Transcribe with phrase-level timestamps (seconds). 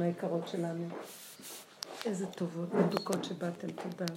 [0.00, 0.88] מהיקרות שלנו.
[2.06, 4.12] איזה טובות, מתוקות שבאתם, תודה.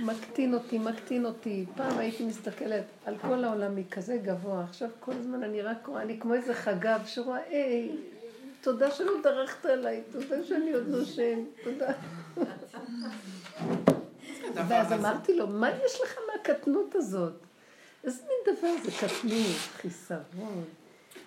[0.00, 1.66] מקטין אותי, מקטין אותי.
[1.76, 6.20] פעם הייתי מסתכלת על כל העולם מכזה גבוה, עכשיו כל הזמן אני רק רואה, אני
[6.20, 7.96] כמו איזה חגב שרואה, היי,
[8.60, 11.92] תודה שלא דרכת עליי, תודה שאני עוד נושם, תודה.
[14.68, 17.45] ואז אמרתי לו, מה יש לך מהקטנות הזאת?
[18.04, 20.64] איזה מין דבר זה קטנות, חיסרון.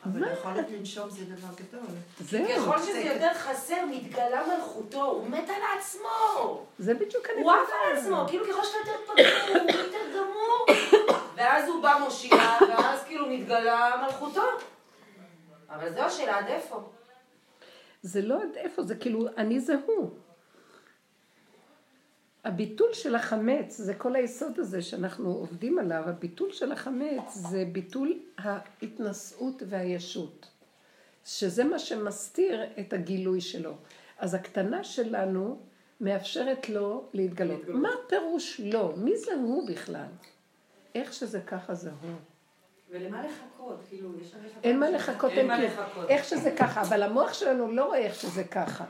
[0.06, 1.96] אבל יכולת לנשום זה דבר גדול.
[2.20, 2.46] זהו.
[2.48, 6.66] ככל שזה יותר חסר, מתגלה מלכותו, הוא מת על עצמו.
[6.80, 10.66] זה בדיוק אני הוא עף על עצמו, כאילו ככל שאתה יותר פגור, הוא יותר גמור.
[11.36, 12.36] ואז הוא בא מושיע,
[12.70, 14.44] ואז כאילו מתגלה מלכותו.
[15.70, 16.90] אבל זו השאלה עד איפה.
[18.02, 20.10] זה לא עד איפה, זה כאילו, אני זה הוא.
[22.44, 28.20] הביטול של החמץ, זה כל היסוד הזה שאנחנו עובדים עליו, הביטול של החמץ זה ביטול
[28.38, 30.50] ההתנשאות והישות.
[31.26, 33.74] שזה מה שמסתיר את הגילוי שלו.
[34.18, 35.60] אז הקטנה שלנו
[36.02, 37.62] מאפשרת לו להתגלות.
[37.68, 38.94] מה פירוש לא?
[38.98, 40.08] מי זה הוא בכלל?
[40.96, 42.12] איך שזה ככה זה הוא.
[42.90, 43.80] ולמה לחכות?
[43.90, 44.58] כאילו, יש לך...
[44.64, 45.68] אין מה לחכות, אין מה כלום.
[45.72, 46.10] לחכות.
[46.10, 48.86] איך שזה ככה, אבל המוח שלנו לא רואה איך שזה ככה.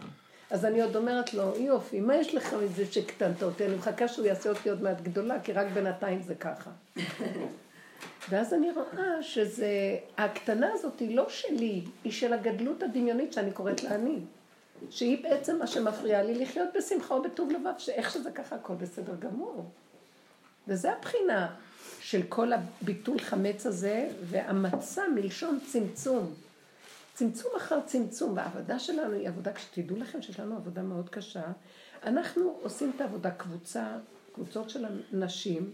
[0.50, 3.66] אז אני עוד אומרת לו, יופי, מה יש לך מזה שקטנת אותי?
[3.66, 6.70] אני מחכה שהוא יעשה אותי עוד מעט גדולה, כי רק בינתיים זה ככה.
[8.30, 13.84] ואז אני רואה שזה, הקטנה הזאת היא לא שלי, היא של הגדלות הדמיונית שאני קוראת
[13.84, 14.20] לה אני.
[14.90, 19.66] שהיא בעצם מה שמפריע לי לחיות בשמחה ובטוב לבב, שאיך שזה ככה הכל בסדר גמור.
[20.68, 21.56] וזה הבחינה
[22.00, 26.34] של כל הביטול חמץ הזה, והמצה מלשון צמצום.
[27.20, 31.44] צמצום אחר צמצום, והעבודה שלנו היא עבודה, כשתדעו לכם שיש לנו עבודה מאוד קשה,
[32.04, 33.98] אנחנו עושים את העבודה קבוצה,
[34.34, 35.72] קבוצות של נשים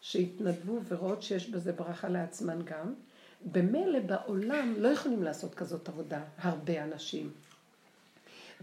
[0.00, 2.94] שהתנדבו ורואות שיש בזה ברכה לעצמן גם,
[3.52, 7.30] במילא בעולם לא יכולים לעשות כזאת עבודה, הרבה אנשים.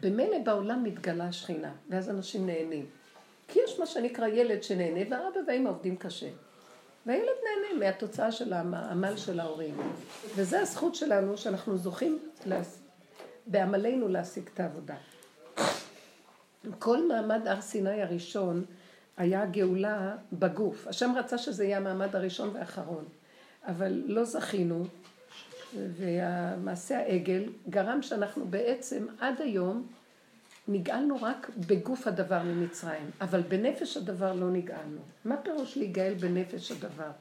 [0.02, 2.86] במילא בעולם מתגלה השכינה, ואז אנשים נהנים.
[3.48, 6.30] כי יש מה שנקרא ילד שנהנה, והאבא והאמא עובדים קשה.
[7.06, 9.78] והילד נהנה מהתוצאה של העמל של ההורים.
[10.36, 12.80] וזו הזכות שלנו שאנחנו זוכים להס...
[13.48, 14.96] בעמלנו להשיג את העבודה.
[16.80, 18.66] כל מעמד הר סיני הראשון
[19.18, 20.88] היה גאולה בגוף.
[20.88, 23.06] השם רצה שזה יהיה המעמד הראשון והאחרון,
[23.68, 24.86] אבל לא זכינו,
[25.76, 29.88] והמעשה העגל גרם שאנחנו בעצם עד היום
[30.68, 35.02] נגאלנו רק בגוף הדבר ממצרים, אבל בנפש הדבר לא נגאלנו.
[35.26, 37.12] מה פירוש להיגאל בנפש הדבר?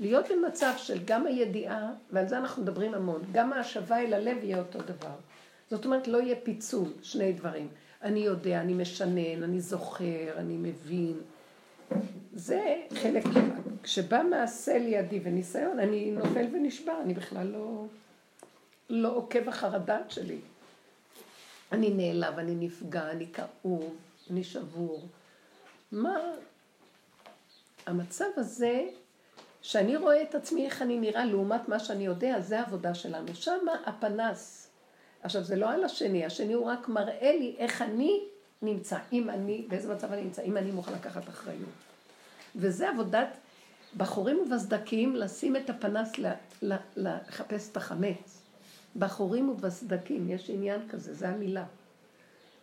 [0.00, 4.58] להיות במצב של גם הידיעה, ועל זה אנחנו מדברים המון, גם ההשבה אל הלב יהיה
[4.58, 5.14] אותו דבר.
[5.70, 7.68] זאת אומרת, לא יהיה פיצול, שני דברים.
[8.02, 11.16] אני יודע, אני משנן, אני זוכר, אני מבין.
[12.32, 13.24] זה חלק.
[13.82, 17.84] כשבא מעשה לידי וניסיון, אני נופל ונשבע, אני בכלל לא,
[18.90, 20.38] לא עוקב אחר הדעת שלי.
[21.72, 23.96] אני נעלב, אני נפגע, אני כאוב,
[24.30, 25.06] אני שבור.
[25.92, 26.16] מה
[27.86, 28.86] המצב הזה,
[29.62, 33.34] שאני רואה את עצמי איך אני נראה לעומת מה שאני יודע, זה העבודה שלנו.
[33.34, 34.68] שמה הפנס.
[35.22, 38.20] עכשיו, זה לא על השני, השני הוא רק מראה לי איך אני
[38.62, 41.68] נמצא, אם אני, באיזה מצב אני נמצא, אם אני מוכן לקחת אחריות.
[42.56, 43.28] וזה עבודת
[43.96, 46.12] בחורים ובסדקים, לשים את הפנס,
[46.96, 48.37] לחפש את החמץ.
[48.96, 51.64] בחורים ובסדקים, יש עניין כזה, זה המילה.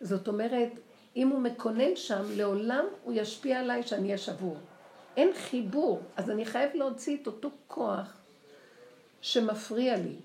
[0.00, 0.70] זאת אומרת,
[1.16, 4.56] אם הוא מקונן שם, לעולם הוא ישפיע עליי שאני אהיה שבור.
[5.16, 8.16] אין חיבור, אז אני חייב להוציא את אותו כוח
[9.20, 10.16] שמפריע לי.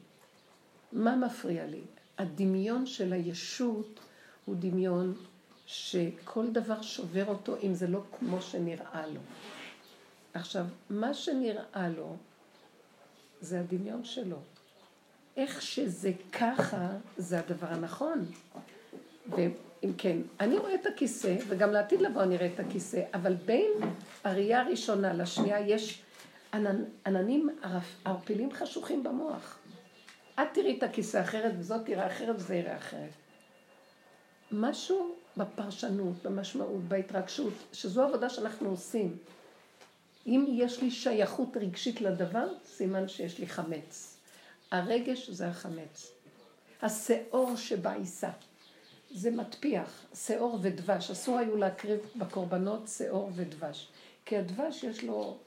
[0.92, 1.82] מה מפריע לי?
[2.18, 4.00] הדמיון של הישות
[4.46, 5.16] הוא דמיון
[5.66, 9.20] שכל דבר שובר אותו אם זה לא כמו שנראה לו.
[10.34, 12.16] עכשיו, מה שנראה לו
[13.42, 14.38] זה הדמיון שלו.
[15.38, 16.88] איך שזה ככה,
[17.18, 18.26] זה הדבר הנכון.
[19.28, 23.72] ואם כן, אני רואה את הכיסא, וגם לעתיד לבוא אני אראה את הכיסא, אבל בין
[24.24, 26.02] הראייה הראשונה לשנייה יש
[26.54, 29.58] עננ, עננים ערפ, ערפילים חשוכים במוח.
[30.36, 33.10] את תראי את הכיסא אחרת, וזאת תראה אחרת, וזה יראה אחרת.
[34.52, 39.18] משהו בפרשנות, במשמעות, בהתרגשות, שזו עבודה שאנחנו עושים.
[40.28, 44.11] אם יש לי שייכות רגשית לדבר, סימן שיש לי חמץ.
[44.72, 46.12] הרגש זה החמץ.
[46.82, 48.30] השאור שבעיסה,
[49.12, 51.12] זה מטפיח, שאור ודבש.
[51.12, 53.88] אסור היו להקריב בקורבנות שאור ודבש.
[54.26, 55.38] כי הדבש יש לו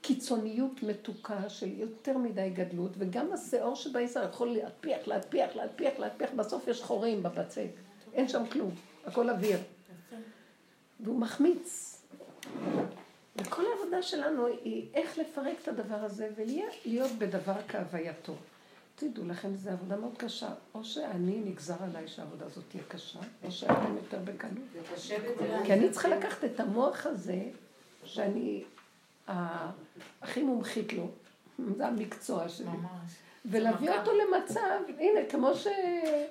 [0.00, 6.68] קיצוניות מתוקה של יותר מדי גדלות, וגם השאור שבעיסה יכול להטפיח, להטפיח, להטפיח, להטפיח, בסוף
[6.68, 7.68] יש חורים בבצק.
[8.12, 8.70] אין שם כלום,
[9.06, 9.58] הכל אוויר.
[11.00, 11.96] והוא מחמיץ.
[13.40, 18.34] וכל העבודה שלנו היא איך לפרק את הדבר הזה ולהיות בדבר כהווייתו.
[18.94, 20.48] תדעו לכם, זו עבודה מאוד קשה.
[20.74, 24.52] או שאני נגזר עליי שהעבודה הזאת תהיה קשה, או שאתם יותר בקלות.
[24.72, 25.64] זה קשה בטרם.
[25.66, 27.42] כי אני צריכה לקחת את המוח הזה,
[28.04, 28.64] שאני
[30.22, 31.08] הכי מומחית לו,
[31.76, 32.66] זה המקצוע שלי.
[32.66, 33.12] ממש.
[33.44, 33.90] ולהביא.
[33.90, 35.66] אותו למצב, הנה, כמו ש...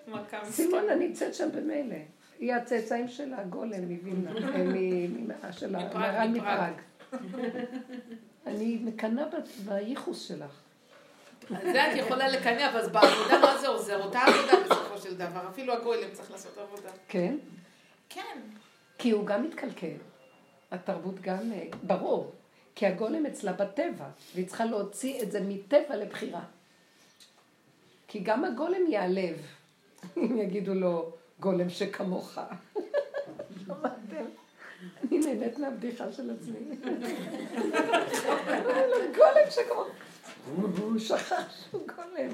[0.07, 1.95] מכה סימונה נמצאת שם במילא.
[2.39, 4.31] היא הצאצאים של הגולם מווילנה,
[5.43, 6.73] אה, של המהר"ל מפראג.
[8.47, 9.25] אני מקנאה
[9.65, 10.61] בייחוס שלך.
[11.49, 14.03] זה את יכולה לקנא, אבל בעבודה מה זה עוזר?
[14.03, 15.49] אותה עבודה בסופו של דבר.
[15.49, 16.89] אפילו הגוילם צריך לעשות עבודה.
[17.07, 17.37] כן?
[18.09, 18.39] כן.
[18.97, 19.95] כי הוא גם מתקלקל.
[20.71, 22.31] התרבות גם, אה, ברור.
[22.75, 26.41] כי הגולם אצלה בטבע, והיא צריכה להוציא את זה מטבע לבחירה.
[28.07, 29.37] כי גם הגולם ייעלב,
[30.17, 32.39] אם יגידו לו, גולם שכמוך.
[35.03, 36.59] אני נהנית מהבדיחה של עצמי.
[39.15, 39.87] גולם שכמוך.
[40.55, 42.29] הוא שכח שהוא גולם.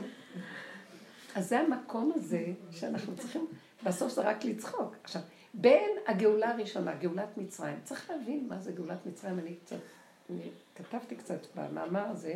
[1.35, 3.47] אז זה המקום הזה שאנחנו צריכים,
[3.83, 4.95] בסוף זה רק לצחוק.
[5.03, 5.21] עכשיו,
[5.53, 9.77] בין הגאולה הראשונה, גאולת מצרים, צריך להבין מה זה גאולת מצרים, אני קצת,
[10.29, 12.35] אני כתבתי קצת במאמר הזה.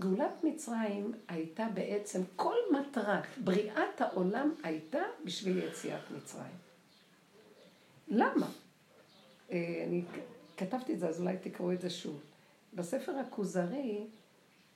[0.00, 6.56] גאולת מצרים הייתה בעצם, כל מטרת בריאת העולם הייתה בשביל יציאת מצרים.
[8.08, 8.46] למה?
[9.52, 10.02] אה, אני
[10.56, 12.20] כתבתי את זה, אז אולי תקראו את זה שוב.
[12.74, 14.06] בספר הכוזרי,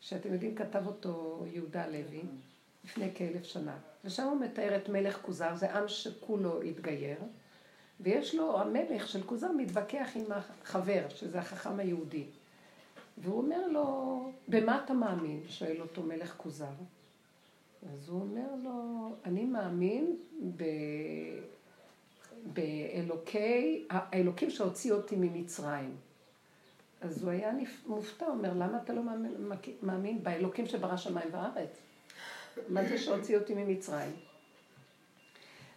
[0.00, 2.22] שאתם יודעים, כתב אותו יהודה הלוי,
[2.84, 7.18] לפני כאלף שנה, ושם הוא מתאר את מלך כוזר, זה עם שכולו התגייר,
[8.00, 12.24] ויש לו, המלך של כוזר מתווכח עם החבר, שזה החכם היהודי.
[13.18, 15.42] והוא אומר לו, במה אתה מאמין?
[15.48, 16.72] שואל אותו מלך כוזר.
[17.92, 20.16] אז הוא אומר לו, אני מאמין
[20.56, 20.64] ב...
[22.52, 25.96] באלוקי, האלוקים שהוציא אותי ממצרים.
[27.00, 27.52] אז הוא היה
[27.86, 29.02] מופתע, אומר, למה אתה לא
[29.82, 31.70] מאמין באלוקים שברא שמיים וארץ?
[32.68, 34.12] מה זה שהוציא אותי ממצרים?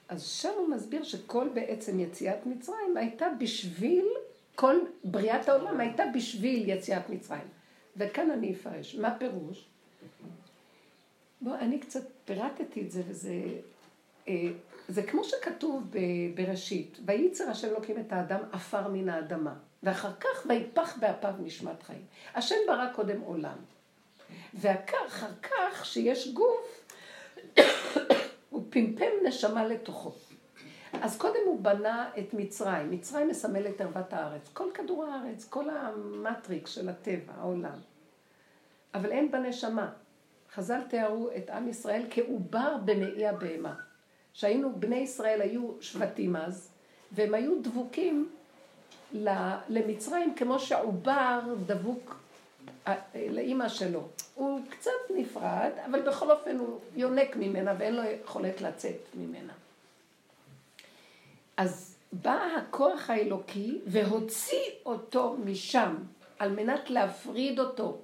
[0.09, 4.05] אז שם הוא מסביר שכל בעצם יציאת מצרים הייתה בשביל,
[4.55, 7.47] כל בריאת העולם הייתה בשביל יציאת מצרים.
[7.97, 8.95] וכאן אני אפרש.
[8.95, 9.65] מה פירוש?
[11.41, 13.33] בוא, אני קצת פירטתי את זה, וזה...
[14.27, 14.51] אה,
[14.89, 15.83] זה כמו שכתוב
[16.35, 19.53] בראשית, וייצר השם אלוקים את האדם עפר מן האדמה,
[19.83, 22.05] ואחר כך ויפח באפיו נשמת חיים.
[22.35, 23.57] השם ברא קודם עולם,
[24.53, 26.91] ואחר כך שיש גוף,
[28.49, 30.11] הוא פמפם נשמה לתוכו.
[31.01, 36.71] אז קודם הוא בנה את מצרים, מצרים מסמלת ערוות הארץ, כל כדור הארץ, כל המטריקס
[36.71, 37.77] של הטבע, העולם.
[38.93, 39.91] אבל אין בה נשמה.
[40.53, 43.88] חז"ל תיארו את עם ישראל כעובר במעי הבהמה.
[44.39, 46.69] שהיינו, בני ישראל היו שבטים אז,
[47.11, 48.29] והם היו דבוקים
[49.69, 52.19] למצרים כמו שעובר דבוק
[52.87, 52.95] אה,
[53.29, 54.07] לאימא שלו.
[54.35, 59.53] הוא קצת נפרד, אבל בכל אופן הוא יונק ממנה ואין לו יכולת לצאת ממנה.
[61.57, 65.95] אז בא הכוח האלוקי והוציא אותו משם
[66.39, 67.97] על מנת להפריד אותו.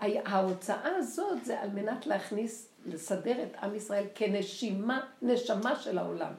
[0.00, 6.32] ההוצאה הזאת זה על מנת להכניס, לסדר את עם ישראל כנשימה, נשמה של העולם.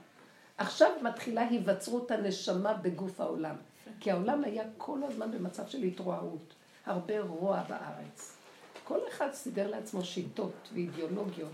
[0.58, 3.56] עכשיו מתחילה היווצרות הנשמה בגוף העולם.
[4.00, 6.54] כי העולם היה כל הזמן במצב של התרועעות,
[6.86, 8.38] הרבה רוע בארץ.
[8.84, 11.52] כל אחד סידר לעצמו שיטות ואידיאולוגיות,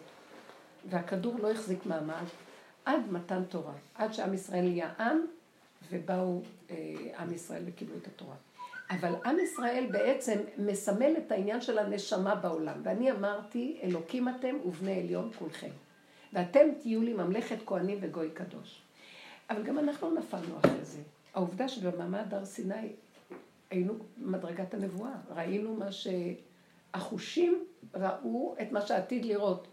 [0.89, 2.25] והכדור לא החזיק מעמד
[2.85, 5.17] עד מתן תורה, עד שעם ישראל נהיה עם,
[5.91, 6.75] ובאו אה,
[7.19, 8.35] עם ישראל וקיבלו את התורה.
[8.99, 12.81] אבל עם ישראל בעצם מסמל את העניין של הנשמה בעולם.
[12.83, 15.69] ואני אמרתי, אלוקים אתם ובני עליון כולכם.
[16.33, 18.81] ואתם תהיו לי ממלכת כהנים וגוי קדוש.
[19.49, 21.01] אבל גם אנחנו נפלנו אחרי זה.
[21.33, 22.89] העובדה שבמעמד הר סיני
[23.69, 25.13] היינו במדרגת הנבואה.
[25.35, 29.67] ראינו מה שהחושים ראו את מה שעתיד לראות.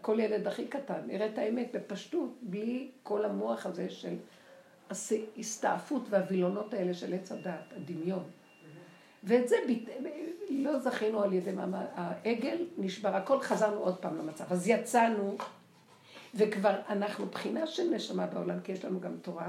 [0.00, 4.14] כל ילד הכי קטן יראה את האמת בפשטות, בלי כל המוח הזה של
[4.90, 8.24] ההסתעפות והווילונות האלה של עץ הדעת, הדמיון.
[9.24, 9.88] ואת זה ביט...
[10.50, 14.52] לא זכינו על ידי מעמד, העגל נשבר, הכל חזרנו עוד פעם למצב.
[14.52, 15.36] אז יצאנו,
[16.34, 19.48] וכבר אנחנו בחינה של נשמה בעולם, כי יש לנו גם תורה,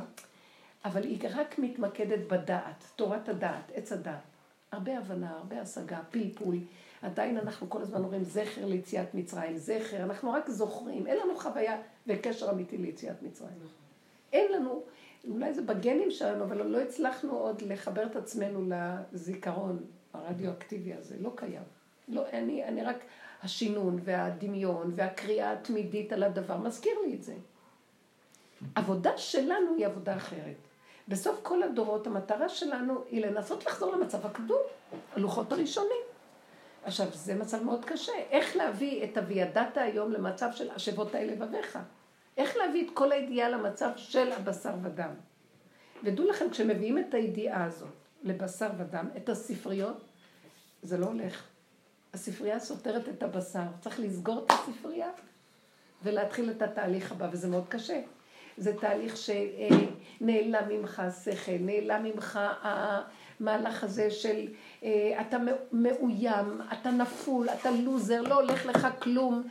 [0.85, 4.19] אבל היא רק מתמקדת בדעת, תורת הדעת, עץ הדעת.
[4.71, 6.57] הרבה הבנה, הרבה השגה, פלפול.
[7.01, 11.77] עדיין אנחנו כל הזמן אומרים זכר ליציאת מצרים, זכר, אנחנו רק זוכרים, אין לנו חוויה
[12.07, 13.57] וקשר אמיתי ליציאת מצרים.
[14.33, 14.83] אין לנו,
[15.29, 18.75] אולי זה בגנים שלנו, אבל לא הצלחנו עוד לחבר את עצמנו
[19.11, 21.63] לזיכרון הרדיואקטיבי הזה, לא קיים.
[22.07, 23.03] לא, אני, אני רק,
[23.43, 27.33] השינון והדמיון והקריאה התמידית על הדבר, מזכיר לי את זה.
[28.75, 30.55] עבודה שלנו היא עבודה אחרת.
[31.07, 34.61] בסוף כל הדורות המטרה שלנו היא לנסות לחזור למצב הקדום,
[35.13, 36.01] הלוחות הראשונים.
[36.83, 38.13] עכשיו, זה מצב מאוד קשה.
[38.31, 41.79] איך להביא את הווידעת היום למצב של השבות האלה לבביך?
[42.37, 45.13] איך להביא את כל הידיעה למצב של הבשר ודם?
[46.03, 50.03] ודעו לכם, כשמביאים את הידיעה הזאת לבשר ודם, את הספריות,
[50.81, 51.43] זה לא הולך.
[52.13, 53.63] הספרייה סותרת את הבשר.
[53.81, 55.09] צריך לסגור את הספרייה
[56.03, 58.01] ולהתחיל את התהליך הבא, וזה מאוד קשה.
[58.57, 64.47] זה תהליך שנעלם ממך השכל, נעלם ממך המהלך הזה של
[64.83, 65.37] אה, אתה
[65.71, 69.47] מאוים, אתה נפול, אתה לוזר, לא הולך לך כלום.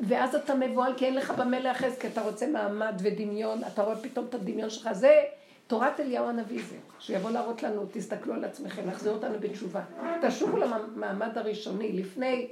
[0.00, 3.96] ואז אתה מבוהל כי אין לך במה להיאחז, כי אתה רוצה מעמד ודמיון, אתה רואה
[3.96, 4.92] פתאום את הדמיון שלך.
[4.92, 5.22] זה
[5.66, 9.82] תורת אליהו הנביא זה, שיבוא להראות לנו, תסתכלו על עצמכם, להחזיר אותנו בתשובה.
[10.22, 12.48] תשובו למעמד הראשוני, לפני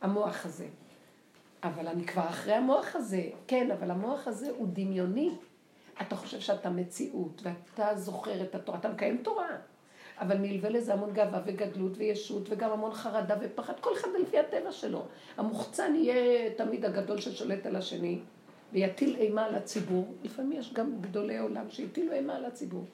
[0.00, 0.66] המוח הזה.
[1.62, 3.22] אבל אני כבר אחרי המוח הזה.
[3.46, 5.30] כן, אבל המוח הזה הוא דמיוני.
[6.00, 9.48] אתה חושב שאתה מציאות, ואתה זוכר את התורה, אתה מקיים תורה.
[10.20, 14.72] אבל נלווה לזה המון גאווה וגדלות וישות וגם המון חרדה ופחד, כל אחד לפי הטבע
[14.72, 15.02] שלו.
[15.36, 18.18] המוחצן יהיה תמיד הגדול ששולט על השני
[18.72, 20.14] ויטיל אימה על הציבור.
[20.24, 22.84] לפעמים יש גם גדולי עולם שהטילו אימה על הציבור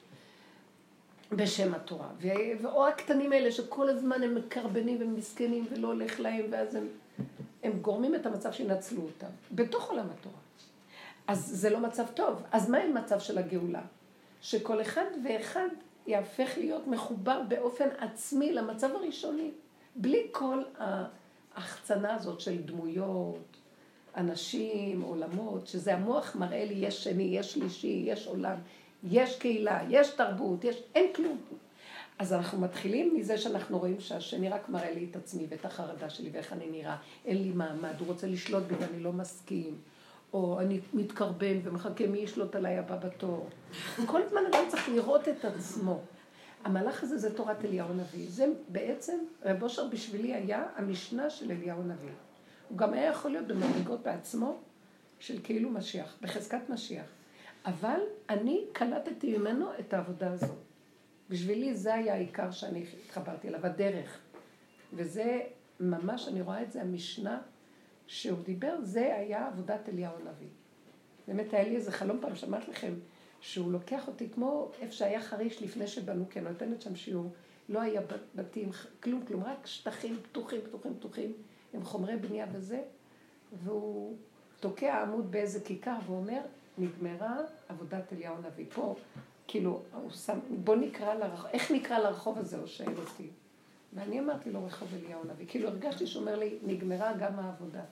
[1.31, 2.07] בשם התורה.
[2.65, 6.87] או הקטנים האלה שכל הזמן הם מקרבנים ומסכנים ולא הולך להם ואז הם,
[7.63, 10.35] הם גורמים את המצב שינצלו אותם בתוך עולם התורה.
[11.27, 12.43] אז זה לא מצב טוב.
[12.51, 13.81] אז מה עם מצב של הגאולה?
[14.41, 15.67] שכל אחד ואחד
[16.07, 19.51] יהפך להיות מחובר באופן עצמי למצב הראשוני,
[19.95, 23.57] בלי כל ההחצנה הזאת של דמויות,
[24.17, 28.55] אנשים, עולמות, שזה המוח מראה לי יש שני, יש שלישי, יש עולם,
[29.03, 30.83] יש קהילה, יש תרבות, יש...
[30.95, 31.37] אין כלום.
[32.19, 36.29] אז אנחנו מתחילים מזה שאנחנו רואים שהשני רק מראה לי את עצמי ואת החרדה שלי
[36.33, 36.97] ואיך אני נראה.
[37.25, 39.77] אין לי מעמד, הוא רוצה לשלוט בי ואני לא מסכים.
[40.33, 43.49] או אני מתקרבן ומחכה מי ישלוט עליי הבא בתור.
[44.05, 46.01] כל הזמן אדם צריך לראות את עצמו.
[46.63, 48.29] המהלך הזה זה תורת אליהו הנביא.
[48.29, 52.09] זה בעצם, רב אושר בשבילי היה המשנה של אליהו הנביא.
[52.69, 54.57] הוא גם היה יכול להיות במדרגות בעצמו
[55.19, 57.05] של כאילו משיח, בחזקת משיח.
[57.65, 57.99] אבל
[58.29, 60.57] אני קלטתי ממנו את העבודה הזאת.
[61.29, 64.19] בשבילי זה היה העיקר שאני התחברתי אליו, הדרך.
[64.93, 65.39] וזה
[65.79, 67.41] ממש, אני רואה את זה, המשנה
[68.07, 70.47] שהוא דיבר, זה היה עבודת אליהו הנביא.
[71.27, 72.93] באמת היה לי איזה חלום פעם, שמעת לכם,
[73.41, 77.33] שהוא לוקח אותי כמו איפה שהיה חריש לפני שבנו, כי אני נותנת שם שיעור,
[77.69, 78.01] לא היה
[78.35, 78.69] בתים,
[79.03, 81.33] כלום, כלום, רק שטחים פתוחים, פתוחים, פתוחים,
[81.73, 82.81] עם חומרי בנייה וזה,
[83.63, 84.17] והוא
[84.59, 86.41] תוקע עמוד באיזה כיכר ואומר,
[86.77, 87.37] נגמרה
[87.69, 88.65] עבודת אליהו הנביא.
[88.73, 88.95] פה,
[89.47, 93.29] כאילו, הוא שם, בוא נקרא לרחוב, איך נקרא לרחוב הזה, הוא שואל אותי.
[93.95, 95.45] ואני אמרתי לו רחוב אליהו הנביא.
[95.47, 97.83] כאילו הרגשתי שהוא אומר לי, נגמרה גם העבודה.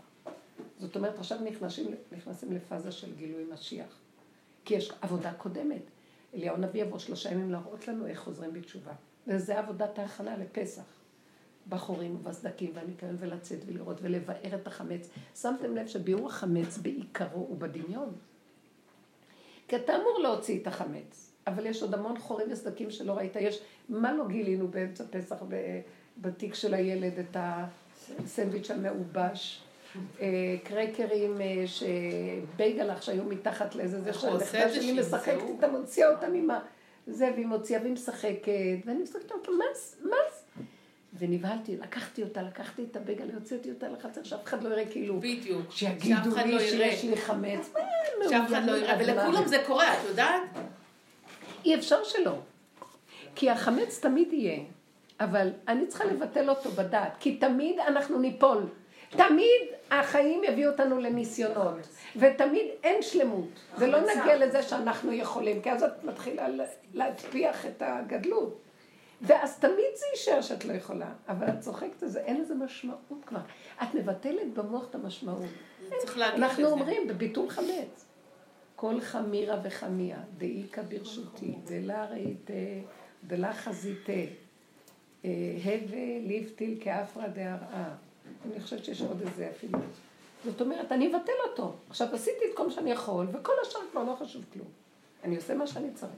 [0.80, 4.00] זאת אומרת, עכשיו נכנסים, נכנסים לפאזה של גילוי משיח.
[4.66, 5.82] כי יש עבודה קודמת.
[6.34, 8.94] אליהו הנביא יבוא שלושה ימים להראות לנו איך חוזרים בתשובה.
[9.28, 10.84] וזה עבודת ההכנה לפסח.
[11.70, 15.10] בחורים ובסדקים והניקיון ולצאת ולראות ולבאר את החמץ.
[15.36, 18.14] שמתם לב שביאור החמץ בעיקרו הוא בדמיון.
[19.68, 21.31] כי אתה אמור להוציא את החמץ.
[21.48, 23.36] אבל יש עוד המון חורים וסדקים שלא ראית.
[23.36, 25.36] יש, מה לא גילינו באמצע פסח
[26.18, 27.38] בתיק של הילד, את
[28.20, 29.62] הסנדוויץ' המעובש,
[30.22, 30.28] אה,
[30.64, 36.60] קרקרים, אה, שבייגלח שהיו מתחת לאיזה זה שהנכדה שלי משחקת איתה, מוציאה אותם עם ה...
[37.08, 38.48] זה, והיא מוציאה והיא משחקת,
[38.86, 40.10] ואני משחקת אותה, מה זה?
[40.10, 40.64] מה זה?
[41.20, 45.20] ונבהלתי, לקחתי אותה, לקחתי את הבגל, הוצאתי אותה לחצר, שאף אחד לא יראה כאילו...
[45.20, 45.72] בדיוק.
[45.72, 47.74] שיגידו לי לא שיש לי חמץ.
[48.30, 50.42] שאף אחד לא יראה, ולכולם זה קורה, את יודעת?
[51.66, 52.36] אי אפשר שלא.
[53.36, 54.60] כי החמץ תמיד יהיה,
[55.20, 58.64] אבל אני צריכה לבטל אותו בדעת, כי תמיד אנחנו ניפול.
[59.10, 61.76] תמיד החיים יביאו אותנו לניסיונות,
[62.16, 66.48] ותמיד אין שלמות, ולא נגיע לזה שאנחנו יכולים, כי אז את מתחילה
[66.94, 68.58] להטפיח את הגדלות.
[69.22, 73.26] ואז תמיד זה יישאר שאת לא יכולה, אבל את צוחקת על זה, אין לזה משמעות
[73.26, 73.40] כבר.
[73.84, 75.50] את מבטלת במוח את המשמעות.
[76.18, 78.06] אנחנו אומרים בביטול חמץ.
[78.82, 82.54] כל חמירה וחמיה, דאיכא ברשותי, דלה ראיתה,
[83.28, 84.12] דלה חזיתה,
[85.26, 87.96] אה, הווה ליבטיל כאפרא דהרעה.
[88.46, 89.80] אני חושבת שיש עוד איזה אפילו.
[90.46, 91.74] זאת אומרת, אני אבטל אותו.
[91.90, 94.68] עכשיו, עשיתי את כל מה שאני יכול, וכל השאר כבר לא חשוב כלום.
[95.24, 96.12] אני עושה מה שאני צריך.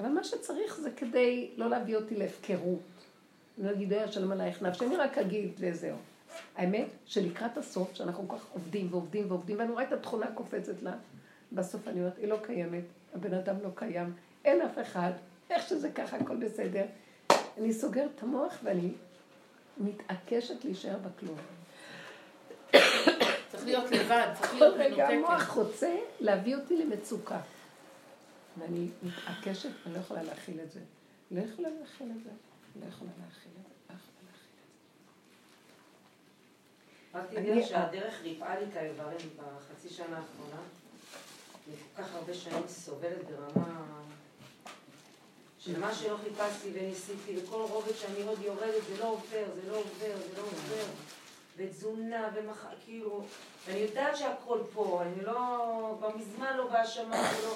[0.00, 2.80] אבל מה שצריך זה כדי לא להביא אותי להפקרות.
[3.58, 5.96] אני לא אגיד, שלום עלייך נפשי, אני רק אגיד וזהו.
[6.56, 10.92] האמת שלקראת הסוף, שאנחנו כל כך עובדים ועובדים ועובדים, ואני רואה את התכונה קופצת לה,
[11.54, 15.12] בסוף אני אומרת, היא לא קיימת, הבן אדם לא קיים, אין אף אחד,
[15.50, 16.84] איך שזה ככה, הכל בסדר.
[17.58, 18.92] אני סוגרת את המוח ואני
[19.78, 21.38] מתעקשת להישאר בכלום.
[23.48, 24.96] צריך להיות לבד, צריך להיות מנותקת.
[24.96, 27.40] כל רגע המוח רוצה להביא אותי למצוקה.
[28.58, 30.80] ואני מתעקשת, אני לא יכולה להכיל את זה.
[31.30, 32.30] לא יכולה להכיל את זה.
[32.80, 33.72] לא יכולה להכיל את זה.
[33.90, 33.98] לא.
[37.14, 40.62] רק תדעי שהדרך ריפאה לי את האיברים בחצי שנה האחרונה.
[41.64, 43.82] כל כך הרבה שנים סובלת ברמה
[45.58, 49.76] של מה שלא חיפשתי וניסיתי, וכל רובד שאני עוד יורדת, זה לא עובר, זה לא
[49.76, 50.84] עובר, זה לא עובר.
[51.56, 52.66] ותזונה ומח...
[52.84, 53.24] כאילו,
[53.68, 57.54] אני יודעת שהכל פה, אני לא, כבר מזמן לא בהאשמה, ולא...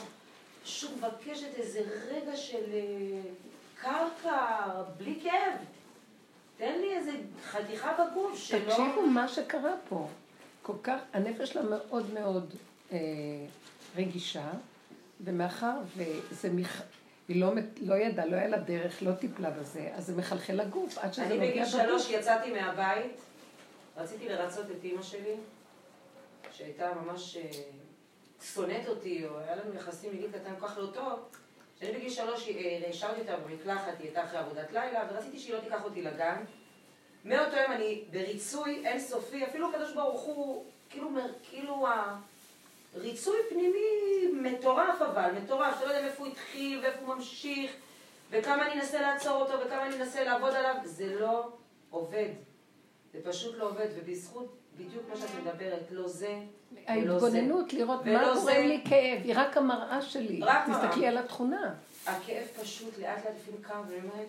[0.66, 3.20] פשוט מבקשת איזה רגע של אה,
[3.80, 5.58] קרקע, בלי כאב.
[6.58, 7.12] תן לי איזה
[7.44, 8.70] חתיכה בגוף שלא...
[8.70, 10.08] תקשיבו מה שקרה פה.
[10.62, 12.54] כל כך, הנפש שלה מאוד מאוד
[12.92, 12.98] אה,
[13.96, 14.50] רגישה,
[15.20, 16.82] ומאחר וזה מח...
[17.28, 20.98] היא לא, לא ידעה, לא היה לה דרך, לא טיפלה בזה, אז זה מחלחל לגוף,
[20.98, 21.82] עד שזה אני נוגע בגיל בגוף.
[21.82, 23.20] שלוש יצאתי מהבית,
[23.96, 25.34] רציתי לרצות את אימא שלי,
[26.50, 27.50] שהייתה ממש אה,
[28.54, 31.18] שונאת אותי, או היה לנו יחסים מגיל קטן כל כך לא טוב.
[31.82, 35.60] אני בגיל שלוש אה, השארתי אותה במקלחת, היא הייתה אחרי עבודת לילה, ורציתי שהיא לא
[35.60, 36.44] תיקח אותי לגן.
[37.24, 41.10] מאותו יום אני בריצוי אינסופי, אפילו הקדוש ברוך הוא, כאילו,
[41.42, 41.86] כאילו.
[42.96, 43.78] ריצוי פנימי
[44.32, 47.70] מטורף אבל, מטורף, אתה לא יודע מאיפה הוא התחיל ואיפה הוא ממשיך,
[48.30, 51.48] וכמה אני אנסה לעצור אותו וכמה אני אנסה לעבוד עליו, זה לא
[51.90, 52.28] עובד.
[53.12, 57.26] זה פשוט לא עובד, ובזכות בדיוק מה שאת מדברת, לא זה ולא זה.
[57.26, 58.34] ההתבוננות, לראות מה.
[58.34, 60.40] גורם לי כאב, היא רק המראה שלי.
[60.42, 60.88] רק מראה.
[60.88, 61.74] תסתכלי על התכונה.
[62.06, 64.26] הכאב פשוט לאט לאט לפעמים קם ובאמת,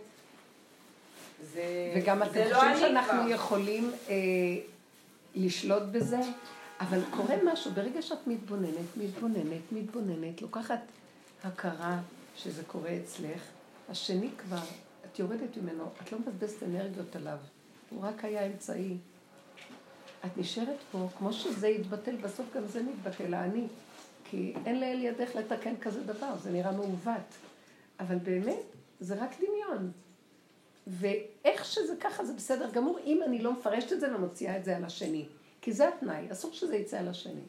[1.53, 3.29] זה, וגם אתם לא חושבים שאנחנו.
[3.29, 4.15] יכולים אה,
[5.36, 6.19] לשלוט בזה,
[6.79, 10.79] אבל קורה משהו, ברגע שאת מתבוננת, מתבוננת, מתבוננת, לוקחת
[11.43, 12.00] הכרה
[12.36, 13.41] שזה קורה אצלך,
[13.89, 14.63] השני כבר,
[15.05, 17.38] את יורדת ממנו, את לא מבזבזת אנרגיות עליו,
[17.89, 18.98] הוא רק היה אמצעי.
[20.25, 23.67] את נשארת פה, כמו שזה יתבטל, בסוף גם זה מתבטל, האני.
[24.29, 27.34] כי אין לאל ידך לתקן כזה דבר, זה נראה מעוות.
[28.00, 28.63] אבל באמת,
[29.00, 29.91] זה רק דמיון.
[30.88, 34.77] ואיך שזה ככה זה בסדר גמור, אם אני לא מפרשת את זה ומוציאה את זה
[34.77, 35.25] על השני.
[35.67, 37.41] כי זה התנאי, אסור שזה יצא על השני.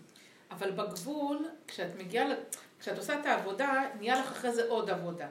[0.51, 2.27] אבל בגבול, כשאת מגיעה,
[2.81, 5.27] כשאת עושה את העבודה, נהיה לך אחרי זה עוד עבודה.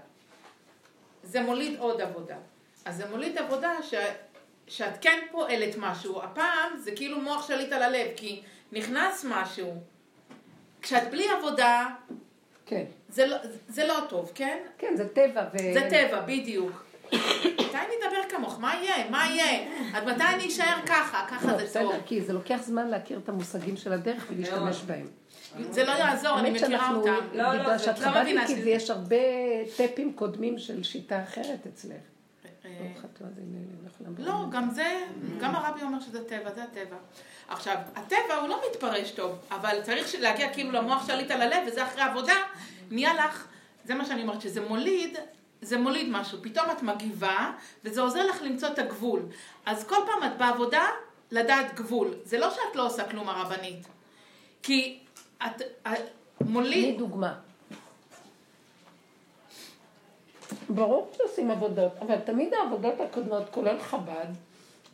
[1.24, 2.38] זה מוליד עוד עבודה.
[2.86, 3.94] אז זה מוליד עבודה ש...
[4.68, 6.22] שאת כן פועלת משהו.
[6.24, 9.74] הפעם זה כאילו מוח שליט על הלב, כי נכנס משהו.
[10.82, 11.88] כשאת בלי עבודה,
[12.66, 12.86] כן.
[13.10, 14.64] זה לא, זה לא טוב, כן?
[14.78, 15.58] כן, זה טבע ו...
[15.74, 16.84] זה טבע, בדיוק.
[17.14, 18.60] מתי אני אדבר כמוך?
[18.60, 19.10] מה יהיה?
[19.10, 19.68] מה יהיה?
[19.94, 21.26] עד מתי אני אשאר ככה?
[21.30, 22.02] ככה לא, זה בסדר, טוב.
[22.06, 24.82] כי זה לוקח זמן להכיר את המושגים של הדרך ולהשתמש.
[24.82, 25.08] בהם.
[25.70, 27.16] זה לא יעזור, אני מכירה שאנחנו, אותם.
[27.34, 29.16] לא, לא, בגלל זה- שאת לא מבינה חב"דניקית שזה- ויש הרבה
[29.78, 31.92] טפים קודמים של שיטה אחרת אצלך.
[32.66, 32.72] אה,
[34.18, 34.26] לא.
[34.26, 35.00] לא, גם זה,
[35.40, 36.96] גם הרבי אומר שזה טבע, זה הטבע.
[37.50, 41.84] עכשיו, הטבע הוא לא מתפרש טוב, אבל צריך להגיע כאילו למוח שליט על הלב, וזה
[41.84, 42.34] אחרי עבודה,
[42.92, 43.48] נהיה לך,
[43.86, 45.18] זה מה שאני אומרת, שזה מוליד,
[45.62, 46.38] זה מוליד משהו.
[46.42, 47.52] פתאום את מגיבה,
[47.84, 49.22] וזה עוזר לך למצוא את הגבול.
[49.66, 50.84] אז כל פעם את בעבודה,
[51.32, 52.14] לדעת גבול.
[52.24, 53.88] זה לא שאת לא עושה כלום הרבנית.
[54.64, 55.00] כי
[55.46, 55.88] את, את
[56.38, 57.36] תני מוליד, דוגמה.
[60.70, 64.26] ברור שעושים עבודות, אבל תמיד העבודות הקודמות, כולל חב"ד,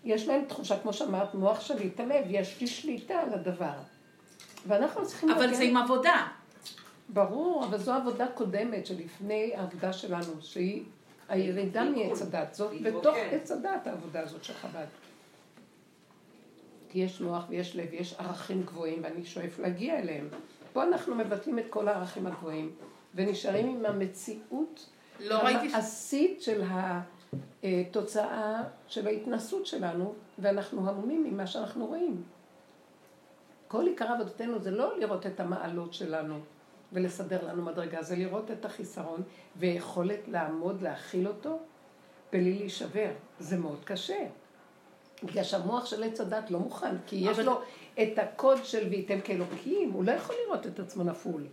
[0.06, 3.74] יש להם תחושה, כמו שאמרת, מוח שליט הלב, יש לי שליטה על הדבר.
[4.68, 5.30] ואנחנו צריכים...
[5.32, 6.28] אבל להגיע- זה עם עבודה.
[7.10, 10.84] ברור, אבל זו עבודה קודמת שלפני העבודה שלנו, שהיא
[11.30, 11.84] הירידה.
[11.84, 12.54] מעץ הדת.
[12.54, 12.82] זאת.
[12.82, 14.86] בתוך עץ הדת העבודה הזאת של חב"ד.
[16.90, 20.28] כי יש מוח ויש לב ויש ערכים גבוהים ואני שואף להגיע אליהם.
[20.74, 22.72] פה אנחנו מבטלים את כל הערכים הגבוהים
[23.16, 24.90] ונשארים עם המציאות
[25.20, 25.70] לא ראיתי...
[25.70, 26.64] ש- המעשית של
[27.64, 32.24] התוצאה של ההתנסות שלנו ואנחנו המומים ממה שאנחנו רואים.
[33.68, 36.40] כל עיקר עבודתנו זה לא לראות את המעלות שלנו
[36.94, 39.24] ולסדר לנו מדרגה, זה לראות את החיסרון
[39.56, 41.60] ויכולת לעמוד, להכיל אותו
[42.32, 43.10] בלי להישבר.
[43.40, 44.18] זה מאוד קשה.
[45.24, 47.62] בגלל שהמוח של עץ הדת לא מוכן, כי יש אבל- לו
[48.02, 51.44] את הקוד של וייתם כאלוקים, הוא לא יכול לראות את עצמו נפול.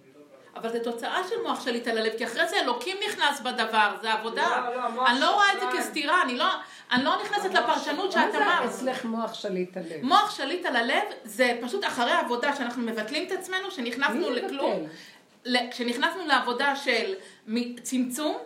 [0.57, 4.12] אבל זה תוצאה של מוח שליט על הלב, כי אחרי זה אלוקים נכנס בדבר, זה
[4.12, 4.70] עבודה.
[4.74, 5.79] לא, לא, אני לא רואה את זה.
[5.79, 6.46] כסתירה, אני לא,
[6.92, 8.64] אני לא נכנסת לפרשנות מה שאת זה אמרת.
[8.70, 10.03] אצלך מוח שליט הלב?
[10.03, 14.87] מוח שליט על הלב זה פשוט אחרי העבודה שאנחנו מבטלים את עצמנו, שנכנסנו מי לכלום,
[15.70, 17.14] כשנכנסנו לעבודה של
[17.83, 18.37] צמצום,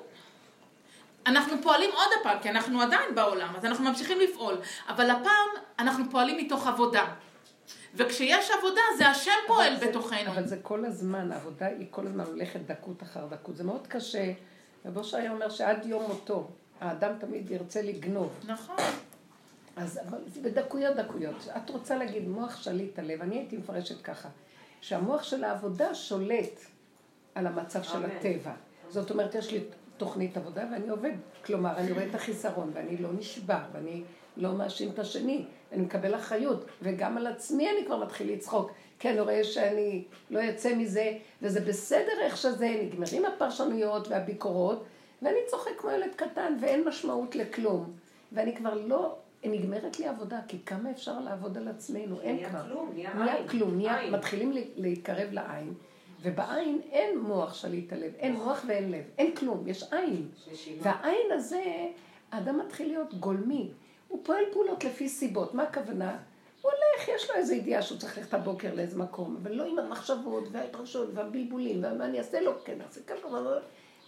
[1.26, 4.54] אנחנו פועלים עוד הפעם, כי אנחנו עדיין בעולם, אז אנחנו ממשיכים לפעול,
[4.88, 7.04] אבל הפעם אנחנו פועלים מתוך עבודה.
[7.94, 10.30] וכשיש עבודה, זה השם פועל זה- בתוכנו.
[10.30, 13.56] אבל זה כל הזמן, העבודה היא כל הזמן הולכת דקות אחר דקות.
[13.56, 14.32] זה מאוד קשה.
[14.86, 16.48] רב אושר היה אומר שעד יום מותו,
[16.80, 18.32] האדם תמיד ירצה לגנוב.
[18.46, 18.76] נכון.
[19.76, 21.34] אז אבל זה בדקויות דקויות.
[21.56, 24.28] את רוצה להגיד מוח שליט הלב, אני הייתי מפרשת ככה,
[24.80, 26.60] שהמוח של העבודה שולט
[27.34, 28.04] על המצב של.
[28.04, 28.52] הטבע.
[28.88, 29.60] זאת אומרת, יש לי
[29.96, 31.12] תוכנית עבודה ואני עובד.
[31.44, 34.02] כלומר, אני רואה את החיסרון ואני לא נשבר ואני
[34.36, 35.44] לא מאשים את השני.
[35.72, 38.70] אני מקבל אחריות, וגם על עצמי אני כבר מתחיל לצחוק.
[38.98, 44.84] כי אני רואה שאני לא אצא מזה, וזה בסדר איך שזה, נגמרים הפרשנויות והביקורות,
[45.22, 47.92] ואני צוחק כמו ילד קטן ואין משמעות לכלום.
[48.32, 52.62] ואני כבר לא, נגמרת לי עבודה, כי כמה אפשר לעבוד על עצמנו, אין נהיה כבר.
[52.68, 53.48] כלום, נהיה נהיה עין.
[53.48, 54.10] כלום, נהיה.
[54.10, 55.74] מתחילים לה- להתקרב לעין,
[56.24, 60.28] ובעין אין מוח שליט הלב, אין מוח ואין לב, אין כלום, יש עין.
[60.82, 61.64] והעין הזה,
[62.32, 63.70] האדם מתחיל להיות גולמי.
[64.08, 65.54] הוא פועל פעולות לפי סיבות.
[65.54, 66.16] מה הכוונה?
[66.62, 69.78] הוא הולך, יש לו איזו ידיעה שהוא צריך ללכת הבוקר לאיזה מקום, אבל לא עם
[69.78, 73.28] המחשבות וההתרשות והבלבולים, ומה אני אעשה לו, כן, אעשה ככה,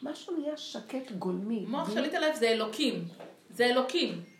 [0.02, 1.64] משהו נהיה שקט גולמי.
[1.68, 3.04] מוח שליט הלב זה אלוקים.
[3.50, 4.35] זה אלוקים.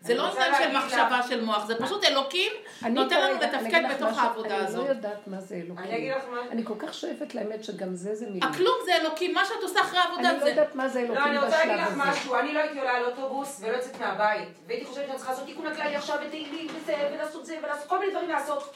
[0.00, 3.46] זה אני לא עניין של מחשבה של מוח, זה פשוט אלוקים אני נותן לנו אני
[3.46, 4.84] לתפקד בתוך משהו, העבודה אני הזאת.
[4.84, 5.78] לא יודעת מה זה אלוקים.
[5.78, 6.40] אני אגיד לך מה.
[6.50, 8.42] אני כל כך שואפת לאמת שגם זה זה מילים.
[8.42, 10.50] הכלום זה אלוקים, מה שאת עושה אחרי העבודה אני לא זה...
[10.50, 12.10] יודעת מה זה אלוקים לא, אני רוצה בשלב להגיד לך הזה.
[12.10, 15.46] משהו, אני לא הייתי עולה על אוטובוס ולא יוצאת מהבית, והייתי חושבת שאני צריכה לעשות
[15.46, 18.74] תיקון הכללי עכשיו ותהילים וזה, ולעשות זה, ולעשות כל מיני דברים לעשות.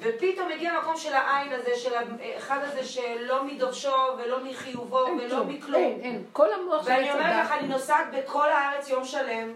[0.00, 5.48] ופתאום הגיע המקום של העין הזה, של האחד הזה שלא מדובשו ולא מחיובו ולא כלום,
[5.48, 5.82] מכלום.
[5.82, 6.24] אין, אין.
[6.32, 9.52] כל המוח של ואני עץ אומרת לך, אני נוסעת בכל הארץ יום שלם.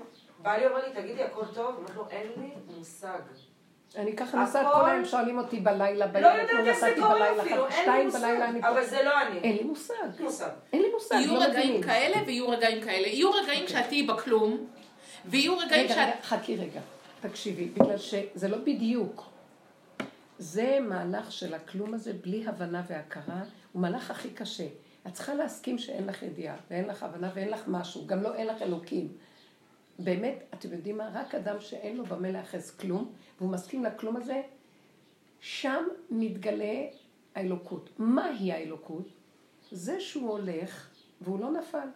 [0.46, 1.76] בעלי אומר לי, תגידי, הכל טוב?
[1.78, 3.18] אמרתי לו, אין לי מושג.
[3.96, 6.94] אני ככה נוסעת הכל- כל היום, שואלים אותי בלילה, לא בלילה, יודעת כמו איך זה
[6.96, 8.18] קורה בלילה, אפילו, אין לי שתיים מושג.
[8.20, 8.68] בלילה אני פה.
[8.68, 9.38] אבל זה לא אני.
[9.38, 9.94] אין לי מושג.
[10.72, 11.14] אין לי מושג.
[11.14, 11.82] יהיו לא רגעים מבינים.
[11.82, 13.06] כאלה ויהיו רגעים כאלה.
[13.06, 14.66] יהיו רגעים שאת תהיי בכלום,
[15.24, 15.98] ויהיו רגעים רגע, שאת...
[16.08, 16.80] רגע, חכי רגע,
[17.20, 19.22] תקשיבי, בגלל שזה לא בדיוק.
[20.38, 23.40] זה מהלך של הכלום הזה בלי הבנה והכרה,
[23.72, 24.66] הוא מהלך הכי קשה.
[25.06, 28.46] את צריכה להסכים שאין לך ידיעה, ואין לך הבנה, ואין לך משהו, גם לא אין
[28.46, 29.08] לך אלוקים.
[29.98, 31.10] באמת, אתם יודעים מה?
[31.14, 34.42] רק אדם שאין לו במה להיאחז כלום, והוא מסכים לכלום הזה,
[35.40, 36.86] שם מתגלה
[37.34, 37.90] האלוקות.
[37.98, 39.08] מהי האלוקות?
[39.70, 41.88] זה שהוא הולך והוא לא נפל.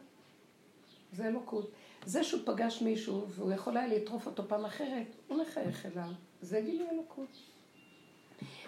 [1.13, 1.71] זה אלוקות.
[2.07, 6.11] זה שהוא פגש מישהו והוא יכול היה לטרוף אותו פעם אחרת, הוא מחייך אליו.
[6.43, 7.29] זה גילוי אלוקות.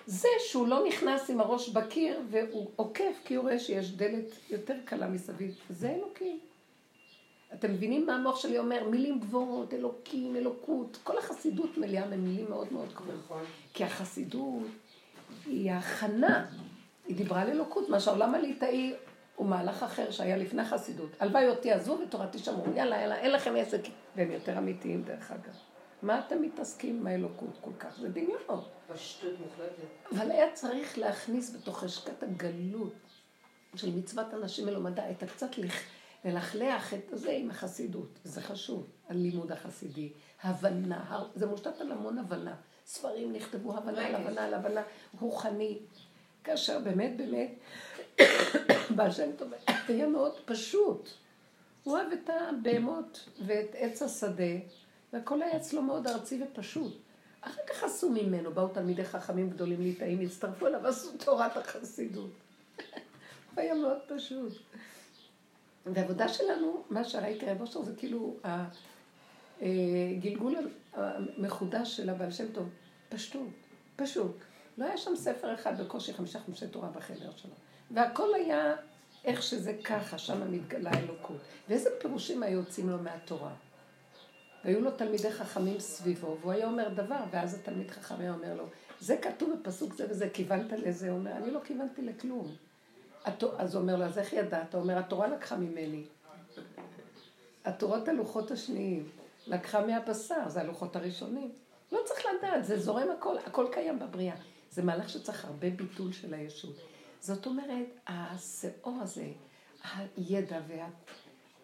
[0.07, 4.75] זה שהוא לא נכנס עם הראש בקיר והוא עוקף כי הוא רואה שיש דלת יותר
[4.85, 6.41] קלה מסביב, זה אלוקים.
[7.55, 8.89] אתם מבינים מה המוח שלי אומר?
[8.89, 10.99] מילים גבוהות, אלוקים, אלוקות.
[11.05, 13.21] כל החסידות מלאה ממילים מאוד מאוד גבוהות.
[13.25, 13.43] נכון.
[13.75, 14.63] כי החסידות
[15.47, 16.47] היא ההכנה.
[17.07, 18.95] היא דיברה על אלוקות, מה שהעולם הליטאי
[19.37, 21.11] הוא מהלך אחר שהיה לפני החסידות.
[21.21, 22.65] הלוואי אותי עזבו ותורתי שמרו.
[22.77, 23.81] יאללה, יאללה, אין לכם עסק.
[24.17, 25.53] והם יותר אמיתיים דרך אגב.
[26.03, 27.97] מה אתם מתעסקים עם האלוקות כל כך?
[28.01, 28.71] זה דמיונות.
[28.95, 30.17] פשטות מוחלטת.
[30.17, 32.93] אבל היה צריך להכניס בתוך חשקת הגלות
[33.77, 35.83] של מצוות אנשים מלומדה, את הקצת לח-
[36.25, 38.19] ללכלח את זה עם החסידות.
[38.25, 42.55] זה חשוב, הלימוד החסידי, הבנה, זה מושתת על המון הבנה.
[42.87, 44.83] ספרים נכתבו הבנה על הבנה על הבנה
[45.21, 45.79] רוחני.
[46.45, 47.51] כאשר באמת באמת,
[48.97, 49.53] בעל שם טוב
[49.89, 51.09] היה מאוד פשוט.
[51.85, 54.55] הוא אוהב את הבהמות ואת עץ השדה,
[55.13, 56.97] והכל היה אצלו מאוד ארצי ופשוט.
[57.41, 62.31] אחר כך עשו ממנו, באו תלמידי חכמים גדולים ליטאים, הצטרפו אליו, עשו תורת החסידות.
[63.57, 64.53] היה מאוד פשוט.
[65.87, 68.37] והעבודה שלנו, מה שראיתי רב אושר, זה כאילו
[69.63, 70.55] הגלגול
[70.93, 72.69] המחודש של הבעל שם טוב,
[73.09, 73.49] פשטות,
[73.97, 74.37] פשוט.
[74.79, 77.55] לא היה שם ספר אחד, בקושי חמישה חומשי תורה בחדר שלו.
[77.91, 78.75] והכל היה
[79.25, 81.37] איך שזה ככה, שם מתגלה האלוקות.
[81.69, 83.53] ואיזה פירושים היו יוצאים לו מהתורה?
[84.65, 88.65] והיו לו תלמידי חכמים סביבו, והוא היה אומר דבר, ואז התלמיד חכם היה אומר לו,
[89.01, 91.11] זה כתוב בפסוק זה וזה, כיוונת לזה?
[91.11, 92.55] הוא אומר, אני לא כיוונתי לכלום.
[93.25, 94.75] אז הוא אומר לו, אז איך ידעת?
[94.75, 96.05] הוא אומר, התורה לקחה ממני.
[97.65, 99.09] התורות הלוחות השניים,
[99.47, 101.53] לקחה מהבשר, זה הלוחות הראשונים.
[101.93, 104.37] לא צריך לדעת, זה זורם הכל, הכל קיים בבריאה.
[104.71, 106.77] זה מהלך שצריך הרבה ביטול של הישות.
[107.21, 109.27] זאת אומרת, השאור הזה,
[110.17, 110.61] הידע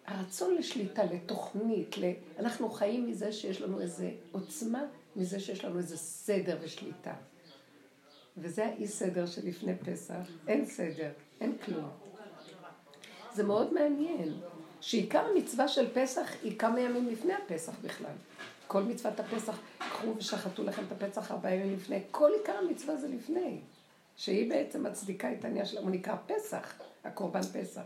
[0.09, 2.05] והרצון לשליטה, לתוכנית, ל...
[2.39, 4.83] אנחנו חיים מזה שיש לנו איזה עוצמה,
[5.17, 7.15] מזה שיש לנו איזה סדר ושליטה.
[8.37, 11.89] וזה האי סדר שלפני פסח, אין סדר, אין כלום.
[13.35, 14.41] זה מאוד מעניין,
[14.81, 18.13] שעיקר המצווה של פסח היא כמה ימים לפני הפסח בכלל.
[18.67, 23.09] כל מצוות הפסח, קחו ושחטו לכם את הפסח ארבעה ימים לפני, כל עיקר המצווה זה
[23.09, 23.61] לפני.
[24.17, 26.73] שהיא בעצם מצדיקה את העניין שלנו, הוא נקרא פסח,
[27.05, 27.83] הקורבן פסח.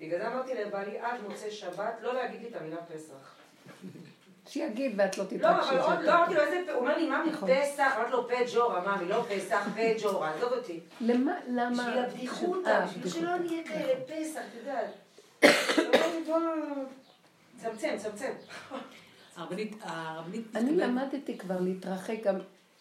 [0.00, 3.34] בגלל זה אמרתי לבעלי עד מוצאי שבת, לא להגיד לי את המילה פסח.
[4.48, 5.70] שיגיד ואת לא לא, תתרגשי.
[5.70, 7.48] אבל עוד לא אמרתי לו איזה, הוא אומר לי, ממי, נכון.
[7.54, 10.80] פסח, אמרתי לו פג'ורה, ממי, לא פסח, פג'ורה, עזוב אותי.
[11.00, 11.70] למה, למה?
[11.70, 13.22] בשביל הבדיחותא, אה, בשביל.
[13.22, 14.90] שלא נהיה כאלה פסח, את יודעת.
[17.56, 18.32] צמצם, צמצם.
[19.36, 22.38] הרבנית, הרבנית אני למדתי כבר להתרחק גם,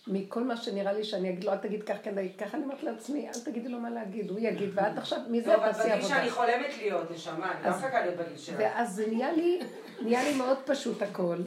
[0.07, 3.27] מכל מה שנראה לי שאני אגיד לו, אל תגיד כך, כן, ככה אני אומרת לעצמי,
[3.27, 6.15] אל תגידי לו מה להגיד, הוא יגיד, ואת עכשיו, מזה לא, אבל תעשי בגיל עבודה.
[6.15, 8.55] שאני חולמת להיות, נשמה, אני לא מחכה להיות בגיל שלך.
[8.59, 9.59] ואז זה נהיה לי,
[10.01, 11.37] נהיה לי מאוד פשוט הכל.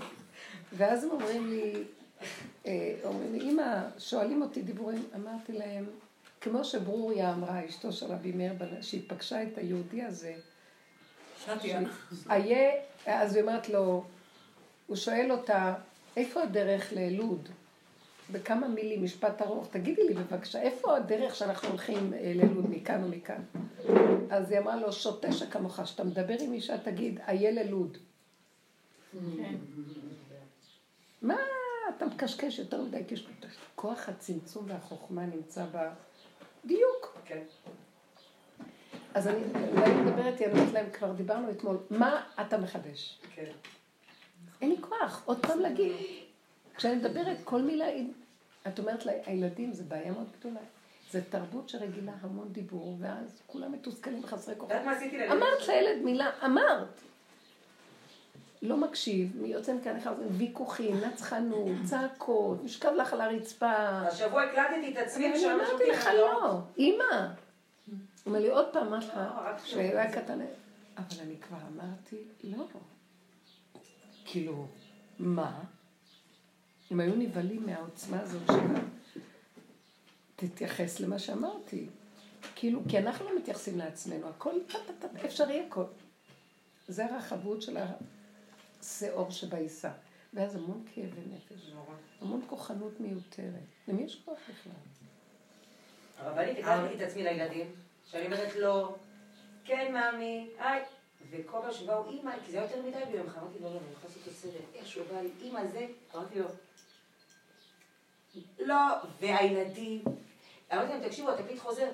[0.72, 1.84] ואז הם אומרים לי,
[2.66, 5.84] אה, אומרים לי, אמא, שואלים אותי דיבורים, אמרתי להם,
[6.40, 10.34] כמו שברוריה אמרה, אשתו של רבי מאיר, שהיא פגשה את היהודי הזה,
[11.44, 11.80] שתיה.
[12.30, 12.70] איה,
[13.06, 14.04] אז היא אומרת לו,
[14.86, 15.74] הוא שואל אותה,
[16.16, 17.48] איפה הדרך ללוד?
[18.32, 23.42] בכמה מילים, משפט ארוך, תגידי לי בבקשה, איפה הדרך שאנחנו הולכים אה, ללוד מכאן ומכאן?
[24.30, 27.98] אז היא אמרה לו, שוטה שכמוך, שאתה מדבר עם אישה, תגיד, איה ללוד.
[31.22, 31.36] מה
[31.96, 33.34] אתה מקשקש יותר מדי קשקוש?
[33.74, 35.64] כוח הצמצום והחוכמה נמצא
[36.64, 37.18] בדיוק.
[37.24, 37.42] כן.
[39.14, 39.40] אז אני
[39.72, 43.18] אולי מדברת, אני אומרת להם, כבר דיברנו אתמול, מה אתה מחדש?
[43.34, 43.50] כן.
[44.60, 45.92] אין לי כוח, עוד פעם להגיד.
[46.76, 47.86] כשאני מדברת, כל מילה,
[48.66, 50.60] את אומרת לה, הילדים זה בעיה מאוד גדולה.
[51.10, 54.22] זה תרבות שרגילה המון דיבור, ואז כולם מתוסכלים
[54.86, 55.32] עשיתי לילד?
[55.32, 57.00] אמרת לילד מילה, אמרת.
[58.62, 63.72] לא מקשיב, מי יוצא מכאן אחד, ויכוחים, נצחנות, צעקות, נשכב לך על הרצפה.
[63.76, 67.04] השבוע הקלטתי את עצמי אני ושם אמרתי לך לא, אימא.
[67.04, 70.38] הוא אומר לי עוד פעם, אמרתי לך, לא, רק כשהוא היה קטן,
[70.96, 72.66] אבל אני כבר אמרתי, לא.
[74.24, 74.66] כאילו,
[75.18, 75.60] מה?
[76.90, 78.80] הם היו נבהלים מהעוצמה הזאת שלה.
[80.36, 81.86] תתייחס למה שאמרתי.
[82.54, 84.50] כאילו, כי אנחנו לא מתייחסים לעצמנו, הכל
[85.26, 85.84] אפשרי הכל.
[86.88, 87.76] זה הרחבות של
[88.80, 89.90] השאור שבעיסה.
[90.34, 91.72] ואז המון כאבי נפש.
[92.20, 93.68] המון כוחנות מיותרת.
[93.88, 94.72] למי יש כוח בכלל?
[96.18, 97.66] הרבנית, הקלטתי את עצמי לילדים,
[98.04, 98.96] שאני אומרת לו,
[99.64, 100.82] כן, מאמי, היי.
[101.30, 103.92] וכל פעם שבאו אימא, כי זה היה יותר מדי ביום אחד, אמרתי לו, לא, אני
[103.92, 106.46] יכולה לעשות את הסרט, איכשהו בא לי, אימא זה, אמרתי לו,
[108.58, 110.02] לא, והילדים,
[110.72, 111.88] אמרתי להם, תקשיבו, התקליט חוזר,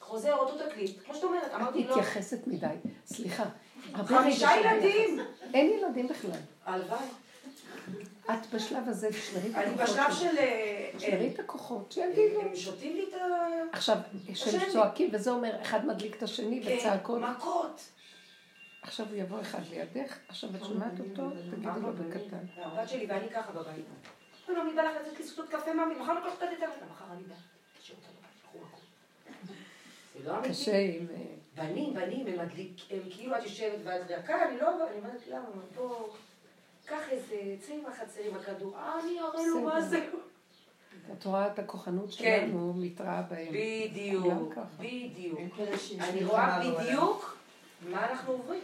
[0.00, 2.74] חוזר אותו תקליט, כמו שאת אומרת, את אמרתי לו, מתייחסת מדי.
[3.06, 3.44] סליחה.
[4.06, 5.20] חמישה ילדים.
[5.54, 6.40] אין ילדים בכלל.
[6.64, 7.06] הלוואי,
[8.30, 10.18] את בשלב הזה, תשמרי את אני הכוחות בשלב שלך.
[10.20, 12.40] של, אה, תשמרי את הכוחות, שיגידו.
[12.40, 13.18] הם שותים לי את ה...
[13.72, 13.96] עכשיו,
[14.34, 14.72] שהם השני.
[14.72, 17.20] צועקים, וזה אומר, אחד מדליק את השני, כן, וצעקות.
[17.20, 17.80] מכות.
[18.82, 22.62] עכשיו הוא יבוא אחד לידך, עכשיו את שומעת אותו, תגידי לו בקטן.
[22.62, 23.84] הבת שלי ואני ככה בבית.
[24.48, 25.94] לא, לא, מי בא לך לצאת לשתות קפה, מאמי?
[25.94, 26.66] מחר לקחת את הדטה.
[26.92, 27.36] מחר אני באה.
[30.22, 30.48] זה לא.
[30.48, 31.06] קשה עם...
[31.60, 35.46] בנים, בנים, הם מדליק, הם כאילו את יושבת ואת רכה, אני לא, אני אומרת למה,
[35.74, 36.08] בוא,
[36.84, 40.08] קח איזה, צא עם החצר עם הכדור, אה, אני אראה לו מה זה.
[41.12, 42.46] את רואה את הכוחנות כן.
[42.46, 43.48] שלנו מתראה בהם.
[43.48, 44.54] בדיוק.
[44.78, 45.38] בדיוק.
[46.00, 46.60] אני רואה.
[46.80, 47.38] בדיוק
[47.88, 48.60] מה אנחנו עוברים.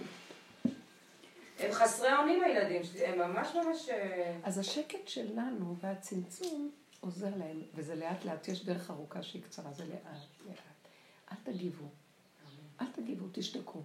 [1.59, 3.89] הם חסרי אונים הילדים שלי, הם ממש ממש...
[3.89, 9.73] אה, אז השקט שלנו והצמצום עוזר להם, וזה לאט לאט, יש דרך ארוכה שהיא קצרה,
[9.73, 10.59] זה לאט לאט.
[11.33, 11.89] אל תגיבו,
[12.81, 13.83] אל תגיבו, תשתקו.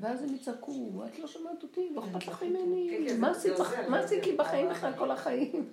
[0.00, 3.54] ואז הם יצעקו, את לא שומעת אותי, לא אכפת לך כן, ממני, כן, מה זה
[3.94, 5.68] עשית לי בחיים בכלל כל החיים?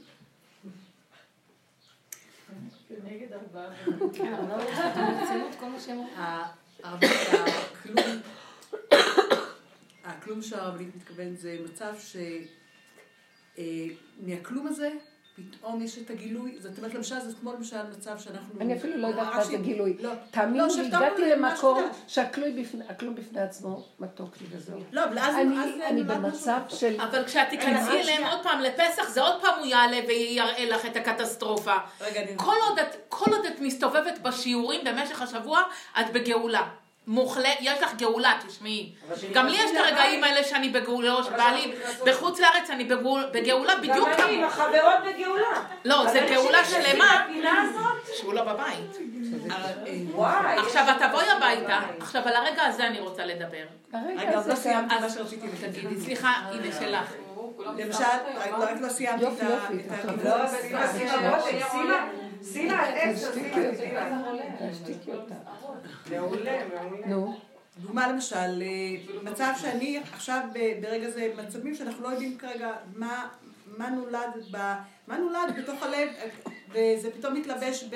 [2.88, 3.76] כנגד ארבעה.
[4.14, 6.16] כן, לא ברצינות, כל מה שהם אומרים.
[6.84, 8.22] הכלום,
[10.04, 11.94] הכלום שהרבנית מתכוונת זה מצב
[14.20, 14.92] שמהכלום הזה
[15.36, 18.62] פתאום יש את הגילוי, זאת אומרת למשל זה כמו למשל מצב שאנחנו...
[18.62, 19.98] אני אפילו לא יודעת מה זה הרש"י- גילוי.
[20.00, 21.96] לא, תאמינו לא, לי, הגעתי למקום חדש.
[22.08, 24.80] שהכלום בפני- עצמו מתוק לי וזהו.
[24.91, 25.36] לא, אבל אז...
[25.89, 26.60] אני במצב.
[26.69, 27.02] של...
[27.02, 28.24] אבל כשאת תיכנסי רגע, אליהם.
[28.24, 31.76] עוד פעם לפסח, זה עוד פעם הוא יעלה ויראה לך את הקטסטרופה.
[32.36, 32.56] כל
[33.32, 35.62] עוד את מסתובבת בשיעורים במשך השבוע,
[36.00, 36.69] את בגאולה.
[37.08, 38.92] מוחלט, יש לך גאולה, תשמעי.
[39.34, 41.74] גם לי יש את הרגעים האלה שאני בגאולה, שבעלי
[42.06, 44.54] בחוץ לארץ אני בגאול- בגאולה בדיוק גם אני עם כמוך.
[44.54, 45.48] החברות בגאולה.
[45.86, 47.26] לא, זה גאולה שלמה,
[48.18, 48.98] שהוא לא בבית.
[50.20, 50.60] אה.
[50.62, 51.80] עכשיו את תבואי הביתה.
[52.00, 53.63] עכשיו על הרגע הזה אני רוצה לדבר.
[53.94, 56.00] הרגע רגע, עוד לא הזה סיימתי מה שרציתי להגיד.
[56.04, 57.13] סליחה, הנה שלך.
[57.78, 58.04] למשל,
[58.60, 60.63] רק לא סיימתי את ה...
[62.43, 62.89] יופי, את ה- טוב.
[62.89, 63.77] לא, סימה, סימה, בואי, סימה, סימה, איך זה, תשתיקי סימה, אותה.
[64.60, 64.71] סימה.
[64.71, 65.36] תשתיקי אותה.
[66.12, 67.08] מעולה, מעולה.
[67.08, 67.39] נו,
[67.77, 70.41] דוגמה למשל, אה, מצב שאני עכשיו
[70.82, 73.27] ברגע זה, מצבים שאנחנו לא יודעים כרגע מה,
[73.77, 74.58] מה נולד ב...
[75.08, 76.10] מה נולד בתוך הלב,
[76.69, 77.95] וזה פתאום מתלבש ב,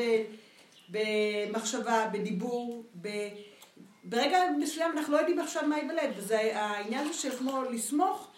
[0.89, 3.07] במחשבה, בדיבור, ב...
[4.03, 8.31] ברגע מסוים אנחנו לא יודעים עכשיו מה ייוולד, וזה העניין של כמו לסמוך,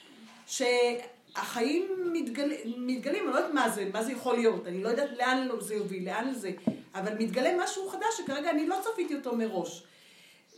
[1.34, 5.18] שהחיים מתגל, מתגלים, אני לא יודעת מה זה, מה זה יכול להיות, אני לא יודעת
[5.18, 6.52] לאן זה יוביל, לאן זה,
[6.96, 9.84] אבל מתגלה משהו חדש שכרגע אני לא צפיתי אותו מראש.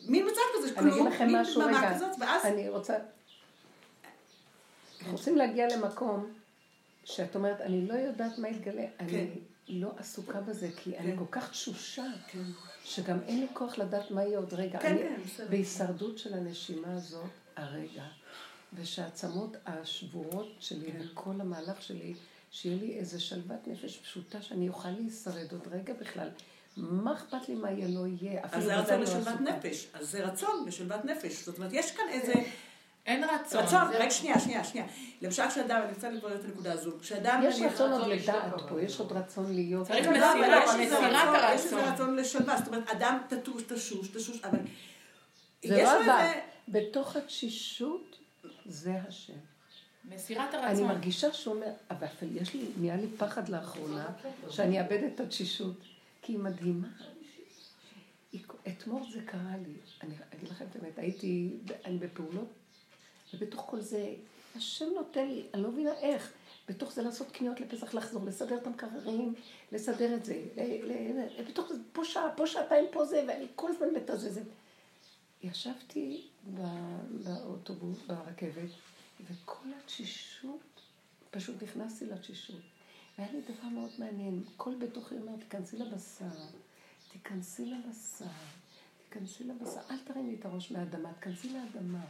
[0.07, 1.07] מין מצב כזה, אני כלום,
[1.67, 1.95] מין רגע.
[1.95, 2.45] כזאת, ואז...
[2.45, 2.97] אני רוצה...
[4.99, 6.33] אנחנו רוצים להגיע למקום
[7.03, 8.85] שאת אומרת, אני לא יודעת מה יתגלה.
[8.99, 9.27] אני
[9.67, 11.17] לא עסוקה בזה, כי אני כן.
[11.17, 12.43] כל כך תשושה, כן.
[12.83, 14.79] שגם אין לי כוח לדעת מה יהיה עוד רגע.
[14.79, 15.47] כן, אני כן, בסדר.
[15.49, 18.03] בהישרדות של הנשימה הזאת, הרגע,
[18.73, 21.01] ושהעצמות השבורות שלי כן.
[21.01, 22.13] וכל המהלך שלי,
[22.51, 26.29] שיהיה לי איזה שלוות נפש פשוטה שאני אוכל להישרד עוד רגע בכלל.
[26.77, 28.41] מה אכפת לי מה יהיה לא יהיה?
[28.51, 29.41] אז זה רצון לא לשלוות.
[29.41, 29.87] נפש.
[29.93, 31.45] אז זה רצון לשלוות נפש.
[31.45, 32.33] זאת אומרת, יש כאן איזה...
[33.05, 33.61] אין רצון.
[33.61, 34.87] רצון, רק שנייה, שנייה, שנייה.
[35.21, 36.91] למשל כשאדם, אני רוצה לברר את הנקודה הזו.
[37.01, 37.41] כשאדם...
[37.45, 39.87] יש רצון עוד לדעת פה, יש עוד רצון להיות...
[39.87, 41.55] צריך לא, מסירה, מסירת רצון- הרצון.
[41.55, 42.57] יש איזה רצון לשלווה.
[42.57, 44.59] זאת אומרת, אדם תטוש, תשוש, תשוש, אבל...
[45.65, 45.99] זה לא.
[45.99, 46.39] איזה...
[46.67, 48.10] בתוך התשישות,
[48.65, 49.33] זה השם.
[50.05, 50.87] מסירת אני הרצון.
[50.87, 54.13] מרגישה שהוא אומר, אבל יש לי, נהיה לי פחד לאחרונה,
[54.49, 55.77] שאני אאבד את התשישות,
[56.21, 56.87] כי היא מדהימה.
[58.67, 59.73] אתמול זה קרה לי,
[60.03, 61.49] אני אגיד לכם את האמת, הייתי,
[61.85, 62.47] אני בפעולות,
[63.33, 64.13] ובתוך כל זה,
[64.55, 66.31] השם נותן לי, אני לא מבינה איך,
[66.69, 69.33] בתוך זה לעשות קניות לפסח, לחזור, לסדר את המקררים,
[69.71, 70.43] לסדר את זה,
[71.49, 74.41] בתוך זה, פה שעה, פה שעתיים, פה זה, ואני כל הזמן מתזזת.
[75.43, 76.27] ישבתי
[77.23, 78.69] באוטובוס, ברכבת,
[79.29, 80.81] וכל התשישות,
[81.31, 82.61] פשוט נכנסתי לתשישות.
[83.17, 86.25] והיה לי דבר מאוד מעניין, כל בתוכי אומר, תיכנסי לבשר,
[87.11, 88.25] תיכנסי לבשר,
[89.09, 92.05] תיכנסי לבשר, אל תרימי את הראש מהאדמה, תיכנסי לאדמה.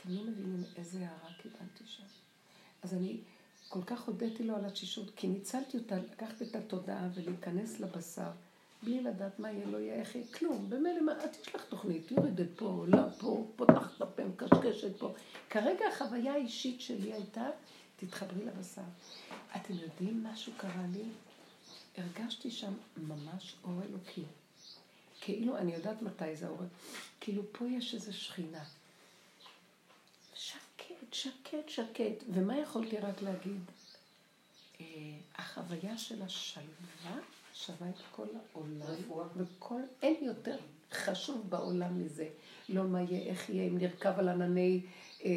[0.00, 2.04] אתם לא מבינים איזה הערה קיבלתי שם.
[2.82, 3.20] אז אני
[3.68, 8.30] כל כך הודיתי לו על התשישות, כי ניצלתי אותה, לקחת את התודעה ולהיכנס לבשר,
[8.82, 10.70] בלי לדעת מה יהיה, לא יהיה, איך יהיה, כלום.
[10.70, 15.14] במילא, את יש לך תוכנית, יורדת פה, לא פה, פותחת את הפה, מקשקשת פה.
[15.50, 17.46] כרגע החוויה האישית שלי הייתה,
[17.96, 18.82] תתחברי לבשר.
[19.56, 21.04] אתם יודעים, משהו קרה לי?
[21.96, 24.24] הרגשתי שם ממש אור אלוקי.
[25.20, 26.60] כאילו, אני יודעת מתי זה האור,
[27.20, 28.64] כאילו פה יש איזו שכינה.
[30.34, 32.24] שקט, שקט, שקט.
[32.32, 33.60] ומה יכולתי רק להגיד?
[34.80, 34.86] אה,
[35.34, 37.18] החוויה של השלווה
[37.54, 39.24] שווה את כל העולם.
[39.36, 40.56] וכל, אין יותר
[40.92, 42.28] חשוב בעולם מזה.
[42.68, 44.80] לא מה יהיה, איך יהיה, אם נרכב על ענני
[45.24, 45.30] אה,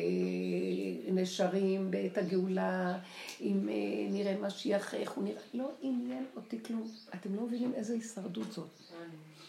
[1.11, 2.99] נשרים בעת הגאולה,
[3.41, 3.73] אם אה,
[4.09, 6.91] נראה משיח, איך הוא נראה, לא עניין אותי כלום.
[7.13, 8.69] אתם לא מבינים איזה הישרדות זאת.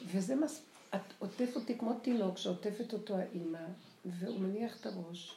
[0.07, 0.63] וזה מס...
[0.95, 3.67] את עוטף אותי כמו תינוק שעוטפת אותו האימא,
[4.05, 5.37] והוא מניח את הראש,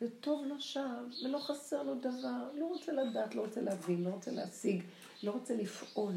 [0.00, 4.30] וטוב לו שם, ולא חסר לו דבר, לא רוצה לדעת, לא רוצה להבין, לא רוצה
[4.30, 4.82] להשיג,
[5.22, 6.14] לא רוצה לפעול,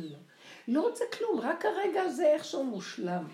[0.71, 3.27] לא רוצה כלום, רק הרגע הזה איכשהו מושלם.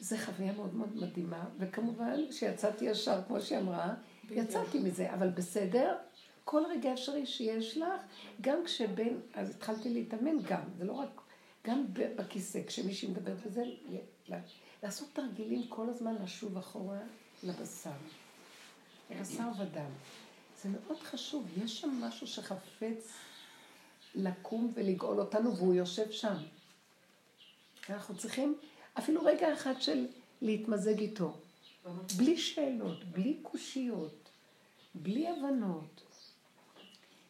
[0.00, 3.94] זו חוויה מאוד מאוד מדהימה, וכמובן שיצאתי ישר, כמו שהיא אמרה,
[4.30, 5.96] יצאתי מזה, אבל בסדר,
[6.44, 8.00] כל רגע אפשרי שיש לך,
[8.40, 11.20] גם כשבין, אז התחלתי להתאמן גם, זה לא רק,
[11.66, 13.62] גם בכיסא, כשמישהי מדברת וזה,
[14.82, 16.98] לעשות תרגילים כל הזמן לשוב אחורה
[17.42, 17.90] לבשר.
[19.20, 19.90] בשר ודם.
[20.62, 23.12] זה מאוד חשוב, יש שם משהו שחפץ
[24.14, 26.34] לקום ולגאול אותנו, והוא יושב שם.
[27.90, 28.58] אנחנו צריכים
[28.98, 30.06] אפילו רגע אחד של
[30.42, 31.36] להתמזג איתו.
[32.16, 34.28] בלי שאלות, בלי קושיות,
[34.94, 36.02] בלי הבנות.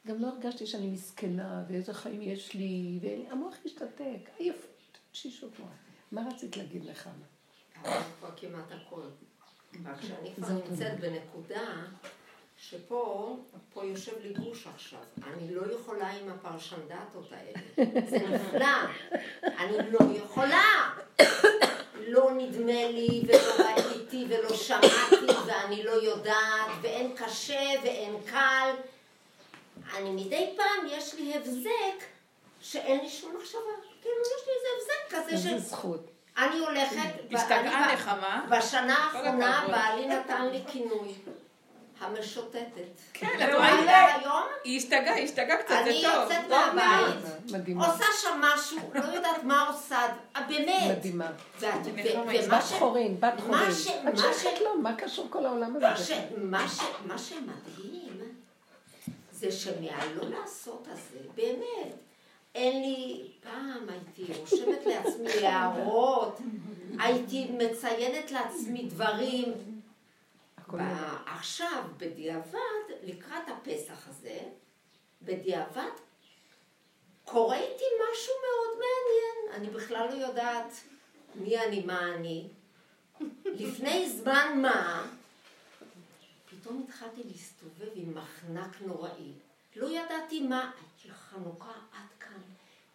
[0.07, 5.69] גם לא הרגשתי שאני מסכנה, ואיזה חיים יש לי, והמוח השתתק, עייפות, תשישות מוח.
[6.13, 7.09] מה רצית להגיד לך?
[7.83, 9.03] כבר כמעט הכל.
[9.85, 11.87] רק שאני כבר נמצאת בנקודה
[12.59, 13.37] שפה,
[13.73, 14.99] פה יושב לי גוש עכשיו.
[15.33, 17.87] אני לא יכולה עם הפרשן דאטות האלה.
[18.11, 18.67] זה נפלא.
[19.59, 20.63] אני לא יכולה.
[22.07, 28.71] לא נדמה לי, ולא ראיתי, ולא שמעתי, ואני לא יודעת, ואין קשה, ואין קל.
[29.97, 32.05] אני מדי פעם, יש לי הבזק
[32.61, 33.61] שאין לי שום מחשבה.
[34.03, 35.71] כאילו, יש לי איזה הבזק כזה איזה ש...
[35.71, 36.11] זכות.
[36.39, 38.47] אני הולכת, השתגעה אני- לך, מה?
[38.51, 39.65] בשנה האחרונה.
[39.71, 41.15] בעלי נתן לי כינוי,
[42.01, 42.69] המשוטטת.
[43.13, 44.15] כן, את את רואה רואה?
[44.17, 44.43] היום?
[44.65, 46.13] היא השתגעה, היא השתגעה קצת, זה אני טוב.
[46.23, 47.77] יוצאת טוב מהבית.
[47.77, 49.99] עושה שם משהו, לא יודעת מה עושה,
[50.37, 50.97] אה, באמת.
[50.99, 51.31] מדהימה.
[51.61, 52.73] ומה בת ש...
[52.73, 53.51] חורין, בת חורין.
[53.61, 56.15] מה ש- את שייכת לו, מה קשור כל העולם הזה?
[57.05, 58.21] מה שמדהים
[59.33, 61.95] זה שמהלא לעשות הזה, באמת,
[62.55, 66.39] אין לי, פעם הייתי רושמת לעצמי הערות,
[66.99, 69.53] הייתי מציינת לעצמי דברים.
[71.27, 72.59] עכשיו, בדיעבד,
[73.03, 74.39] לקראת הפסח הזה,
[75.23, 75.91] בדיעבד,
[77.25, 79.61] קורה איתי משהו מאוד מעניין.
[79.61, 80.73] אני בכלל לא יודעת
[81.35, 82.49] מי אני, מה אני.
[83.45, 85.07] לפני זמן מה,
[86.51, 89.33] פתאום התחלתי להסתובב עם מחנק נוראי.
[89.77, 92.41] לא ידעתי מה, הייתי חנוכה עד כאן.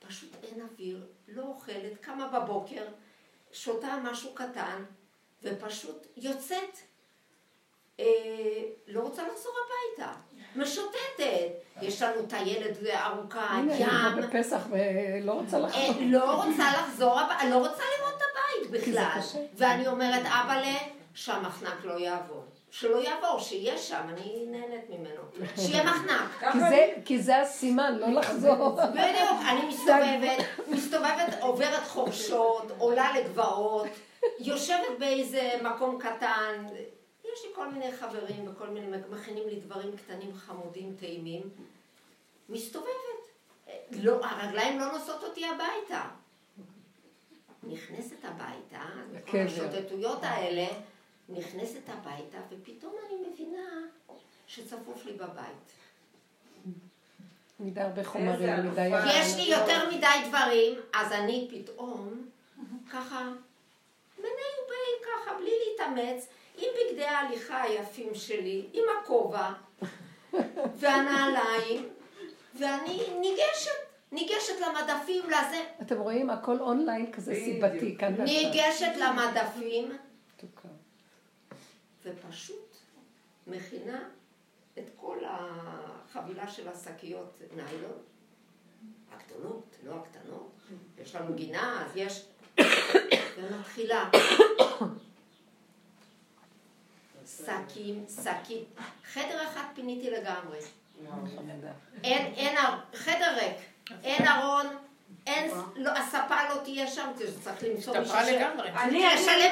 [0.07, 2.87] פשוט אין אוויר, לא אוכלת, קמה בבוקר,
[3.53, 4.83] שותה משהו קטן,
[5.43, 6.88] ופשוט יוצאת.
[7.99, 8.05] אה,
[8.87, 10.11] לא רוצה לחזור הביתה.
[10.55, 11.51] משוטטת.
[11.81, 14.21] יש לנו טיילת ארוכה, הנה, אני ים.
[14.21, 15.81] פה בפסח ולא רוצה לחזור.
[15.81, 17.19] אה, לא רוצה לחזור,
[17.49, 19.19] לא רוצה לראות את הבית בכלל.
[19.57, 20.77] ואני אומרת, אבאלה,
[21.13, 22.43] שהמחנק לא יעבור.
[22.71, 25.21] שלא יעבור, שיהיה שם, אני נהנית ממנו.
[25.57, 26.51] שיהיה מחנק.
[26.51, 28.69] כי זה- כי זה הסימן, לא לחזור.
[28.91, 33.87] בדיוק, אני מסתובבת, מסתובבת, עוברת חורשות, עולה לגבעות,
[34.39, 36.65] יושבת באיזה מקום קטן,
[37.33, 41.41] יש לי כל מיני חברים וכל מיני, מכינים לי דברים קטנים חמודים, טעימים,
[42.49, 42.89] מסתובבת.
[43.91, 46.09] לא, הרגליים לא נושאות אותי הביתה.
[47.63, 48.85] נכנסת הביתה,
[49.31, 49.37] כל.
[49.37, 50.67] השוטטויות האלה,
[51.29, 53.69] נכנסת הביתה, ופתאום אני מבינה
[54.47, 55.71] שצפוף לי בבית.
[57.59, 58.89] מדי הרבה חומרים, מדי...
[59.05, 62.29] יש לי יותר מדי דברים, אז אני פתאום,
[62.91, 63.29] ככה,
[64.17, 66.27] מני ובי ככה, בלי להתאמץ,
[66.61, 69.51] עם בגדי ההליכה היפים שלי, עם הכובע,
[70.79, 71.89] והנעליים,
[72.59, 73.71] ואני ניגשת,
[74.11, 77.35] ניגשת למדפים, לזה, אתם רואים, הכל אונליין כזה.
[77.35, 78.21] סיבתי, כאן.
[78.21, 79.97] ניגשת למדפים.
[82.05, 82.77] ופשוט
[83.47, 83.99] מכינה
[84.77, 87.97] את כל החבילה של השקיות ניילון,
[89.11, 90.51] הגדולות, לא הקטנות.
[91.01, 92.25] יש לנו גינה, אז יש...
[93.37, 94.09] ומתחילה.
[97.45, 98.63] שקים, שקים.
[99.13, 100.57] חדר אחד פיניתי לגמרי.
[102.03, 102.55] אין, אין,
[102.95, 103.55] חדר ריק.
[104.03, 104.65] אין ארון,
[105.27, 107.07] אין, לא, הספה לא תהיה שם,
[107.41, 108.27] צריך למצוא מישהו ש...
[108.27, 108.69] לגמרי.
[108.69, 109.03] אני,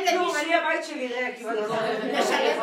[0.09, 0.41] כלום, למישהו.
[0.43, 1.39] אני הבית שלי ריק.
[1.41, 1.75] אם אני לא-
[2.19, 2.61] לשלם,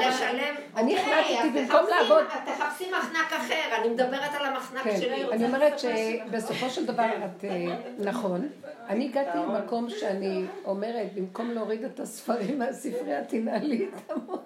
[0.08, 0.54] לשלם.
[0.76, 5.24] אני אוקיי, החלטתי במקום לעבוד- תחפשי מחנק אחר, אני מדברת על המחנק כן, שלי.
[5.32, 8.48] אני אומרת שבסופו של דבר את, אה, נכון,
[8.88, 14.40] אני הגעתי למקום שאני אומרת, במקום להוריד את הספרים מהספרייה, תנעלי את המוח.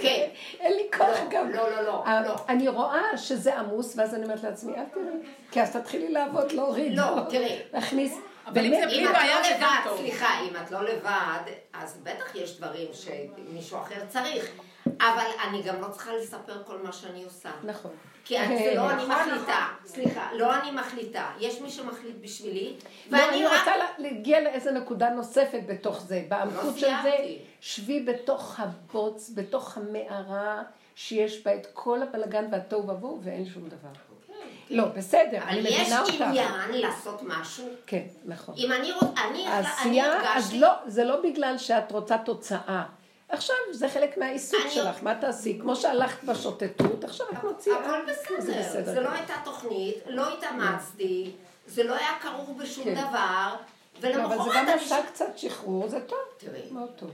[0.00, 0.28] כן.
[0.60, 1.50] אין לי כוח לא, גם.
[1.50, 2.34] לא, לא, לא, אה, לא.
[2.48, 5.04] אני רואה שזה עמוס, ואז אני אומרת לעצמי, אל תראי,
[5.50, 6.92] כי אז תתחילי לעבוד, להוריד.
[6.96, 7.58] לא, תראי.
[7.72, 8.18] להכניס.
[8.46, 9.98] אבל אם באמת, זה בלי אם את בעיה לא זה גם לבד, טוב.
[9.98, 14.50] סליחה, אם את לא לבד, אז בטח יש דברים שמישהו אחר צריך.
[15.00, 17.50] אבל אני גם לא צריכה לספר כל מה שאני עושה.
[17.64, 17.90] נכון.
[18.24, 19.66] כי אני- זה לא אני נכון, מחליטה.
[19.86, 21.26] סליחה, לא אני מחליטה.
[21.40, 22.74] יש מי שמחליט בשבילי,
[23.10, 23.44] לא, ואני אני.
[23.46, 26.24] רוצה לה- להגיע לאיזה נקודה נוספת בתוך זה.
[26.28, 27.16] בעמקות של זה.
[27.60, 30.62] שבי בתוך הבוץ, בתוך המערה,
[30.94, 33.88] שיש בה את כל הבלגן והתוהו ובוהו, ואין שום דבר.
[34.70, 36.20] לא, בסדר, אבל אני יש מבינה אותך.
[36.20, 37.64] עניין לעשות משהו.
[37.86, 38.54] כן, נכון.
[38.58, 39.06] אם אני רוצה...
[39.30, 40.54] אני העשייה, אז.
[40.54, 42.82] לא, זה לא בגלל שאת רוצה תוצאה.
[43.28, 45.58] עכשיו, זה חלק מהעיסוק אני- שלך, מה תעשי?
[45.60, 47.76] כמו שהלכת בשוטטות, עכשיו את מוציאה.
[47.78, 49.12] הכל בסדר, זה לא גמור.
[49.12, 51.30] הייתה תוכנית, לא התאמצתי,
[51.66, 52.94] זה לא היה כרוך בשום כן.
[52.94, 53.54] דבר,
[54.02, 54.72] לא, אבל זה ולמחרת גם אני...
[54.72, 56.18] עשה קצת שחרור, זה טוב.
[56.38, 57.10] תראי, מאוד טוב.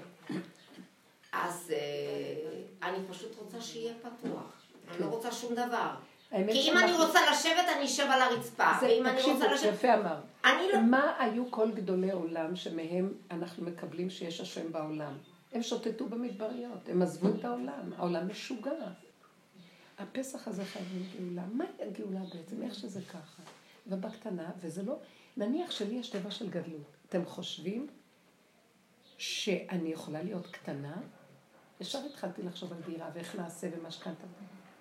[1.33, 4.53] אז אה, אני פשוט רוצה שיהיה פתוח.
[4.91, 5.89] אני לא רוצה שום דבר.
[6.31, 8.71] כי אם אני רוצה לשבת, אני אשב על הרצפה.
[8.83, 9.75] ואם אני רוצה לשבת...
[9.75, 10.17] יפה אמר.
[10.45, 10.81] אני לא...
[10.81, 15.13] מה היו כל גדולי עולם שמהם אנחנו מקבלים שיש השם בעולם?
[15.55, 18.89] הם שוטטו במדבריות, הם עזבו את העולם, העולם משוגע.
[19.99, 21.47] הפסח הזה חייבים גאולה.
[21.47, 22.63] מהי הגאולה בעצם?
[22.63, 23.43] איך שזה ככה?
[23.87, 24.97] ובקטנה, וזה לא...
[25.37, 26.97] נניח שלי יש טבע של גדלות.
[27.09, 27.87] אתם חושבים
[29.19, 30.97] שאני יכולה להיות קטנה?
[31.81, 34.27] ישר התחלתי לחשוב על דירה ואיך נעשה ומשכנתה.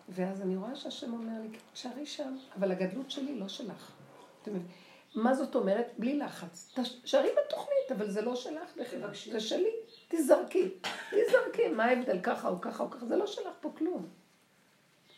[0.10, 3.92] ואז אני רואה שהשם אומר לי, תשארי שם, אבל הגדלות שלי לא שלך.
[4.42, 4.52] אתם?
[5.16, 5.88] מה זאת אומרת?
[5.98, 6.74] בלי לחץ.
[7.04, 9.72] תשארי בתוכנית, אבל זה לא שלך בכלל, זה שלי.
[10.18, 10.70] תזרקי,
[11.10, 14.08] תזרקי, מה ההבדל ככה או ככה או ככה, זה לא שלך פה כלום.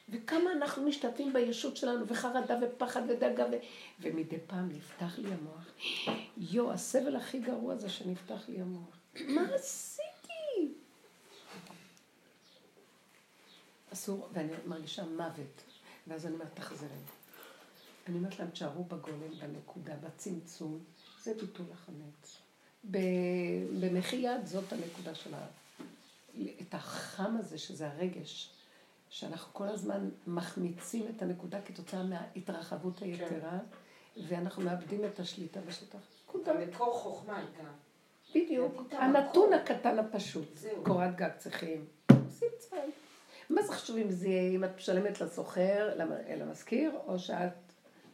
[0.09, 3.55] וכמה אנחנו משתתפים בישות שלנו, וחרדה ופחד ודאגה, ו...
[3.99, 5.67] ומדי פעם נפתח לי המוח.
[6.37, 8.97] יו, הסבל הכי גרוע זה שנפתח לי המוח.
[9.27, 10.73] מה עשיתי?
[13.93, 15.63] אסור, ואני מרגישה מוות.
[16.07, 16.89] ואז אני אומרת, תחזרי.
[18.07, 20.79] אני אומרת להם, תשארו בגולם, בנקודה, בצמצום,
[21.23, 22.44] זה ביטול החמץ.
[22.91, 25.45] במחי יד זאת הנקודה של ה...
[26.61, 28.49] את החם הזה, שזה הרגש,
[29.09, 33.57] שאנחנו כל הזמן מחמיצים את הנקודה כתוצאה מההתרחבות היתרה,
[34.27, 35.99] ואנחנו מאבדים את השליטה בשטח.
[36.29, 36.53] נקודה.
[36.53, 37.63] מקור חוכמה הייתה.
[38.35, 38.81] בדיוק.
[38.91, 39.53] הנתון.
[39.53, 40.55] הקטן הפשוט.
[40.55, 40.83] זהו.
[40.83, 41.85] קורת גג צריכים.
[42.25, 42.47] עושים.
[43.49, 47.51] מה זה חשוב אם זה יהיה, אם את משלמת לסוחר, למ- למשכיר, או שאת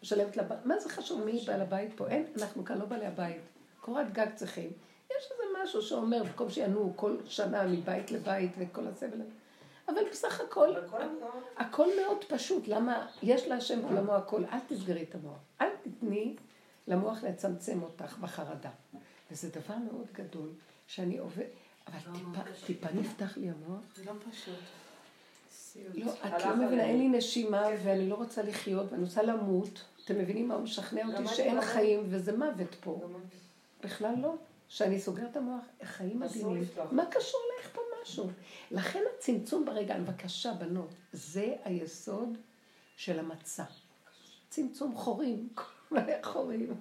[0.03, 0.65] משלמת לבית?
[0.65, 2.07] מה זה חשוב מי בעל הבית פה?
[2.07, 3.41] אין, אנחנו כאן לא בעלי הבית.
[3.82, 4.71] קורת גג צריכים.
[5.09, 9.21] יש איזה משהו שאומר, במקום שינועו כל שנה מבית לבית וכל הסבל.
[9.88, 10.73] אבל בסך הכל.
[11.57, 12.67] הכל מאוד פשוט.
[12.67, 13.07] למה?
[13.23, 14.43] יש להשם בעולמו הכל.
[14.45, 15.39] אל תסגרי את המוח.
[15.61, 16.36] אל תתני
[16.88, 18.69] למוח לצמצם אותך בחרדה.
[19.32, 20.49] וזה דבר מאוד גדול,
[20.88, 21.45] שאני עובד...
[21.88, 23.82] אבל טיפה, טיפה נפתח לי המוח.
[23.95, 24.55] זה לא פשוט.
[25.93, 26.84] לא, את לא מבינה.
[26.84, 29.86] אין לי נשימה ואני לא רוצה לחיות ואני רוצה למות.
[30.05, 31.27] אתם מבינים מה הוא משכנע אותי?
[31.27, 31.61] שאין לא.
[31.61, 33.01] חיים וזה מוות פה.
[33.84, 34.36] בכלל לא.
[34.71, 36.69] שאני סוגר את המוח, חיים אסור מדהימים.
[36.91, 38.27] מה קשור לך פה משהו?
[38.71, 42.38] לכן הצמצום ברגע, בבקשה בנות, זה היסוד
[42.95, 43.63] של המצה.
[44.49, 45.49] צמצום חורים,
[46.23, 46.75] חורים.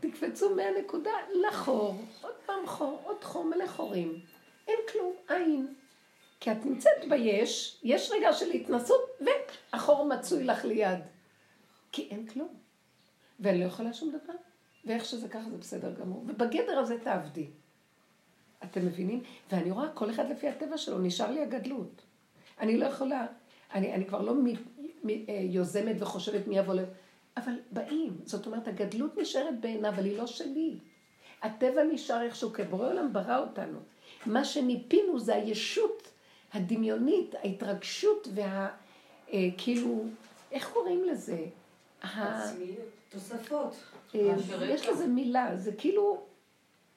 [0.00, 1.10] תקפצו מהנקודה
[1.48, 4.20] לחור, עוד פעם חור, עוד חור מלא חורים.
[4.68, 5.74] אין כלום, אין.
[6.40, 11.00] כי את נמצאת ביש, יש רגע של התנסות, והחור מצוי לך ליד.
[11.92, 12.54] כי אין כלום.
[13.40, 14.45] ואני לא יכולה שום דבר.
[14.86, 16.24] ואיך שזה ככה זה בסדר גמור.
[16.26, 17.46] ובגדר הזה תעבדי.
[18.64, 19.22] אתם מבינים?
[19.52, 22.02] ואני רואה כל אחד לפי הטבע שלו, נשאר לי הגדלות.
[22.60, 23.26] אני לא יכולה,
[23.74, 24.44] אני, אני כבר לא מ,
[25.04, 26.84] מ, אה, יוזמת וחושבת מי יבוא ל...
[27.36, 28.16] אבל באים.
[28.24, 30.74] זאת אומרת, הגדלות נשארת בעיניו, אבל היא לא שלי.
[31.42, 33.78] הטבע נשאר איכשהו, כבורא עולם ברא אותנו.
[34.26, 36.10] מה שניפינו זה הישות
[36.52, 38.68] הדמיונית, ההתרגשות וה...
[39.32, 40.04] אה, כאילו,
[40.52, 41.44] איך קוראים לזה?
[43.08, 43.74] תוספות.
[44.14, 44.34] אה.
[44.68, 46.26] יש לזה מילה, זה כאילו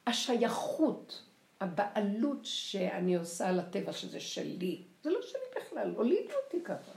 [0.08, 1.24] השייכות,
[1.62, 4.84] הבעלות שאני עושה על הטבע שזה שלי.
[5.04, 6.92] זה לא שלי בכלל, הולידו אותי ככה.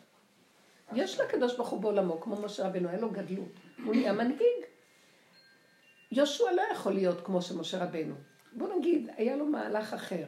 [0.94, 3.48] יש לקדוש ברוך הוא בעולמו, כמו משה רבנו, היה לו גדלות.
[3.84, 4.64] הוא נהיה מנהיג.
[6.12, 8.14] יהושע לא יכול להיות כמו שמשה רבנו.
[8.52, 10.24] בוא נגיד, היה לו מהלך אחר.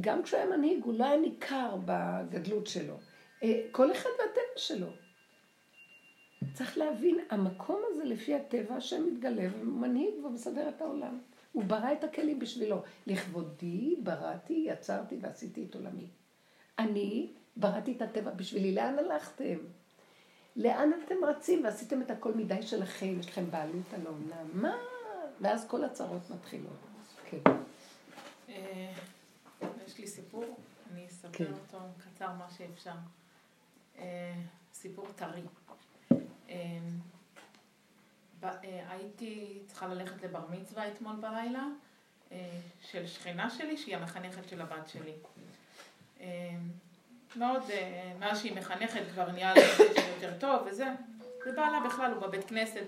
[0.00, 2.94] גם כשהוא היה מנהיג, הוא לא היה ניכר בגדלות שלו.
[3.42, 4.86] אה, כל אחד והטבע שלו.
[6.54, 11.18] צריך להבין, המקום הזה לפי הטבע השם מתגלה ומנהיג ומסדר את העולם.
[11.52, 12.82] הוא ברא את הכלים בשבילו.
[13.06, 16.06] לכבודי בראתי, יצרתי ועשיתי את עולמי.
[16.78, 18.74] אני בראתי את הטבע בשבילי.
[18.74, 19.58] לאן הלכתם?
[20.56, 23.20] לאן אתם רצים ועשיתם את הכל מדי שלכם?
[23.20, 24.46] יש לכם בעלות על העולם.
[24.52, 24.76] מה?
[25.40, 26.76] ואז כל הצרות מתחילות.
[27.30, 27.38] כן.
[28.48, 28.92] אה,
[29.86, 30.44] יש לי סיפור,
[30.92, 31.52] אני אספר כן.
[31.52, 32.94] אותו קצר מה שאפשר.
[33.98, 34.34] אה,
[34.72, 35.42] סיפור טרי.
[38.40, 41.64] ב- אה, הייתי צריכה ללכת לבר מצווה אתמול בלילה
[42.32, 45.12] אה, של שכנה שלי, שהיא המחנכת של הבת שלי.
[46.20, 46.50] אה,
[47.36, 49.60] מאוד, אה, מאז שהיא מחנכת כבר נהיה לה
[50.14, 50.86] יותר טוב וזה.
[51.46, 52.84] ובעלה בכלל, הוא בבית כנסת,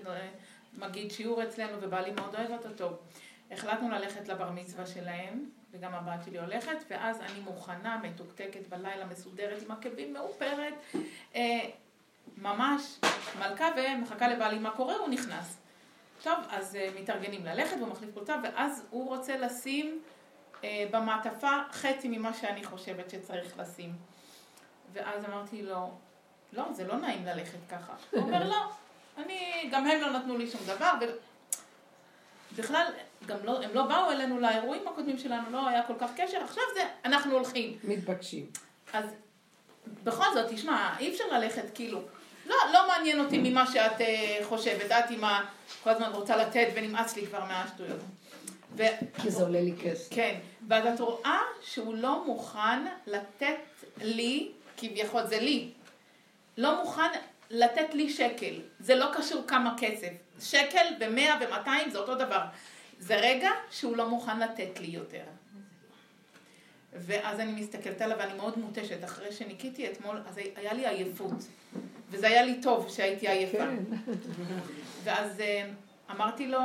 [0.73, 2.97] מגיד שיעור אצלנו, ובעלי מאוד אוהבת אותו.
[3.51, 9.63] החלטנו ללכת לבר מצווה שלהם, וגם הבת שלי הולכת, ואז אני מוכנה, מתוקתקת בלילה, מסודרת,
[9.63, 10.73] עם עקבים מאופרת,
[12.37, 12.99] ממש
[13.39, 15.57] מלכה ומחכה לבעלי מה קורה, הוא נכנס.
[16.23, 20.01] טוב, אז אה, מתארגנים ללכת, והוא מחליף קולטה, ואז הוא רוצה לשים
[20.63, 23.93] אה, במעטפה חצי ממה שאני חושבת שצריך לשים.
[24.93, 25.91] ואז אמרתי לו,
[26.53, 27.93] לא, זה לא נעים ללכת ככה.
[28.11, 28.71] הוא אומר, לא,
[29.17, 31.05] אני, גם הם לא נתנו לי שום דבר, ו...
[32.57, 32.85] בכלל,
[33.25, 36.63] גם לא, הם לא באו אלינו לאירועים הקודמים שלנו, לא היה כל כך קשר, עכשיו
[36.73, 37.77] זה, אנחנו הולכים.
[37.83, 38.45] מתבקשים.
[38.93, 39.05] אז
[40.03, 42.01] בכל זאת, תשמע, אי אפשר ללכת כאילו,
[42.45, 45.45] לא, לא מעניין אותי ממה שאת אה, חושבת, את עם ה...
[45.83, 47.99] כל הזמן רוצה לתת ונמאס לי כבר מהשטויות.
[48.77, 48.83] ו...
[49.21, 50.13] כי זה עולה לי כסף.
[50.13, 53.55] כן, ואז את רואה שהוא לא מוכן לתת
[54.01, 55.69] לי, כביכול זה לי,
[56.57, 57.09] לא מוכן
[57.49, 58.61] לתת לי שקל.
[58.79, 60.09] זה לא קשור כמה כסף.
[60.39, 62.41] שקל ומאה ומאתיים זה אותו דבר.
[62.99, 65.23] זה רגע שהוא לא מוכן לתת לי יותר.
[66.99, 69.03] ואז אני מסתכלת עליו ואני מאוד מותשת.
[69.03, 71.33] אחרי שניקיתי אתמול, אז היה לי עייפות.
[72.09, 73.57] וזה היה לי טוב שהייתי עייפה.
[73.57, 73.83] כן.
[75.03, 75.69] ואז אה,
[76.11, 76.59] אמרתי לו,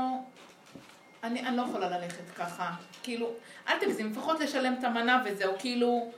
[1.22, 2.74] אני, אני לא יכולה ללכת ככה.
[3.02, 3.30] כאילו,
[3.68, 6.10] אל תגזים, לפחות לשלם את המנה וזהו, כאילו...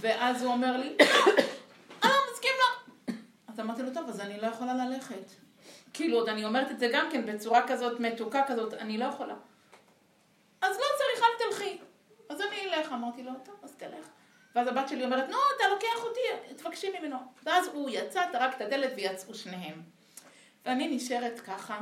[0.00, 0.96] ואז הוא אומר לי,
[2.04, 3.14] לא מסכים לו.
[3.48, 5.32] אז אמרתי לו, טוב, אז אני לא יכולה ללכת.
[5.92, 9.34] כאילו, עוד אני אומרת את זה גם כן בצורה כזאת מתוקה כזאת, אני לא יכולה.
[10.62, 11.07] אז לא צריך.
[12.78, 12.92] אלך.
[12.92, 14.08] אמרתי לו, טוב, אז תלך.
[14.54, 17.16] ואז הבת שלי אומרת, נו, אתה לוקח אותי, תבקשי ממנו.
[17.42, 19.82] ואז הוא יצא, טרק את הדלת ויצאו שניהם.
[20.66, 21.80] ואני נשארת ככה,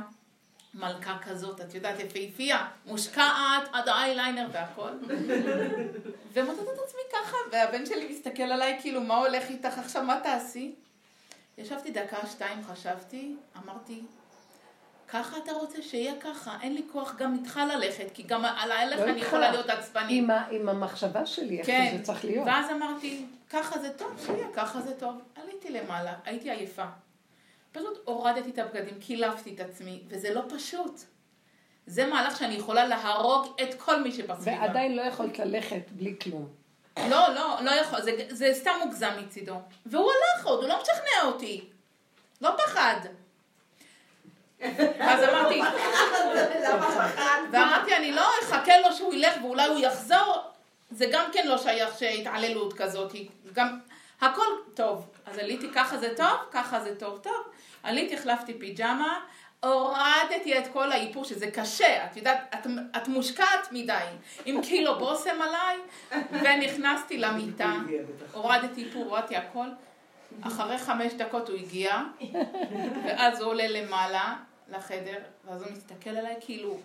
[0.73, 4.89] מלכה כזאת, את יודעת, יפהפייה, מושקעת עד האייליינר והכל.
[6.33, 10.75] ומוצאת את עצמי ככה, והבן שלי מסתכל עליי, כאילו, מה הולך איתך עכשיו, מה תעשי?
[11.57, 14.01] ישבתי דקה, שתיים, חשבתי, אמרתי,
[15.09, 18.99] ככה אתה רוצה שיהיה ככה, אין לי כוח גם איתך ללכת, כי גם על ההלך
[18.99, 19.27] לא אני איתך.
[19.27, 20.23] יכולה להיות עצבנית.
[20.23, 22.47] עם ה- עם המחשבה שלי, איך כן, שזה צריך להיות.
[22.47, 25.15] ואז אמרתי, ככה זה טוב, שיהיה, ככה זה טוב.
[25.43, 26.85] עליתי למעלה, הייתי עייפה.
[27.71, 31.01] פשוט הורדתי את הבגדים, קילפתי את עצמי, וזה לא פשוט.
[31.87, 34.61] זה מהלך שאני יכולה להרוג את כל מי שבסביבה.
[34.61, 36.47] ועדיין לא יכולת ללכת בלי כלום.
[37.09, 39.55] לא, לא, לא יכול, זה, זה סתם מוגזם מצידו.
[39.85, 41.65] והוא הלך עוד, הוא לא משכנע אותי.
[42.41, 42.95] לא פחד.
[44.59, 45.61] ואז אמרתי,
[47.51, 50.35] ואמרתי, אני לא אחכה לו שהוא ילך ואולי הוא יחזור.
[50.91, 53.11] זה גם כן לא שייך שהתעללות כזאת,
[53.53, 53.79] גם
[54.21, 55.07] הכל טוב.
[55.25, 57.47] אז עליתי ככה זה טוב, ככה זה טוב, טוב.
[57.83, 59.19] עליתי, החלפתי פיג'מה,
[59.63, 63.93] הורדתי את כל האיפור, שזה קשה, את יודעת, את, את מושקעת מדי,
[64.45, 65.77] עם קילו בושם עליי,
[66.31, 67.73] ונכנסתי למיטה,
[68.33, 69.67] הורדתי איפור, הורדתי הכל.
[70.41, 72.01] אחרי חמש דקות הוא הגיע,
[73.05, 74.35] ואז הוא עולה למעלה
[74.69, 76.81] לחדר, ואז הוא מסתכל עליי כאילו, הוא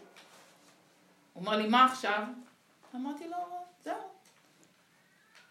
[1.37, 2.22] אומר לי, מה עכשיו?
[2.95, 3.37] אמרתי לו,
[3.85, 3.95] זהו.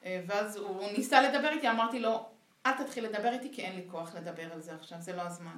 [0.06, 2.30] אה, ואז הוא ניסה לדבר איתי, אמרתי לו,
[2.66, 5.58] אל תתחיל לדבר איתי כי אין לי כוח לדבר על זה עכשיו, זה לא הזמן.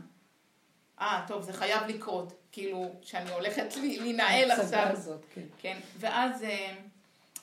[1.01, 4.87] אה, טוב, זה חייב לקרות, כאילו, שאני הולכת להינעל עכשיו.
[4.91, 5.41] הזאת, כן.
[5.57, 6.75] כן, ואז, אה,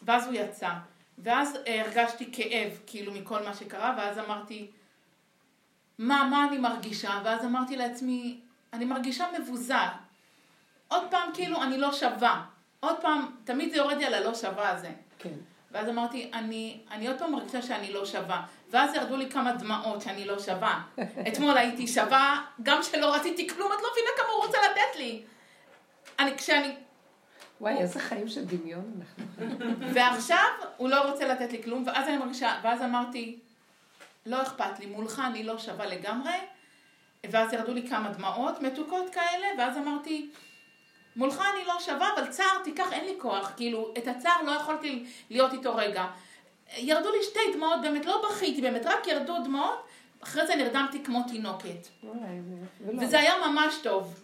[0.02, 0.70] ואז הוא יצא.
[1.18, 4.70] ואז אה, הרגשתי כאב, כאילו, מכל מה שקרה, ואז אמרתי,
[5.98, 7.20] מה, מה אני מרגישה?
[7.24, 8.40] ואז אמרתי לעצמי,
[8.72, 9.74] אני מרגישה מבוזה.
[10.88, 12.44] עוד פעם, כאילו, אני לא שווה.
[12.80, 14.90] עוד פעם, תמיד זה יורד לי על הלא שווה הזה.
[15.18, 15.34] כן.
[15.70, 18.42] ואז אמרתי, אני, אני עוד פעם מרגישה שאני לא שווה.
[18.70, 20.82] ואז ירדו לי כמה דמעות שאני לא שווה.
[21.28, 25.22] אתמול הייתי שווה, גם שלא רציתי כלום, את לא מבינה כמה הוא רוצה לתת לי.
[26.18, 26.74] אני, כשאני...
[27.60, 29.56] וואי, איזה חיים של דמיון אנחנו.
[29.94, 33.38] ועכשיו הוא לא רוצה לתת לי כלום, ואז אני מרגישה, ואז אמרתי,
[34.26, 36.32] לא אכפת לי, מולך אני לא שווה לגמרי.
[37.30, 40.30] ואז ירדו לי כמה דמעות מתוקות כאלה, ואז אמרתי,
[41.16, 45.04] מולך אני לא שווה, אבל צער תיקח, אין לי כוח, כאילו, את הצער לא יכולתי
[45.30, 46.06] להיות איתו רגע.
[46.76, 49.86] ירדו לי שתי דמעות, באמת לא בכיתי, באמת רק ירדו דמעות,
[50.22, 51.88] אחרי זה נרדמתי כמו תינוקת.
[53.00, 54.14] וזה היה ממש טוב.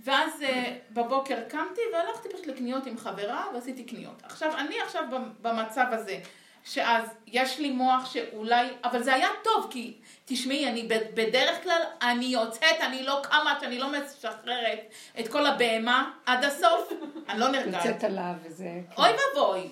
[0.00, 4.22] ואז אה, בבוקר קמתי והלכתי פשוט לקניות עם חברה ועשיתי קניות.
[4.22, 6.18] עכשיו, אני עכשיו במ- במצב הזה,
[6.64, 9.94] שאז יש לי מוח שאולי, אבל זה היה טוב, כי
[10.24, 14.80] תשמעי, אני בדרך כלל, אני יוצאת, אני לא קמה עד שאני לא משחררת
[15.20, 16.92] את כל הבהמה עד הסוף,
[17.28, 17.84] אני לא נרגעת.
[17.84, 18.64] יוצאת עליו וזה...
[18.64, 19.02] כן.
[19.02, 19.68] אוי ואבוי.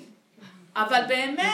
[0.77, 1.47] אבל באמת,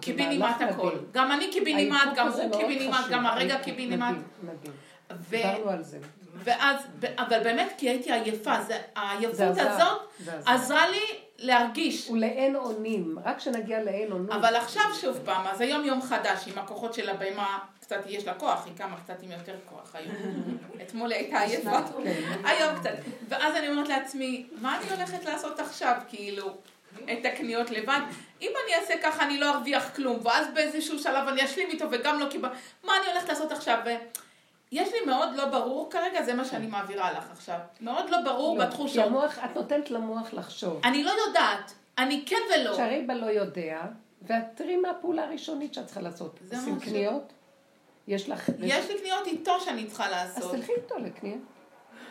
[0.00, 0.98] קיבינימט הכל.
[1.12, 3.08] גם אני קיבינימט, גם הוא קיבינימט.
[3.10, 4.16] גם הרגע קיבינימט.
[5.10, 5.98] ו- דיברנו על זה.
[6.34, 6.76] ואז,
[7.18, 8.54] אבל באמת כי הייתי עייפה,
[8.96, 10.00] העייפות הזאת.
[10.46, 11.00] עזרה לי
[11.38, 12.10] להרגיש.
[12.10, 14.32] ולאין אונים, רק כשנגיע לאין אונים.
[14.32, 18.34] אבל עכשיו שוב פעם, אז היום יום חדש עם הכוחות של הבהמה, קצת יש לה
[18.34, 20.14] כוח, היא קמה קצת עם יותר כוח היום.
[20.82, 21.78] אתמול היא הייתה עייפה,
[22.44, 22.94] היום קצת.
[23.28, 26.56] ואז אני אומרת לעצמי, מה אני הולכת לעשות עכשיו, כאילו,
[27.12, 28.00] את הקניות לבד?
[28.42, 32.20] אם אני אעשה ככה אני לא ארוויח כלום, ואז באיזשהו שלב אני אשלים איתו וגם
[32.20, 32.48] לא קיבל...
[32.84, 33.78] מה אני הולכת לעשות עכשיו?
[33.86, 34.18] ו-
[34.72, 37.58] יש לי מאוד לא ברור כרגע, זה מה שאני מעבירה לך עכשיו.
[37.80, 39.04] מאוד לא ברור לא, כי בתחושות.
[39.04, 40.80] המוח, את נותנת למוח לחשוב.
[40.84, 42.74] אני לא יודעת, אני כן ולא.
[42.76, 43.82] שערי בה לא יודע,
[44.22, 46.38] ואת תראי מה הפעולה הראשונית שאת צריכה לעשות.
[46.44, 47.32] זה עושים מה ש- קניות?
[48.08, 48.48] יש לך...
[48.58, 50.54] יש לי קניות איתו שאני צריכה אז לעשות.
[50.54, 51.38] תלכי איתו לקניות.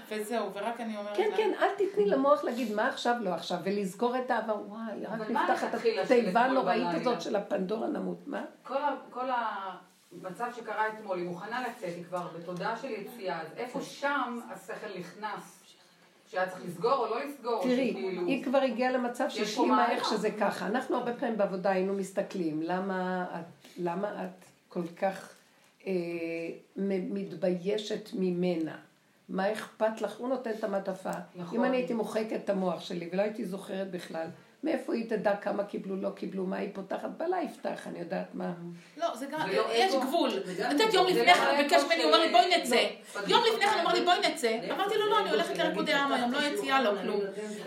[0.10, 3.58] וזהו, ורק אני אומרת כן, לה- כן, אל תתני למוח להגיד מה עכשיו, לא עכשיו,
[3.64, 5.74] ולזכור את העבר, וואי, רק נפתח את
[6.06, 6.88] התיבה הנוראית?
[7.02, 8.18] הזאת של הפנדורה נמות.
[8.28, 8.44] מה?
[8.64, 9.76] כל, ה,
[10.22, 14.40] כל המצב שקרה אתמול, היא מוכנה לצאת, היא כבר בתודעה של יציאה, אז איפה שם
[14.52, 15.62] השכל נכנס?
[16.32, 17.64] שהיה צריך לסגור או לא לסגור?
[17.64, 19.92] תראי, שכאילו- היא כבר הגיעה למצב שהשלימה.
[19.92, 20.68] איך שזה ככה.
[20.68, 25.30] אנחנו הרבה פעמים בעבודה היינו מסתכלים, למה את, למה את כל כך
[25.88, 25.92] אה,
[26.76, 28.78] מתביישת ממנה?
[29.30, 30.18] מה אכפת לך?
[30.18, 31.12] הוא נותן את המעטפה.
[31.36, 31.58] נכון.
[31.60, 34.28] אם אני הייתי מוחקת את המוח שלי ולא הייתי זוכרת בכלל,
[34.66, 37.10] מאיפה היא תדע כמה קיבלו, לא קיבלו, מה היא פותחת?
[37.18, 38.52] בלה יפתח, אני יודעת מה.
[38.98, 39.94] לא, זה גם, לא יש.
[39.96, 40.30] גבול.
[40.30, 41.16] את יודעת, יום אגו.
[41.16, 42.76] לפני כן לא הוא ביקש ממני, הוא אמר לי בואי נצא.
[42.76, 44.60] לא, יום לפני כן הוא אמר לי בואי נצא.
[44.72, 47.20] אמרתי לו לא, אני הולכת לריקודי עם היום, לא יציאה, לא כלום.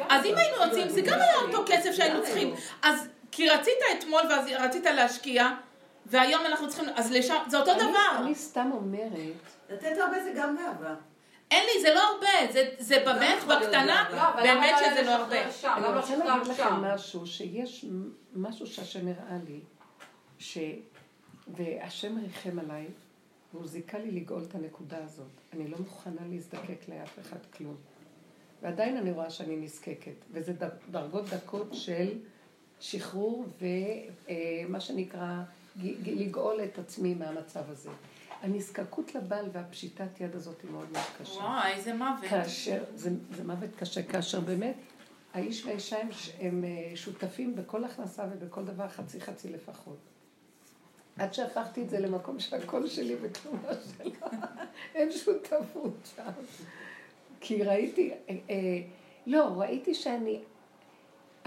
[0.09, 2.55] אז אם היינו יוצאים, זה גם היה אותו כסף שהיינו צריכים.
[2.82, 5.49] אז כי רצית אתמול ואז רצית להשקיע,
[6.07, 8.22] והיום אנחנו צריכים, אז לשם, זה אותו דבר.
[8.22, 9.11] אני סתם אומרת,
[9.70, 10.94] לתת הרבה זה גם גאווה.
[11.51, 13.18] אין לי, זה לא הרבה, זה- זה באמת
[13.49, 14.09] להיות בקטנה,
[14.42, 15.36] באמת שזה לא הרבה.
[15.76, 16.62] אני רוצה להגיד לכם?
[16.94, 17.84] משהו, שיש
[18.34, 19.61] משהו שהשם הראה לי,
[20.38, 20.59] ש...
[21.57, 22.86] והשם ריחם עליי,
[23.55, 25.26] והוא זיכה לי לגאול את הנקודה הזאת.
[25.53, 27.76] אני לא מוכנה להזדקק לאף אחד כלום.
[28.62, 30.53] ועדיין אני רואה שאני נזקקת, וזה
[30.90, 32.09] דרגות דקות של
[32.80, 33.46] שחרור
[34.68, 35.42] ומה שנקרא
[35.82, 37.90] ג- ג- לגאול את עצמי מהמצב הזה.
[38.43, 41.39] הנזקקות לבעל והפשיטת יד הזאת היא מאוד מאוד קשה.
[41.41, 42.30] וואי, איזה מוות.
[42.30, 44.76] כאשר, זה, זה מוות קשה, כאשר באמת
[45.34, 46.09] האיש והאישה הם,
[46.41, 49.99] הם אה, שותפים בכל הכנסה ובכל דבר חצי חצי לפחות.
[51.18, 53.68] עד שהפכתי את זה למקום שהקול שלי וכלומה
[53.99, 54.28] שלה,
[54.95, 56.30] אין שותפות שם.
[57.41, 58.57] כי ראיתי, אה, אה,
[59.26, 60.41] לא, ראיתי שאני,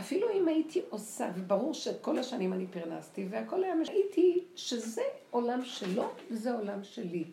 [0.01, 5.65] אפילו אם הייתי עושה, וברור שכל השנים אני פרנסתי, והכל היה, מש- ראיתי שזה עולם
[5.65, 7.23] שלו וזה עולם שלי.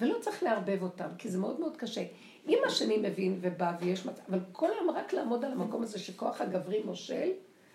[0.00, 2.04] ולא צריך לערבב אותם, כי זה מאוד מאוד קשה.
[2.48, 6.40] אם השני מבין ובא ויש מצב, אבל כל היום רק לעמוד על המקום הזה שכוח
[6.40, 7.30] הגברי מושל,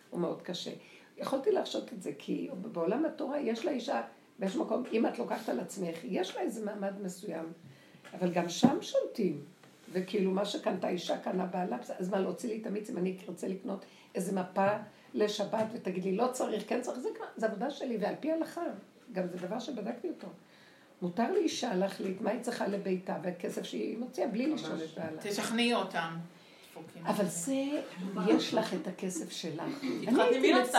[0.10, 0.72] הוא מאוד קשה.
[1.18, 4.02] יכולתי להרשות את זה, כי בעולם התורה יש לאישה,
[4.40, 7.46] באיזשהו מקום, אם את לוקחת על עצמך, יש לה איזה מעמד מסוים,
[8.14, 9.42] אבל גם שם שולטים.
[9.92, 13.48] וכאילו מה שקנתה אישה קנה בעלה, אז מה להוציא לי את המיץ אם אני ארצה
[13.48, 13.86] לקנות
[14.16, 14.68] איזה מפה
[15.14, 18.62] לשבת ותגיד לי לא צריך, כן צריך, זה, זה עבודה שלי ועל פי הלכה,
[19.12, 20.28] גם זה דבר שבדקתי אותו.
[21.02, 25.22] מותר לאישה להחליט מה היא צריכה לביתה והכסף שהיא מוציאה בלי לשאול את בעלה.
[25.22, 26.18] תשכנעי אותם.
[27.06, 27.82] אבל זה,
[28.28, 29.64] יש לך את הכסף שלך.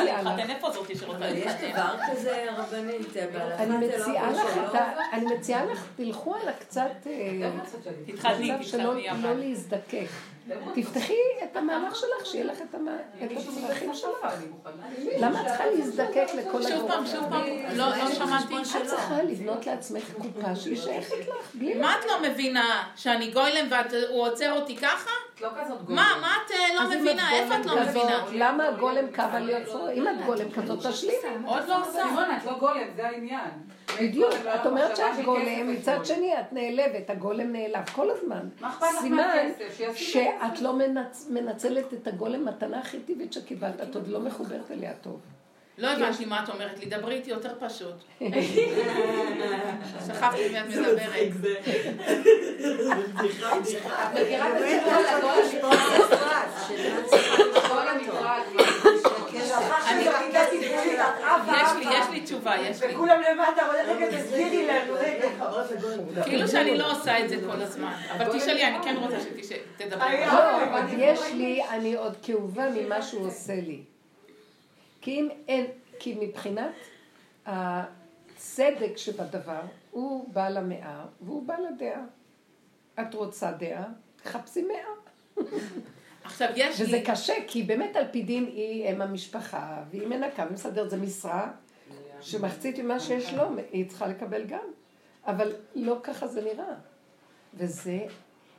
[0.05, 0.51] להתחתן?
[0.51, 1.53] איפה זאתי שרוצה אבל יש?
[1.72, 4.78] דבר כזה, רבנית, אני לא מציעה לך,
[5.12, 7.51] אני מציעה לך, תלכו על הקצת, אה,
[8.07, 9.32] תתחתני, שלא תתחתני, לא אבל.
[9.32, 10.07] להזדקק.
[10.74, 11.14] תפתחי
[11.45, 12.88] את המהלך שלך, שיהיה לך את המ-
[13.24, 14.26] את הצרכים שלך.
[15.20, 17.42] למה את צריכה להזדקק לכל שוב פעם, שוב פעם,
[17.76, 18.55] לא לא שמעתי.
[18.57, 21.74] את צריכה לבנות לעצמך קופה שהיא שייכת לך, בלי...
[21.74, 22.84] מה את לא מבינה?
[22.97, 25.11] שאני גוילם והוא עוצר אותי ככה?
[25.40, 25.78] לא כזאת.
[25.88, 27.30] מה, מה את אה, לא מבינה?
[27.32, 28.24] איפה את לא מבינה?
[28.32, 29.88] למה הגולם קו על יוצרו?
[29.88, 31.14] אם את גולם כזאת, תשלימי.
[31.47, 32.03] עוד לא עושה.
[32.09, 33.51] סימונה, את לא גולם, זה העניין.
[34.01, 36.05] בדיוק, לא את אומרת שאת גולם, מצד.
[36.05, 38.49] שני את נעלבת, הגולם נעלב כל הזמן.
[38.61, 39.49] מה אכפת לך סימן
[40.41, 44.93] שאת לא מנצ- מנצלת את הגולם מתנה הכי טבעית שקיבלת, את עוד לא מחוברת אליה
[45.03, 45.20] טוב.
[45.78, 47.95] לא הבנתי מה את אומרת לי, דברי איתי יותר פשוט.
[50.07, 51.12] שכחתי מי את מדברת.
[53.82, 54.62] את מכירה את
[55.45, 55.70] הסיפור
[57.78, 57.99] על הגולם
[61.63, 62.95] יש לי, יש לי תשובה, יש לי.
[62.95, 65.29] וכולם למטה, אבל רגע תסבירי לנו, רגע.
[66.25, 67.93] כאילו שאני לא עושה את זה כל הזמן.
[68.17, 70.27] אבל תשאלי, אני כן רוצה שתדברי.
[70.27, 73.83] לא, עוד יש לי, אני עוד כאובה ממה שהוא עושה לי.
[75.01, 75.67] כי אם אין,
[75.99, 76.75] כי מבחינת
[77.47, 82.03] הצדק שבדבר, הוא בעל המאה והוא בעל הדעה.
[83.01, 83.85] את רוצה דעה,
[84.25, 85.47] חפשי מאה.
[86.25, 90.47] עכשיו יש וזה לי, קשה, כי באמת על פי דין היא אם המשפחה, והיא מנקה
[90.51, 91.53] ומסדרת, זה משרה
[92.20, 94.64] שמחצית ממה שיש לו, היא צריכה לקבל גם.
[95.27, 96.75] אבל לא ככה זה נראה.
[97.55, 98.07] וזה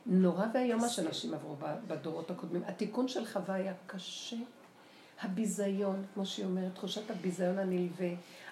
[0.06, 1.56] נורא ואיום מה שאנשים עברו
[1.86, 2.62] בדורות הקודמים.
[2.66, 4.36] התיקון של חווה היה קשה.
[5.22, 8.08] הביזיון, כמו שהיא אומרת, תחושת הביזיון הנלווה,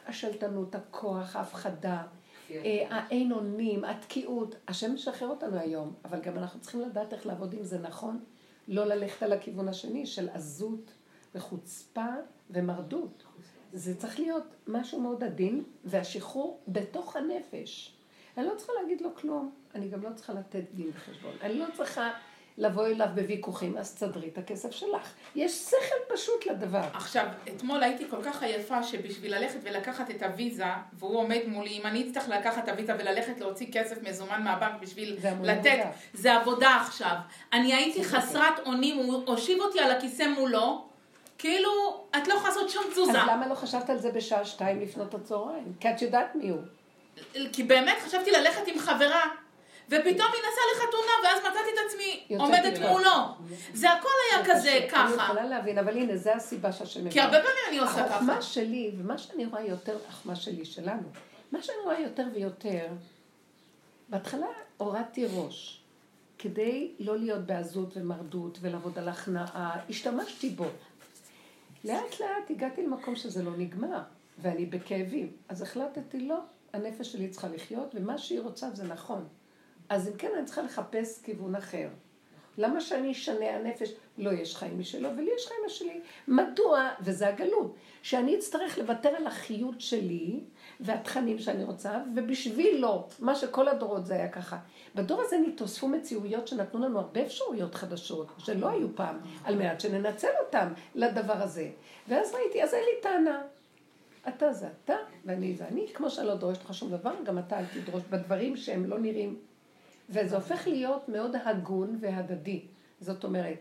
[0.07, 2.03] השלטנות, הכוח, ההפחדה,
[2.51, 4.55] אה, האין אונים, התקיעות.
[4.69, 8.21] השם משחרר אותנו היום, אבל גם אנחנו צריכים לדעת איך לעבוד עם זה נכון,
[8.69, 10.91] לא ללכת על הכיוון השני של עזות
[11.35, 12.07] וחוצפה
[12.51, 13.25] ומרדות.
[13.73, 17.97] זה צריך להיות משהו מאוד עדין, והשחרור בתוך הנפש.
[18.37, 21.33] אני לא צריכה להגיד לו כלום, אני גם לא צריכה לתת דין וחשבון.
[21.41, 22.11] אני לא צריכה
[22.59, 25.13] לבוא אליו בוויכוחים, אז תסדרי את הכסף שלך.
[25.35, 26.83] יש שכל פשוט לדבר.
[26.95, 31.87] עכשיו, אתמול הייתי כל כך עייפה שבשביל ללכת ולקחת את הוויזה, והוא עומד מולי, אם
[31.87, 35.91] אני אצטרך לקחת את הוויזה וללכת להוציא כסף מזומן מהבנק בשביל זה לתת, עבודה.
[36.15, 37.15] זה עבודה עכשיו.
[37.53, 40.85] אני הייתי חסרת אונים, הוא הושיב אותי על הכיסא מולו,
[41.39, 41.71] כאילו,
[42.17, 43.23] את לא יכולה לעשות שום תזוזה.
[43.23, 45.73] אז למה לא חשבת על זה בשעה שתיים לפנות הצהריים?
[45.81, 46.61] כי את יודעת מי הוא.
[47.53, 49.23] כי באמת חשבתי ללכת עם חברה,
[49.89, 52.79] ופתאום היא נסעה לחתונה, ואז מצאתי את עצמי עומדת.
[52.79, 53.47] מולו.
[53.75, 55.25] זה הכל היה כזה אני ככה.
[55.25, 58.15] יכולה להבין, אבל הנה, זה הסיבה שהשם כי הרבה פעמים אני עושה ככה.
[58.15, 61.09] החוכמה שלי, ומה שאני רואה יותר, החוכמה שלי, שלנו,
[61.53, 62.87] מה שאני רואה יותר ויותר,
[64.09, 65.81] בהתחלה הורדתי ראש,
[66.39, 70.67] כדי לא להיות בעזות ומרדות ולעבוד על הכנעה, השתמשתי בו.
[71.85, 74.01] לאט לאט הגעתי למקום שזה לא נגמר,
[74.43, 75.33] ואני בכאבים.
[75.49, 76.39] אז החלטתי, לא,
[76.73, 79.29] הנפש שלי צריכה לחיות, ומה שהיא רוצה זה נכון.
[79.89, 81.89] אז אם כן, אני צריכה לחפש כיוון אחר.
[82.59, 83.93] למה שאני אשנה הנפש?
[84.19, 86.01] לא, יש חיים משלו, ולי יש חיים משלי.
[86.29, 90.41] מדוע, וזה הגלות, שאני אצטרך לוותר על החיות שלי
[90.81, 94.59] והתכנים שאני רוצה, ובשבילו, מה שכל הדורות זה היה ככה.
[94.95, 100.31] בדור הזה נתוספו מציאויות שנתנו לנו הרבה אפשרויות חדשות, שלא היו פעם, על מנת שננצל
[100.47, 101.71] אותם לדבר הזה.
[102.09, 103.43] ואז ראיתי, אז אין לי טענה.
[104.29, 105.87] אתה זה אתה, ואני זה אני.
[105.95, 109.39] כמו שאני לא דורשת לך שום דבר, גם אתה אל תדרוש בדברים שהם לא נראים.
[110.09, 112.63] וזה הופך להיות מאוד הגון והדדי.
[113.01, 113.59] זאת אומרת,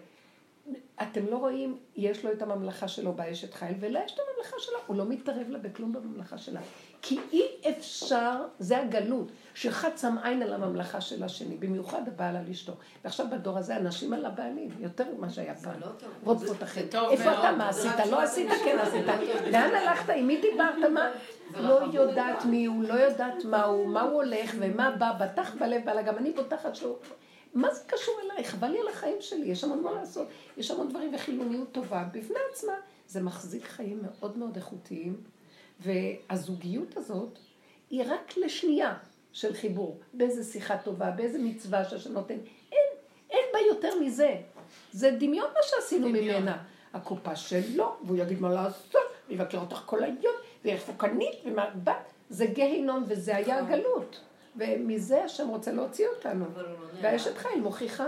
[1.01, 4.77] אתם לא רואים, יש לו את הממלכה שלו באשת חיל, ולה יש את הממלכה שלה,
[4.87, 6.61] הוא לא מתערב לה בכלום בממלכה שלה.
[7.05, 12.49] כי אי אפשר, זה הגלות, שאחד שם עין על הממלכה של השני, במיוחד הבעל על
[12.51, 12.73] אשתו.
[13.03, 15.79] ועכשיו בדור הזה הנשים על הבעלים, יותר ממה שהיה פעם.
[16.23, 16.87] רודפות אחרים.
[16.87, 17.33] טוב איפה.
[17.33, 17.91] אתה, מה עשית?
[18.11, 19.05] לא עשית, כן עשית.
[19.51, 20.09] לאן הלכת?
[20.09, 20.91] עם מי דיברת?
[20.93, 21.11] מה?
[21.59, 25.81] לא יודעת מי הוא, לא יודעת מה הוא, מה הוא הולך ומה בא, בטח בלב
[25.85, 26.95] בעלה, גם אני בוטחת שהוא...
[27.53, 28.43] מה זה קשור אליי?
[28.43, 30.27] חבל לי על החיים שלי, יש המון מה לעשות.
[30.57, 32.73] יש המון דברים וחילוניות טובה בפני עצמה.
[33.07, 35.17] זה מחזיק חיים מאוד מאוד איכותיים,
[35.79, 37.39] והזוגיות הזאת
[37.89, 38.93] היא רק לשנייה
[39.31, 39.99] של חיבור.
[40.13, 42.37] באיזה שיחה טובה, באיזה מצווה שהשם נותן.
[42.71, 42.85] אין,
[43.29, 44.35] אין בה יותר מזה.
[44.91, 46.41] זה דמיון מה שעשינו דמיון.
[46.41, 46.63] ממנה.
[46.93, 51.69] הקופה שלו, והוא יגיד מה לעשות, ויבקר אותך כל היום, והיא רפוקנית, ומה,
[52.29, 54.19] זה גיהינום, וזה היה הגלות.
[54.55, 56.45] ומזה השם רוצה להוציא אותנו.
[56.57, 56.63] לא.
[57.01, 58.07] והאשת חיל מוכיחה,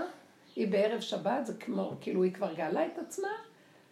[0.55, 3.27] היא בערב שבת, זה כמו, כאילו היא כבר גאלה את עצמה,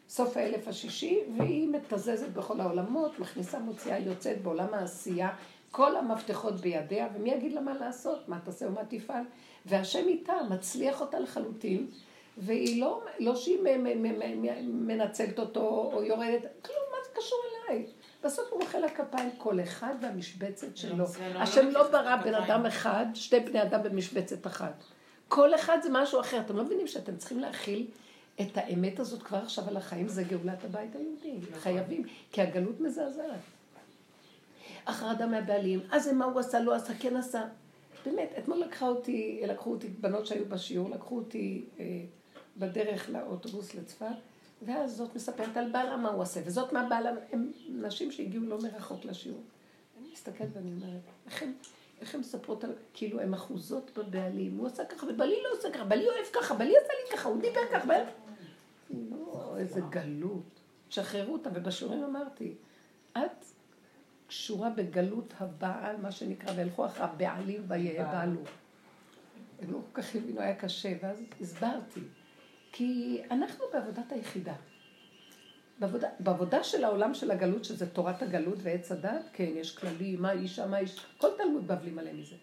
[0.09, 5.29] סוף האלף השישי, והיא מתזזת בכל העולמות, מכניסה, מוציאה, יוצאת בעולם העשייה,
[5.71, 9.23] כל המפתחות בידיה, ומי יגיד לה מה לעשות, מה תעשה ומה תפעל,
[9.65, 11.87] והשם איתה, מצליח אותה לחלוטין,
[12.37, 13.59] והיא לא, לא שהיא
[14.63, 17.39] מנצלת אותו או יורדת, כלום, מה זה קשור
[17.69, 17.85] אליי?
[18.23, 21.05] בסוף הוא מוחא לה כפיים, כל אחד והמשבצת שלו.
[21.05, 22.15] זה לא- השם לא לא ברא.
[22.15, 24.83] בן אדם אחד, שתי בני אדם במשבצת אחת.
[25.27, 26.39] כל אחד זה משהו אחר.
[26.39, 27.87] אתם לא מבינים שאתם צריכים להכיל
[28.41, 31.51] את האמת הזאת כבר עכשיו על החיים, זה גאולת הבית היהודי.
[31.53, 33.39] חייבים, כי הגלות מזעזעת.
[34.87, 37.43] החרדה מהבעלים, אז מה הוא עשה, לא עשה, כן עשה.
[38.05, 41.85] באמת, אתמול לקחה אותי, לקחו אותי, בנות שהיו בשיעור, לקחו אותי אה,
[42.57, 44.15] בדרך לאוטובוס לצפת,
[44.61, 48.57] ואז זאת מספרת על בעלה מה הוא עושה, וזאת מה בעלה, הם נשים שהגיעו לא
[48.61, 49.41] מרחוק לשיעור.
[50.01, 51.53] אני מסתכלת ואני אומרת, איך הם,
[52.01, 55.83] איך הם מספרות על, כאילו הן אחוזות בבעלים, הוא עשה ככה, ובעלי לא עושה ככה,
[55.83, 58.05] בעלי אוהב ככה, בעלי עשה לי ככה, הוא דיבר ככה, בעלי...
[58.93, 60.59] לא, איזה גלות.
[60.89, 62.55] שחררו אותה, ובשיעורים אמרתי,
[63.11, 63.45] את
[64.27, 68.41] קשורה בגלות הבעל, מה שנקרא, וילכו אחרי הבעלים ויהבלו.
[69.61, 71.99] הם לא כל כך הבינו, היה קשה, ואז הסברתי.
[72.71, 74.53] כי אנחנו בעבודת היחידה.
[75.79, 80.31] בעבודה, בעבודה של העולם של הגלות, שזה תורת הגלות ועץ הדת, כן, יש כללים, מה
[80.31, 82.35] אישה, מה איש, כל תלמוד בבלי מלא מזה.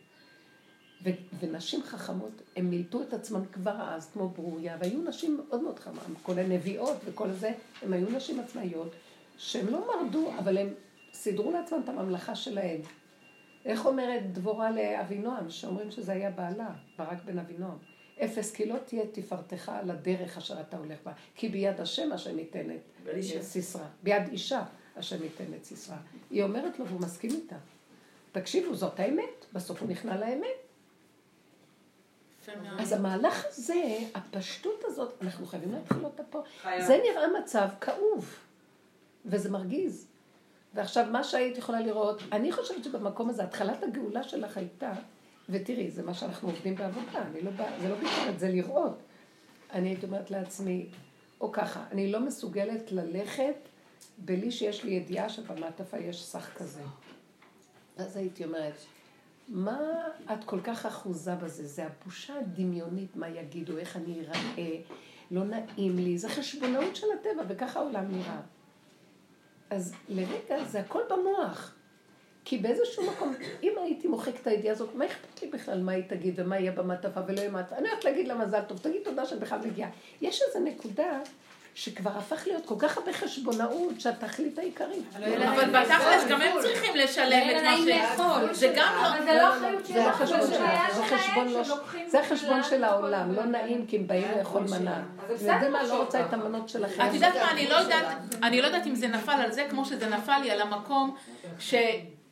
[1.05, 5.79] ו, ונשים חכמות, הן מילטו את עצמן כבר אז, כמו ברוריה, והיו נשים מאוד מאוד
[5.79, 8.93] חכמות, כל הנביאות וכל זה, הן היו נשים עצמאיות,
[9.39, 10.69] שהן לא מרדו, אבל הן
[11.13, 12.81] סידרו לעצמן את הממלכה שלהן.
[13.65, 17.77] איך אומרת דבורה לאבינועם, שאומרים שזה היה בעלה, ברק בן אבינועם?
[18.25, 22.81] אפס כי לא תהיה תפארתך על הדרך אשר אתה הולך בה, כי ביד השם ניתנת
[23.09, 23.43] אישה.
[23.43, 24.63] סיסרא, ביד אישה
[24.95, 25.97] אשר ניתנת סיסרא.
[26.31, 27.57] היא אומרת לו והוא מסכים איתה.
[28.33, 30.70] תקשיבו, זאת האמת, בסוף הוא נכנע לאמת.
[32.81, 33.75] אז המהלך הזה,
[34.15, 36.43] הפשטות הזאת, אנחנו חייבים להתחיל אותה פה.
[36.87, 38.35] זה נראה מצב כאוב,
[39.27, 40.07] וזה מרגיז.
[40.75, 44.93] ועכשיו, מה שהיית יכולה לראות, אני חושבת שבמקום הזה, התחלת הגאולה שלך הייתה,
[45.49, 48.99] ותראי, זה מה שאנחנו עובדים בעבודה, אני לא, באה- זה לא ביקורת, זה לראות.
[49.73, 50.87] אני הייתי אומרת לעצמי,
[51.41, 53.55] או ככה, אני לא מסוגלת ללכת
[54.19, 56.83] בלי שיש לי ידיעה שבמעטפה יש סך כזה.
[57.97, 58.75] אז הייתי אומרת,
[59.51, 59.79] מה
[60.33, 61.67] את כל כך אחוזה בזה?
[61.67, 64.77] זה הבושה הדמיונית, מה יגידו, איך אני אראה,
[65.31, 68.41] לא נעים לי, זה חשבונאות של הטבע, וככה העולם נראה.
[69.71, 71.75] אז לרגע זה הכל במוח.
[72.45, 76.05] כי באיזשהו מקום, אם הייתי מוחקת את הידיעה הזאת, מה אכפת לי בכלל מה היא
[76.09, 77.77] תגיד ומה יהיה במעטפה ולא יהיה מעטפה?
[77.77, 79.91] אני הולכת להגיד לה מזל טוב, תגיד תודה שאת בכלל מגיעה.
[80.21, 81.21] יש איזו נקודה
[81.75, 85.05] שכבר הפך להיות כל כך הרבה חשבונאות שהתכלית העיקרית.
[85.15, 87.77] אבל בתכלס גם הם צריכים לשלם את מה
[88.55, 88.59] ש...
[88.59, 89.09] זה גם לא...
[89.09, 91.63] אבל זה לא אחריות שלהם חשבון לא...
[92.07, 93.45] זה החשבון של העולם, לא.
[93.45, 95.03] נעים כי הם באים לאכול מנה.
[95.31, 96.33] בסדר מה, לא רוצה את.
[96.33, 97.03] המנות שלכם.
[97.09, 98.07] את יודעת מה, אני לא יודעת,
[98.53, 101.17] לא אם זה נפל על זה כמו שזה נפל לי על המקום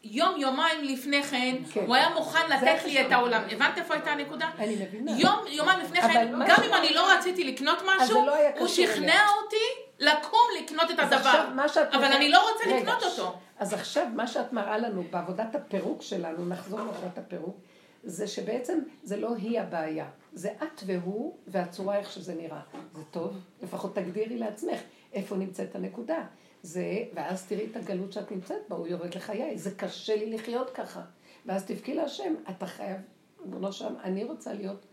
[0.02, 1.84] שיום יומיים לפני כן כן.
[1.86, 3.06] הוא היה מוכן לתת לי.
[3.06, 3.42] את העולם.
[3.50, 4.50] הבנת איפה הייתה הנקודה?
[4.58, 5.12] אני מבינה.
[5.18, 9.28] יום, יומיים לפני כן, גם אם אני לא רציתי לקנות משהו, לא הוא שכנע אליה.
[9.42, 9.56] אותי
[9.98, 11.44] לקום לקנות את הדבר.
[11.92, 13.34] אבל מראה- אני לא רוצה רגע, לקנות אותו.
[13.58, 17.56] אז עכשיו, מה שאת מראה לנו בעבודת הפירוק שלנו, נחזור לעבודת הפירוק,
[18.04, 22.60] זה שבעצם זה לא היא הבעיה, זה את והוא והצורה איך שזה נראה.
[22.94, 23.32] זה טוב,
[23.62, 24.78] לפחות תגדירי לעצמך
[25.12, 26.18] איפה נמצאת הנקודה.
[26.62, 30.70] זה, ואז תראי את הגלות שאת נמצאת בה, הוא יורד לחיי, זה קשה לי לחיות
[30.70, 31.02] ככה.
[31.46, 33.00] ואז תבכי להשם, אתה חייב,
[33.42, 34.86] ריבונו שם, אני רוצה להיות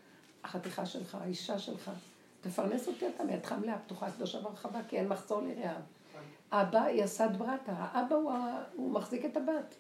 [0.44, 1.92] החתיכה שלך, האישה שלך.
[2.42, 5.82] תפרנס אותי אתה מידך מלאה, פתוחה, קדושה ורחבה, כי אין מחסור לרעב.
[6.52, 8.32] אבא יסד ברטה, האבא הוא,
[8.76, 9.76] הוא מחזיק את הבת.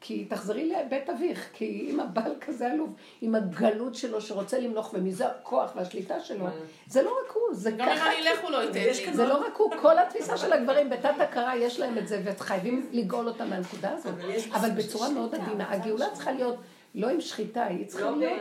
[0.00, 5.26] כי תחזרי לבית אביך, כי אם הבעל כזה עלוב, עם הגלות שלו שרוצה למלוך, ומזה
[5.26, 6.46] הכוח והשליטה שלו,
[6.86, 8.12] זה לא רק הוא, זה גם אם ככה.
[8.12, 9.14] אני אלך הוא לא ייתן לי.
[9.14, 12.88] זה לא רק הוא, כל התפיסה של הגברים בתת הכרה יש להם את זה, וחייבים
[12.92, 14.14] לגאול אותם מהנקודה הזאת.
[14.52, 15.72] אבל בצורה מאוד עדינה.
[15.72, 16.56] הגאולה צריכה להיות
[16.94, 18.40] לא עם שחיטה, היא צריכה לא להיות,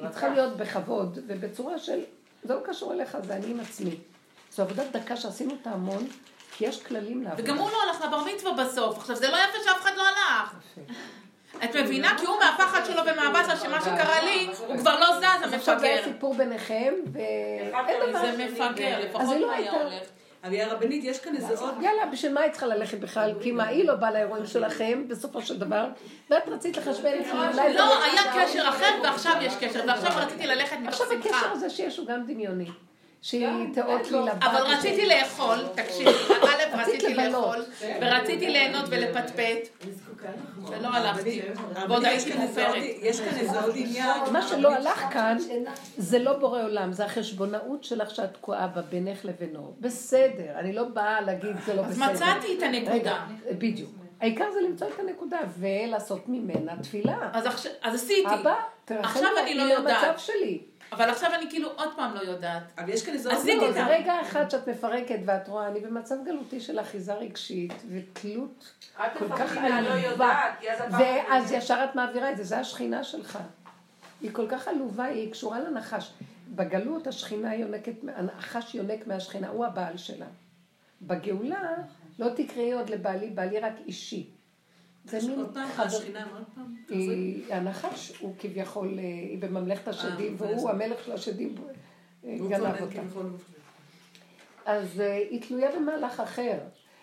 [0.00, 2.00] היא צריכה להיות בכבוד, ובצורה של,
[2.42, 3.96] זה לא קשור אליך, זה אני עם עצמי.
[4.52, 6.06] זו עבודת דקה שעשינו אותה המון,
[6.56, 7.42] כי יש כללים לעבודה.
[7.42, 8.98] וגם הוא לא הלך לבר מצווה בסוף.
[8.98, 10.54] עכשיו, זה לא יפה שאף אחד לא הלך.
[11.64, 12.18] את מבינה?
[12.18, 15.96] כי הוא מהפחד שלו ומהבאסה שמה שקרה לי, הוא כבר לא זז, עכשיו זה היה
[15.96, 16.12] המפגר.
[16.12, 17.70] סיפור ביניכם, ואין
[18.10, 18.20] דבר.
[18.20, 19.72] זה מפגר, לפחות היא לא הוא היה.
[19.72, 20.02] הולך.
[20.44, 21.74] אבל הרבנית, יש כאן איזה עוד...
[21.82, 23.34] יאללה, בשביל מה היא צריכה ללכת בכלל?
[23.40, 25.86] כי מה, היא לא באה לאירועים שלכם, בסופו של דבר,
[26.30, 27.52] ואת רצית לחשבן, אולי...
[27.52, 31.52] זה לא, היה קשר אחר ועכשיו יש קשר, ועכשיו רציתי ללכת מתוך עכשיו הקשר שמחה.
[31.52, 32.70] הזה שיש הוא גם דמיוני.
[33.26, 34.42] שהיא תיאות לי לבת.
[34.42, 37.14] אבל רציתי לאכול, תקשיבי, א', רצית רציתי.
[37.14, 37.64] לאכול,
[38.00, 39.86] ורציתי ליהנות ולפטפט,
[40.68, 41.42] ולא הלכתי,
[41.88, 42.82] ועוד יש הייתי מופרת.
[43.02, 44.20] יש כאן איזה עוד עניין.
[44.32, 45.36] מה שלא הלך כאן,
[45.98, 49.74] זה לא בורא עולם, זה החשבונאות שלך שאת תקועה בה בינך לבינו.
[49.80, 52.12] בסדר, אני לא באה להגיד זה לא אז בסדר.
[52.12, 53.26] מצאתי את הנקודה.
[53.58, 53.90] בדיוק.
[54.20, 57.30] העיקר זה למצוא את הנקודה ולעשות ממנה תפילה.
[57.32, 58.54] אז אז עשיתי, אבא,
[58.84, 60.20] תרחם עכשיו אני לא יודעת.
[60.92, 62.62] אבל עכשיו אני כאילו עוד פעם לא יודעת.
[62.78, 66.14] אבל יש כאן איזה לא, את זה רגע אחד שאת מפרקת ואת רואה, אני במצב
[66.24, 68.72] גלותי של אחיזה רגשית ותלות
[69.18, 70.10] כל כך מהלא עלובה.
[70.10, 71.00] יודעת, כי אז הפעם...
[71.00, 73.38] ואז ישר את מעבירה את זה, זה השכינה שלך.
[74.20, 76.12] היא כל כך עלובה, היא קשורה לנחש.
[76.48, 80.26] בגלות השכינה יונקת, הנחש יונק מהשכינה, הוא הבעל שלה.
[81.02, 81.74] בגאולה,
[82.18, 84.30] לא תקראי עוד לבעלי, בעלי רק אישי.
[85.06, 85.46] זה מין
[85.76, 85.98] חבר...
[87.50, 91.54] הנחש הוא כביכול, אה, היא בממלכת השדים, אה, והוא המלך של השדים,
[92.24, 93.00] אה, גנב אותה.
[94.66, 95.00] אז
[95.30, 96.58] היא תלויה במהלך אחר.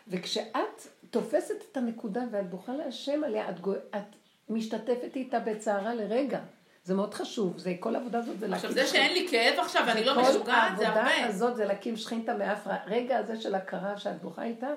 [0.08, 4.16] וכשאת תופסת את הנקודה ואת בוכה להשם עליה, את, גו- את
[4.50, 6.40] משתתפת איתה בצערה לרגע.
[6.84, 9.84] זה מאוד חשוב, זה כל העבודה הזאת זה עכשיו להקים זה שאין לי כאב עכשיו
[9.88, 11.28] ואני לא כל משוגעת, זה העבודה הרבה.
[11.28, 12.78] הזאת זה להקים שכינתא מאפרה.
[12.88, 14.68] רגע הזה של הכרה שאת בוכה איתה,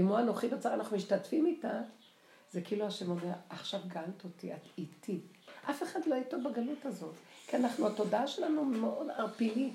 [0.00, 1.70] אמו אנוכי בצער, אנחנו משתתפים איתה,
[2.52, 5.20] זה כאילו השם אומר, עכשיו גאלת אותי, את איתי.
[5.70, 7.14] אף אחד לא איתו בגלות הזאת,
[7.46, 9.74] כי אנחנו, התודעה שלנו מאוד ערפילית.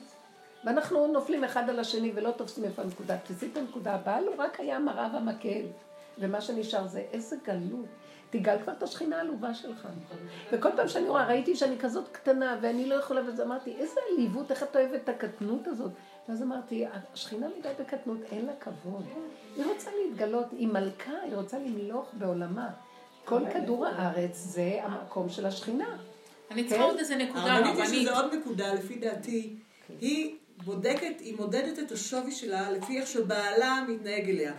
[0.66, 3.18] ואנחנו נופלים אחד על השני ולא תופסים איפה הנקודה.
[3.18, 5.66] תפסי את הנקודה, הבעל הוא רק היה המראה והמקל.
[6.20, 7.86] ומה שנשאר זה איזה גלות.
[8.30, 9.88] תגאל כבר את השכינה העלובה שלך.
[10.52, 14.52] וכל פעם שאני רואה, ראיתי שאני כזאת קטנה ואני לא יכולה, ואז אמרתי, איזה עליבות,
[14.52, 15.92] איך את אוהבת את הקטנות הזאת.
[16.30, 19.06] ואז אמרתי, השכינה מדי בקטנות, אין לה כבוד.
[19.56, 22.68] היא רוצה להתגלות, היא מלכה, היא רוצה למלוך בעולמה.
[23.26, 25.98] כל כדור הארץ זה המקום של השכינה.
[26.52, 26.90] אני צריכה כן?
[26.90, 28.02] עוד איזה נקודה הרבנית יש רבנית.
[28.08, 29.54] לזה עוד נקודה, לפי דעתי.
[30.02, 34.54] היא בודקת, היא מודדת את השווי שלה לפי איך שבעלה מתנהג אליה.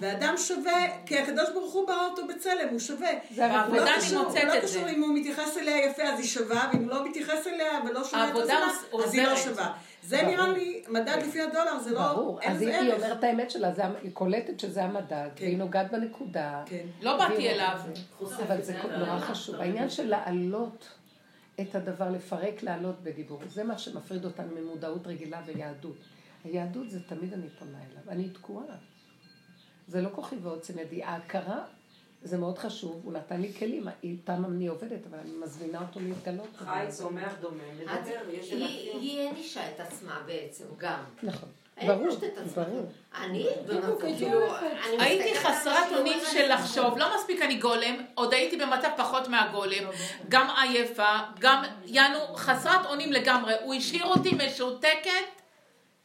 [0.00, 3.08] ואדם שווה, כי הקדוש ברוך הוא ברא אותו בצלם, הוא שווה.
[3.34, 4.90] זה הוא בעבודה לא אני קשור- מוצאת הוא לא את קשור זה.
[4.90, 8.24] אם הוא מתייחס אליה יפה אז היא שווה, ואם הוא לא מתייחס אליה ולא שווה
[8.24, 9.36] את העבודה הזמן, אז היא לא.
[9.36, 9.72] שווה.
[10.04, 10.30] זה ברור.
[10.30, 12.92] נראה לי, מדד לפי הדולר זה לא, ברור, אז היא.
[12.92, 15.44] אומרת את האמת שלה, זה היא קולטת שזה המדד, כן.
[15.44, 16.62] והיא נוגעת בנקודה.
[16.66, 16.86] כן.
[17.02, 17.78] לא באתי אליו.
[18.20, 18.44] זה.
[18.44, 19.54] אבל זה נורא חשוב.
[19.54, 20.88] העניין של להעלות
[21.60, 25.96] את הדבר, לפרק, להעלות בדיבור, זה מה שמפריד אותנו ממודעות רגילה ויהדות.
[26.44, 28.76] היהדות זה תמיד אני פונה אליו, אני תקועה.
[29.88, 31.02] זה לא כוחי ועוצם ידי.
[31.02, 31.64] ההכרה
[32.24, 36.48] זה מאוד חשוב, הוא נתן לי כלים, איתם אני עובדת, אבל אני מזמינה אותו להתגלות.
[36.56, 39.00] חי, צומח, דומם, אז לדבר, יש היא- אלפים.
[39.00, 40.98] היא הענישה את עצמה בעצם גם.
[41.22, 41.48] נכון,
[41.86, 42.08] ברור.
[42.54, 42.86] ברור.
[43.14, 49.28] אני, אני הייתי חסרת אונים של לחשוב, לא מספיק אני גולם, עוד הייתי במצב פחות
[49.28, 49.84] מהגולם,
[50.28, 55.43] גם עייפה, גם יענו חסרת אונים לגמרי, הוא השאיר אותי משותקת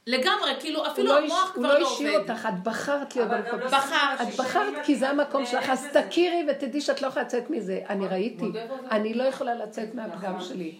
[0.10, 2.30] לגמרי, כאילו הוא אפילו לא המוח הש- הוא כבר לא לא השאיר עובד.
[2.32, 3.60] אותך, את בחרת להיות במקום.
[3.60, 4.22] לא בחרת.
[4.22, 7.82] את בחרת כי זה המקום שלך, אז תכירי ותדעי שאת לא יכולה לצאת מזה.
[7.89, 8.45] אני ראיתי,
[8.91, 10.76] אני לא יכולה לצאת מהפגם שלי.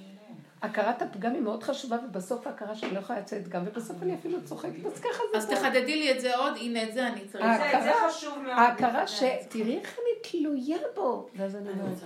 [0.62, 4.38] הכרת הפגם היא מאוד חשובה, ובסוף ההכרה שאני לא יכולה לצאת גם, ובסוף אני אפילו
[4.46, 5.38] צוחקת, אז ככה זה.
[5.38, 5.50] אז.
[5.50, 7.58] תחדדי לי את זה עוד, הנה את זה אני צריכה.
[7.84, 8.54] זה- חשוב מאוד.
[8.58, 9.24] ההכרה ש...
[9.50, 11.30] תראי איך אני תלויה בו.
[11.36, 11.98] ואז אני אומרת,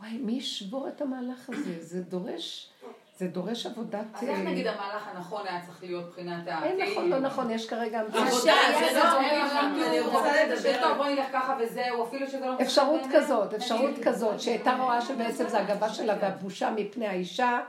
[0.00, 1.70] וואי, מי ישבור את המהלך הזה?
[1.80, 2.68] זה דורש,
[3.16, 4.04] זה דורש עבודת...
[4.14, 6.64] אז איך אה, נגיד המהלך הנכון היה צריך להיות מבחינת ה...
[6.64, 8.00] אין נכון, לא נכון, יש כרגע...
[8.00, 12.54] עבודה, זה לא, לא- אני רוצה לדבר, בואי נלך ככה וזהו, אפילו שזה לא...
[12.62, 13.54] אפשרות כזאת.
[13.54, 17.60] אפשרות כזאת, שהייתה רואה שבעצם זה הגבה שלה והבושה מפני האישה,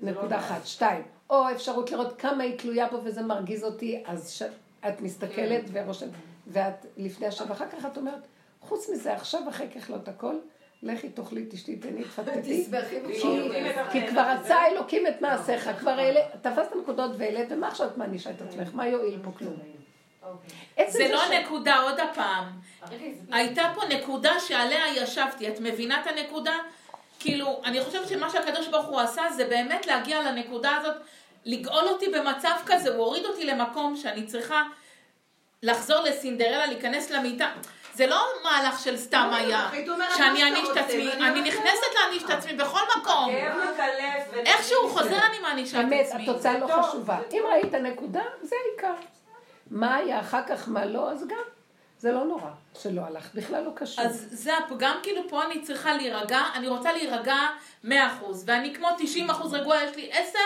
[0.00, 0.66] נקודה אחת.
[0.66, 4.42] שתיים, או אפשרות לראות כמה היא תלויה בו וזה מרגיז אותי, אז
[4.88, 6.10] את מסתכלת ורושמת,
[6.46, 8.26] ואת לפני השם, ואחר כך את אומרת,
[8.60, 10.34] חוץ מזה, עכשיו אחרי ככלות הכל,
[10.82, 13.20] לכי תאכלי, תשתי, תהני, תפטפטי, תסבכי כי-
[13.92, 18.30] כי כבר רצה אלוקים את מעשיך, כבר העלית, תפסת נקודות והעלית, ומה עכשיו את מענישה
[18.30, 18.68] את עצמך?
[18.74, 19.56] מה יועיל פה כלום?
[20.76, 22.44] עצם זה לא נקודה, עוד הפעם.
[23.32, 26.54] הייתה פה נקודה שעליה ישבתי, את מבינה את הנקודה?
[27.20, 30.94] כאילו, אני חושבת שמה שהקדוש ברוך הוא עשה זה באמת להגיע לנקודה הזאת,
[31.44, 34.62] לגאול אותי במצב כזה, הוא הוריד אותי למקום שאני צריכה
[35.62, 37.52] לחזור לסינדרלה, להיכנס למיטה.
[37.94, 41.86] זה לא מהלך של סתם היה, היית אומרת מה שאני אעניש את עצמי, אני נכנסת
[41.94, 43.28] להעניש את עצמי בכל מקום.
[44.32, 46.30] ו- איכשהו חוזר אני מענישה את אמת, עצמי.
[46.30, 47.18] התוצאה לא חשובה.
[47.32, 48.94] אם ראית נקודה, זה העיקר.
[49.70, 51.36] מה היה אחר כך, מה לא, אז גם.
[51.98, 52.50] זה לא נורא
[52.82, 54.04] שלא הלך, בכלל לא קשור.
[54.04, 57.36] אז זה הפגם, כאילו פה אני צריכה להירגע, אני רוצה להירגע
[57.84, 57.88] 100%,
[58.46, 58.88] ואני כמו
[59.28, 60.38] 90% רגועה, יש לי 10,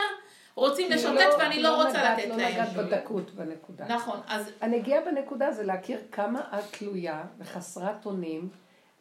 [0.56, 2.52] רוצים לשוטט ואני לא רוצה נגעת- לתת לא להם.
[2.52, 3.86] נגעת בדקות בנקודה.
[3.88, 8.48] נכון, אז הנגיעה בנקודה זה להכיר כמה את תלויה וחסרת אונים.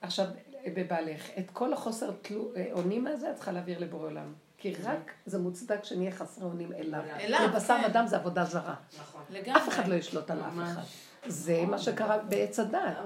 [0.01, 0.25] עכשיו,
[0.75, 4.33] בבעלך, את כל החוסר תלו- אונים הזה את צריכה להעביר לבורא עולם.
[4.57, 7.01] כי כי רק זה מוצדק שנהיה חסרי אונים אליו.
[7.19, 7.89] אליו, לבשר כן.
[7.89, 8.75] ודם זה עבודה זרה.
[8.99, 9.21] נכון.
[9.29, 9.61] לגמרי.
[9.61, 10.53] אף אחד לא ישלוט על אף.
[10.63, 10.81] אחד.
[11.27, 12.97] זה מה שקרה בעץ הדת.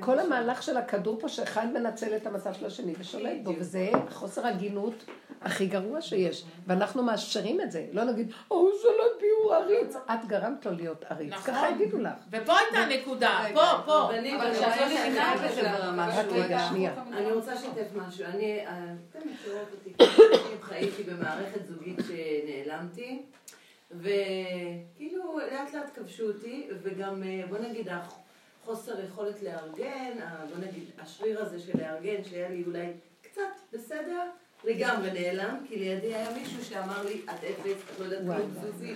[0.00, 0.18] כל.
[0.18, 5.04] המהלך של הכדור פה, שאחד מנצל את המצב של השני ושולט בו, וזה חוסר הגינות
[5.42, 6.44] הכי גרוע שיש.
[6.66, 7.86] ואנחנו מאשרים את זה.
[7.92, 9.96] לא נגיד, ההוא שלט בי הוא עריץ.
[9.96, 11.32] את גרמת לו להיות עריץ.
[11.32, 11.54] נכון.
[11.54, 12.12] ככה יגידו לך.
[12.30, 14.04] ופה הייתה הנקודה, פה, פה.
[14.04, 14.80] אבל אני כשאת
[15.14, 16.92] לא בזה, לזה ברמה רגע, שנייה.
[17.12, 18.24] אני רוצה לשתף משהו.
[18.24, 20.04] אני, אה, אתם מכירות אותי,
[20.68, 23.22] חייתי במערכת זוגית שנעלמתי,
[23.90, 30.18] וכאילו לאט לאט כבשו אותי, וגם אה, בוא נגיד החוסר יכולת לארגן,
[30.48, 32.86] בוא נגיד השריר הזה של לארגן, שהיה לי אולי
[33.22, 34.22] קצת בסדר,
[34.64, 38.72] לגמרי נעלם, כי לידי היה מישהו שאמר לי, את אפס, את לא יודעת כלום, וואי.
[38.72, 38.94] זוזי.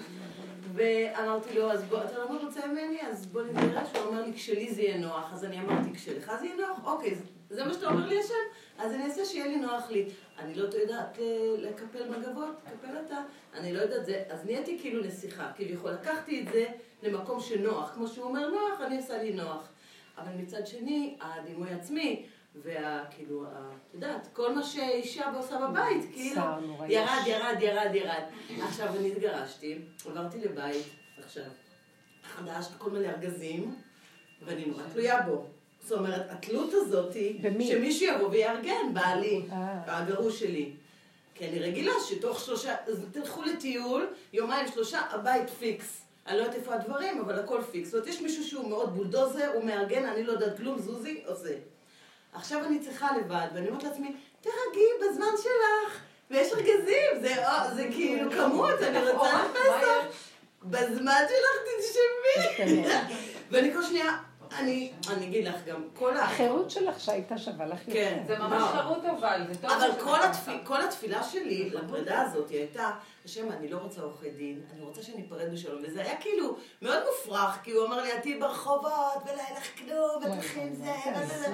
[0.74, 3.88] ואמרתי לו, אז בוא, אתה לא רוצה ממני, אז בוא נתגרש.
[3.96, 5.32] הוא אמר לי, כשלי זה יהיה נוח.
[5.32, 6.80] אז אני אמרתי, כשלך זה יהיה נוח?
[6.84, 7.14] אוקיי,
[7.50, 8.34] זה מה שאתה אומר לי השם?
[8.78, 10.08] אז אני אעשה שיהיה לי נוח לי.
[10.42, 13.22] אני לא יודעת אה, לקפל מגבות, קפל אתה.
[13.54, 14.22] אני לא יודעת זה.
[14.28, 15.90] אז נהייתי כאילו נסיכה, כביכול.
[15.90, 16.66] לקחתי את זה
[17.02, 17.90] למקום שנוח.
[17.94, 19.68] כמו שהוא אומר נוח, אני עושה לי נוח.
[20.18, 22.26] אבל מצד שני, הדימוי עצמי,
[22.62, 26.42] והכאילו, את יודעת, כל מה שאישה עושה בבית, כאילו,
[26.88, 27.22] ירד.
[27.26, 28.22] ירד, ירד, ירד.
[28.62, 30.86] עכשיו, אני התגרשתי, עברתי לבית,
[31.18, 31.44] עכשיו,
[32.22, 33.74] חדש, כל מיני ארגזים,
[34.44, 35.46] ואני נורא תלויה בו.
[35.84, 37.66] זאת אומרת, התלות הזאת היא, במי?
[37.66, 39.78] שמישהו יבוא ויארגן, בעלי, אה.
[39.86, 40.72] הגרוש שלי.
[41.34, 46.00] כי אני רגילה שתוך שלושה, אז תלכו לטיול, יומיים שלושה, הבית פיקס.
[46.26, 47.88] אני לא יודעת איפה הדברים, אבל הכל פיקס.
[47.88, 51.54] זאת אומרת, יש מישהו שהוא מאוד בולדוזר, הוא מארגן, אני לא יודעת כלום, זוזי, עושה.
[52.32, 57.88] עכשיו אני צריכה לבד, ואני אומרת לעצמי, תירגעי בזמן שלך, ויש ארגזים, זה, אה, זה
[57.92, 60.16] כאילו כמות, אני רוצה לפסח.
[60.64, 62.86] בזמן שלך תנשמי.
[63.50, 64.18] ואני כל שנייה,
[64.58, 66.24] אני, אני אגיד לך גם, כל ה...
[66.24, 67.92] החירות שלך שהייתה שווה לך יותר.
[67.92, 68.22] כן.
[68.26, 69.70] זה ממש חרוט אבל, זה טוב.
[69.70, 70.30] אבל כל, ככה.
[70.30, 72.90] התפיל, כל התפילה שלי לפרידה הזאת היא הייתה,
[73.24, 75.82] השם, אני לא רוצה עורכי דין, אני רוצה שניפרד בשלום.
[75.82, 79.78] וזה היה כאילו מאוד מופרך, כי הוא אמר לי, את תהיי ברחובות, ולא יהיה לך
[79.78, 81.46] כלום, ותלכי עם זה, וזה.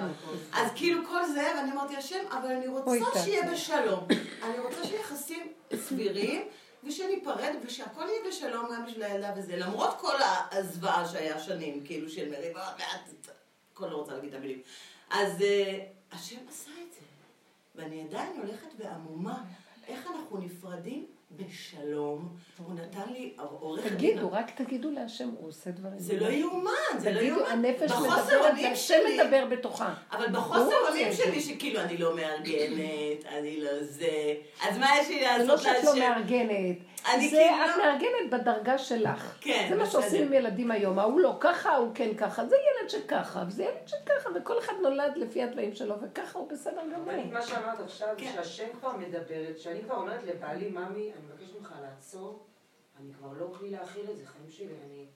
[0.52, 3.20] אז כאילו כל זה, ואני אמרתי, השם, אבל אני רוצה.
[3.24, 4.06] שיהיה בשלום.
[4.42, 6.42] אני רוצה שיהיה יחסים סבירים,
[6.84, 9.56] ושניפרד, ושהכל יהיה בשלום גם בשביל הילדה וזה.
[9.56, 10.14] למרות כל
[10.50, 13.34] הזוועה שהיה שנים, כאילו, של מריבות, ואת...
[13.74, 14.62] כל לא רוצה להגיד את המילים.
[15.10, 17.00] אז אה, השם עשה את זה.
[17.74, 19.44] ואני עדיין הולכת ועמומה.
[19.86, 21.06] איך אנחנו נפרדים
[21.36, 22.28] בשלום?
[22.58, 23.94] הוא נתן לי עורך דין.
[23.94, 25.98] תגידו, רק תגידו להשם, הוא עושה דברים.
[25.98, 27.44] זה לא יאומן, זה לא יאומן.
[27.50, 29.94] הנפש מדברת, שלי- מדבר בתוכה.
[30.12, 31.12] אבל בחוסר אונים.
[31.12, 34.34] שלי, שכאילו אני לא מארגנת, אני לא זה,
[34.68, 35.82] אז מה יש לי זה לעשות לא להשם?
[35.82, 36.76] שאת לא מארגנת.
[37.14, 39.36] אני זה כאילו את מארגנת בדרגה שלך.
[39.40, 39.86] כן, זה מה.
[39.86, 40.98] שעושים עם ילדים היום.
[40.98, 42.46] ההוא לא ככה, ההוא כן ככה.
[42.46, 46.82] זה ילד שככה, וזה ילד שככה, וכל אחד נולד לפי התוואים שלו, וככה הוא בסדר
[46.94, 47.24] גמור.
[47.32, 48.32] מה שאמרת עכשיו, כן.
[48.34, 52.46] שהשם כבר מדברת, שאני כבר אומרת לבעלי, ממי, אני מבקשת ממך לעצור,
[53.00, 55.06] אני כבר לא כלי להכיל את זה, חיים שלי, אני...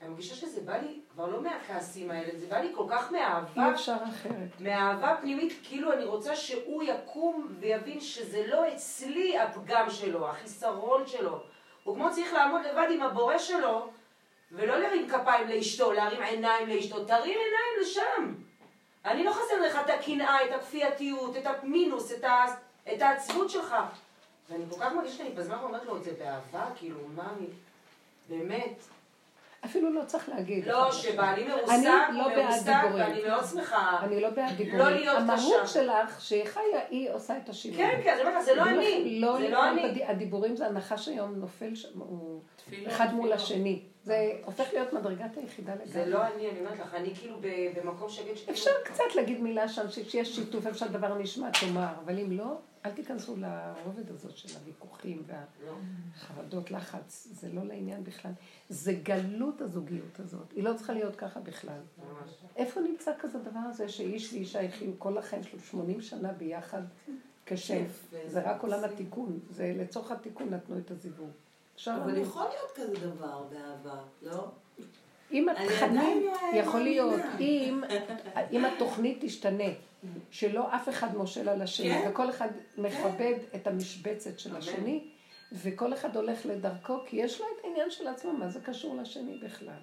[0.00, 3.18] אני מרגישה שזה בא לי כבר לא מהכעסים האלה, זה בא לי כל כך אי
[3.18, 4.60] מאהבה, אפשר אחרת.
[4.60, 11.42] מאהבה פנימית, כאילו אני רוצה שהוא יקום ויבין שזה לא אצלי הפגם שלו, החיסרון שלו.
[11.84, 13.90] הוא כמו צריך לעמוד לבד עם הבורא שלו,
[14.52, 18.34] ולא להרים כפיים לאשתו, להרים עיניים לאשתו, תרים עיניים לשם.
[19.04, 22.44] אני לא חסר לך את הקנאה, את הכפייתיות, את המינוס, את, ה...
[22.94, 23.76] את העצבות שלך.
[24.50, 27.46] ואני כל כך מרגישה שאני בזמן אומרת לו את זה באהבה, כאילו, מה אני...
[28.28, 28.97] באמת.
[29.64, 30.66] אפילו לא צריך להגיד.
[30.66, 31.72] לא, שבעלי אני מרוסק,
[32.12, 33.04] לא הוא בעד מרוסק, דיבורים.
[33.08, 33.98] ואני מאוד שמחה.
[34.02, 34.78] אני לא בעד דיבורים.
[34.78, 35.66] לא להיות המהות קשה.
[35.66, 37.76] שלך, שהיא חיה, היא עושה את השינוי.
[37.78, 39.20] כן, כן, זה לא לא- אני.
[39.20, 40.04] לא זה לא אני.
[40.04, 42.40] הדיבורים זה הנחש היום נופל שם, הוא
[42.86, 43.32] אחד מול.
[43.32, 43.82] השני.
[44.08, 45.88] זה הופך להיות מדרגת היחידה לגמרי.
[45.88, 47.40] זה לא אני, אני אומרת לך, אני כאילו
[47.76, 48.52] במקום שגיד שכאילו...
[48.52, 52.90] אפשר קצת להגיד מילה שם, שיש שיתוף, איפה שהדבר נשמע, תאמר, אבל אם לא, אל
[52.90, 55.72] תיכנסו לרובד הזאת של הוויכוחים לא.
[56.14, 58.32] והחרדות, לחץ, זה לא לעניין בכלל.
[58.68, 61.80] זה גלות הזוגיות הזאת, היא לא צריכה להיות ככה בכלל.
[62.56, 66.82] איפה נמצא כזה דבר הזה שאיש ואישה יחיו כל החיים שלו 80 שנה ביחד
[67.46, 67.74] כשם?
[67.74, 68.94] כיף, זה וזה רק עולם מקסים.
[68.94, 71.30] התיקון, זה לצורך התיקון נתנו את הזיווג.
[71.78, 72.22] אפשר אבל להגיד.
[72.22, 74.48] יכול להיות כזה דבר באהבה, לא?
[75.32, 77.20] אם אני התכנים, לא יכול להיות.
[77.40, 77.82] אם,
[78.52, 79.64] אם התוכנית תשתנה,
[80.30, 82.10] שלא אף אחד מושל על השני, כן.
[82.10, 82.48] וכל אחד
[82.78, 85.04] מכבד את המשבצת של השני,
[85.52, 89.38] וכל אחד הולך לדרכו, כי יש לו את העניין של עצמו, מה זה קשור לשני
[89.38, 89.80] בכלל.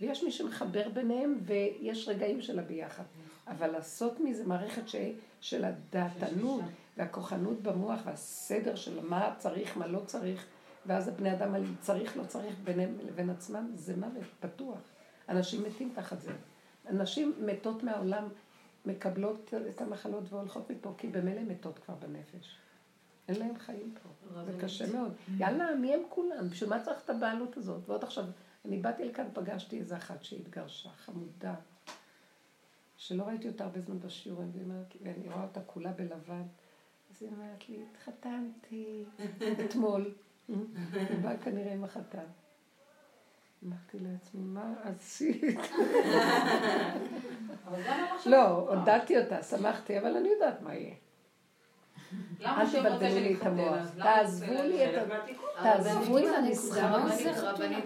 [0.00, 3.04] ויש מי שמחבר ביניהם, ויש רגעים של הביחד.
[3.48, 4.96] אבל לעשות מזה מערכת ש...
[5.40, 6.62] של הדעתנות
[6.96, 10.46] והכוחנות במוח והסדר של מה צריך, מה לא צריך,
[10.86, 14.78] ואז הבני אדם על צריך, לא צריך ביניהם לבין עצמם, זה מוות פתוח.
[15.28, 16.32] אנשים מתים תחת זה.
[16.88, 18.28] אנשים מתות מהעולם,
[18.86, 22.56] מקבלות את המחלות והולכות מפה, כי במילא מתות כבר בנפש.
[23.28, 24.08] אין להם חיים פה.
[24.44, 25.12] זה קשה מאוד.
[25.38, 26.48] יאללה, מי הם כולם?
[26.48, 27.88] בשביל מה צריך את הבעלות הזאת?
[27.88, 28.24] ועוד עכשיו,
[28.64, 31.54] אני באתי לכאן, פגשתי איזה אחת שהתגרשה, חמודה,
[32.96, 34.50] שלא ראיתי אותה הרבה זמן בשיעורים,
[35.02, 36.42] ואני רואה אותה כולה בלבן,
[37.10, 39.04] אז היא אומרת לי, התחתנתי
[39.64, 40.14] אתמול.
[40.92, 42.24] היא באה כנראה עם החתן.
[43.66, 45.42] אמרתי לעצמי, מה עשית?
[45.46, 45.52] לא
[48.26, 48.78] לא, טובה.
[48.78, 50.94] עודדתי אותה, שמחתי, אבל אני יודעת מה יהיה.
[52.44, 53.46] אל תבלבלו לי את?
[53.46, 53.76] המוח.
[54.02, 54.90] תעזבו לי את.
[55.62, 56.82] תעזבו את המשחק.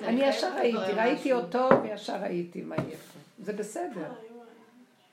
[0.02, 3.18] אני ישר ראיתי, ראיתי אותו וישר ראיתי מה יהיה פה.
[3.38, 4.12] זה בסדר.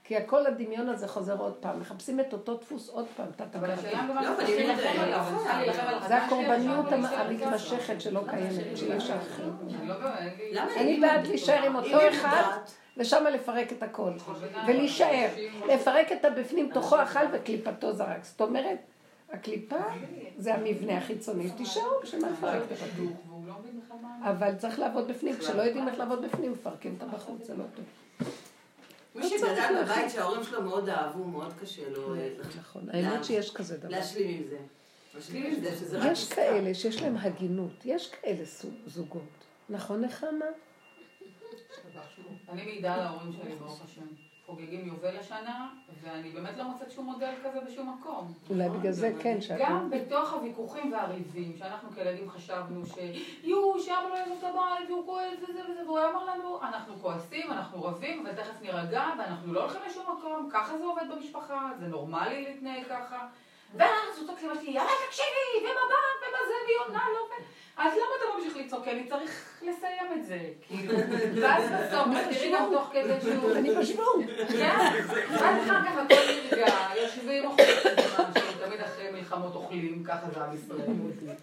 [0.04, 1.80] כי הכל הדמיון הזה חוזר עוד פעם.
[1.80, 3.26] מחפשים את אותו דפוס עוד פעם.
[3.36, 3.98] טה, אבל השאלה.
[3.98, 9.54] גם מה לא, זה- הקורבניות המתמשכת שלא קיימת, שאי אפשר אחרת.
[10.78, 11.28] אני לא בעד?
[11.28, 12.58] להישאר עם אותו אחד,
[12.98, 14.12] ושם לפרק את הכל.
[14.68, 15.28] ולהישאר.
[15.74, 18.24] לפרק את הבפנים, תוכו אכל וקליפתו זרק.
[18.24, 18.78] זאת אומרת,
[19.32, 19.78] הקליפה
[20.38, 21.52] זה המבנה החיצוני.
[21.52, 24.30] תישארו, בשביל מה לפרק את לא מה...
[24.32, 25.38] אבל צריך לעבוד בפנים.
[25.38, 27.86] כשלא יודעים איך לעבוד בפנים, מפרקים את הבחוץ, זה לא טוב.
[29.16, 32.30] מי שגדל בבית שההורים שלו מאוד אהבו, מאוד קשה לו אה,
[32.60, 32.90] נכון.
[32.90, 33.90] האמת שיש כזה דבר.
[33.90, 34.58] להשלים עם זה.
[35.16, 36.30] להשלים עם זה, שזה רק יש.
[36.34, 38.44] כאלה שיש להם הגינות, יש כאלה
[38.86, 39.22] זוגות.
[39.70, 40.46] נכון נחמה?
[42.50, 44.06] אני מעידה על ההורים שלי, ברוך השם.
[44.46, 45.70] חוגגים יובל השנה,
[46.02, 48.34] ואני באמת לא מוצאת שום מודל כזה בשום מקום.
[48.50, 49.60] אולי בגלל זה כן, שאת...
[49.60, 52.94] גם בתוך הוויכוחים והריבים, שאנחנו כילדים חשבנו ש...
[53.44, 57.84] יואו, לא יעזוב את הבית, והוא כועס וזה וזה, והוא אמר לנו, אנחנו כועסים, אנחנו
[57.84, 62.84] רבים, ותכף נירגע, ואנחנו לא הולכים לשום מקום, ככה זה עובד במשפחה, זה נורמלי להתנהג
[62.90, 63.28] ככה.
[63.76, 67.63] ואז הוא תוקף אותי, יאללה תקשיבי, ומבט, ומה זה, והיא עונה לו, ו...
[67.78, 68.84] אז למה אתה ממשיך לצעוק?
[68.84, 70.94] כי אני צריך לסיים את זה, כאילו.
[71.42, 73.56] ואז בסוף, תראי גם תוך כדי שהוא...
[73.56, 74.28] אני בשוונג.
[74.58, 74.76] כן,
[75.32, 76.16] ואז אחר כך הכל
[76.52, 77.68] נרגע, יושבים אוכלים
[78.64, 80.92] שתמיד אחרי מלחמות אוכלים, ככה זה עם ישראל.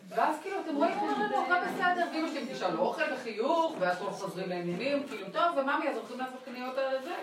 [0.09, 4.49] ואז כאילו, אתם רואים, אומר לנו, הכל בסדר, ואמא שלי תשאל אוכל וחיוך, והכל חוזרים
[4.49, 7.15] לעניינים, כאילו, טוב, וממי, אז הולכים לעשות קניות על זה?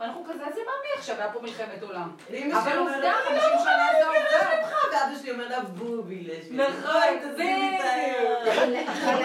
[0.00, 2.16] ואנחנו כזה, אז זה ממי עכשיו, היה פה מלחמת עולם.
[2.52, 3.02] אבל עובדה, אני
[3.36, 4.60] לא 50 שנה זה מוכנה עובד.
[4.92, 6.56] ואבא שלי אומר לה, בובי לשלי.
[8.76, 9.22] נכון.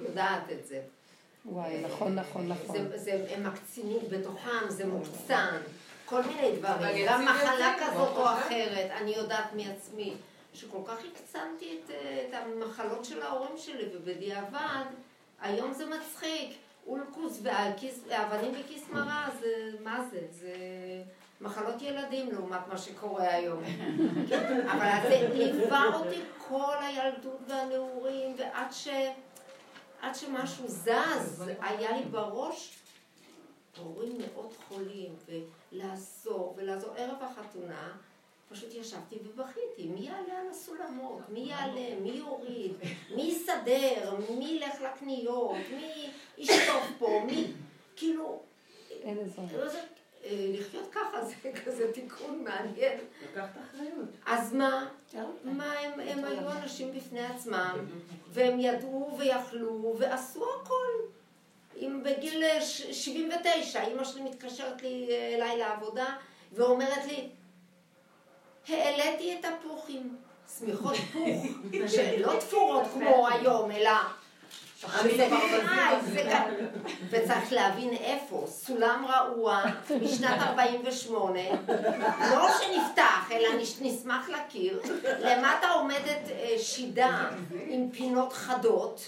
[0.00, 0.80] יודעת את זה.
[1.46, 2.76] וואי, נכון, נכון, נכון.
[2.88, 5.56] זה- זה- הם מקצינים בתוכם, זה מוקצן,
[6.04, 8.24] כל מיני דברים, גם מחלה כזאת או.
[8.32, 10.14] אחרת, אני יודעת מעצמי,
[10.54, 14.84] שכל כך הקצנתי את, אה, את המחלות של ההורים שלי, ובדיעבד,
[15.40, 16.56] היום זה מצחיק,
[16.86, 20.20] אולקוס ואבנים בכיס מרה, זה, מה זה?
[20.30, 20.56] זה
[21.40, 23.62] מחלות ילדים לעומת מה שקורה היום.
[24.72, 28.88] אבל זה ליווה אותי כל הילדות והנעורים, ועד ש...
[30.00, 32.78] עד שמשהו זז, היה לי בראש
[33.78, 35.14] הורים מאוד חולים,
[35.72, 36.94] ולעזור, ולעזור.
[36.96, 37.92] ערב החתונה,
[38.48, 42.72] פשוט ישבתי ובכיתי, מי יעלה על הסולמות, מי יעלה, מי יוריד,
[43.16, 47.46] מי יסדר, מי ילך לקניות, מי ישטוף פה, מי...
[47.96, 48.40] כאילו,
[48.90, 49.44] אין עזרה.
[49.58, 49.70] לא
[50.24, 51.34] אה, לחיות ככה זה
[51.64, 52.98] כזה תיקון מעניין.
[53.22, 54.08] לקחת אחריות.
[54.26, 54.88] אז מה?
[55.44, 57.86] מה הם, הם היו אנשים בפני עצמם,
[58.28, 60.86] והם ידעו ויכלו ועשו הכל.
[61.76, 66.16] אם בגיל אה, ש- 79, אימא שלי מתקשרת לי אה, אליי לעבודה
[66.52, 67.28] ואומרת לי,
[68.68, 70.16] העליתי את הפוחים,
[70.58, 71.28] שמיכות פוך,
[71.94, 73.90] שלא תפורות כמו היום, אלא...
[77.10, 79.62] וצריך להבין איפה, סולם רעוע
[80.02, 81.40] משנת 48,
[82.30, 84.80] לא שנפתח, אלא נש- נשמח להכיר,
[85.18, 87.28] למטה עומדת אה, שידה
[87.66, 89.00] עם פינות חדות.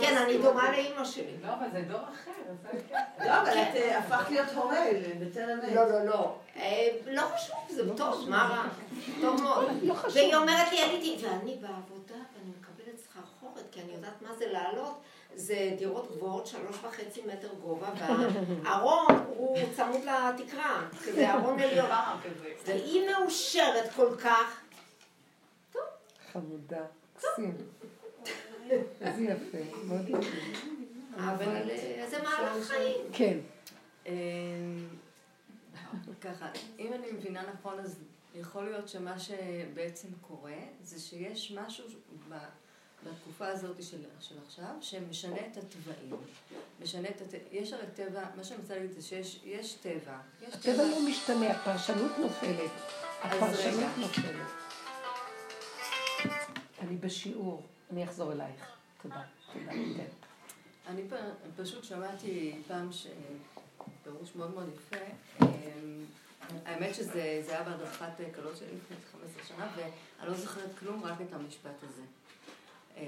[0.00, 1.24] כן, אני דומה לאימא שלי.
[1.42, 2.30] לא, אבל זה דור אחר,
[2.62, 3.24] זה כן.
[3.26, 4.84] לא, אבל את אה, הפכת להיות הורה
[5.20, 5.72] בטרם עת.
[5.74, 6.34] לא, לא, לא.
[6.56, 8.62] אה, לא חשוב, זה טוב, מה רע?
[9.20, 9.64] טוב מאוד.
[9.82, 9.94] לא.
[10.14, 15.00] והיא אומרת לי, עליתי, ואני בעבודה, ואני מקבלת סחרחורת, כי אני יודעת מה זה לעלות.
[15.34, 21.90] זה דירות גבוהות, שלוש וחצי מטר גובה, והארון הוא צמוד לתקרה, כזה ארון עליון.
[22.66, 24.60] והיא מאושרת כל כך.
[26.32, 26.82] חמודה,
[27.16, 27.56] מקסים.
[29.00, 30.18] איזה יפה, מאוד יפה.
[31.16, 32.96] אבל אה, זה מהלך חיים.
[33.12, 33.38] כן.
[34.06, 34.12] אמ,
[36.20, 36.48] ככה,
[36.78, 37.98] אם אני מבינה נכון, אז
[38.34, 40.52] יכול להיות שמה שבעצם קורה,
[40.82, 41.84] זה שיש משהו
[42.28, 42.34] ב-
[43.04, 46.16] בתקופה הזאת של, של עכשיו, שמשנה את התוואים.
[46.82, 47.34] משנה את הט...
[47.52, 50.18] יש הרי טבע, מה שאני רוצה להגיד זה שיש יש טבע.
[50.42, 52.70] יש הטבע לא משתנה, הפרשנות נופלת.
[53.22, 53.90] הפרשנות.
[53.98, 54.46] נופלת.
[56.80, 58.66] אני בשיעור, אני אחזור אלייך.
[59.02, 59.22] תודה,
[59.52, 60.04] תודה, כן.
[60.86, 63.06] אני פ- פשוט שמעתי פעם ש...
[64.04, 65.04] פירוש מאוד מאוד יפה.
[65.42, 66.04] אמ,
[66.64, 69.90] האמת שזה זה היה בהדרכת כלות שלי לפני 15 שנה, ואני
[70.30, 72.02] לא זוכרת כלום, רק את המשפט הזה.
[73.00, 73.06] אה,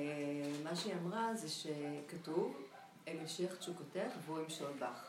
[0.65, 2.57] מה שהיא אמרה זה שכתוב,
[3.09, 5.09] אל ישיח תשוקותך והוא ימשול בך.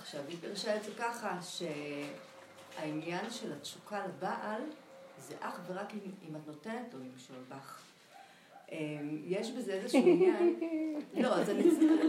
[0.00, 1.38] עכשיו, היא פירשה את זה ככה,
[2.76, 4.62] שהעניין של התשוקה לבעל
[5.18, 7.85] זה אך ורק אם, אם את נותנת לו למשול בך.
[8.72, 8.78] אמ,
[9.24, 10.54] יש בזה איזשהו עניין,
[11.22, 11.62] לא, אז אני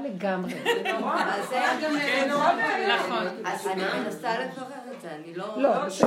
[0.04, 0.52] לגמרי.
[0.54, 2.90] אז זה גם כן, נורא מעניין.
[2.90, 3.26] נכון.
[3.44, 6.06] אז אני מנסה לברר את זה, אני לא לא, לא זה.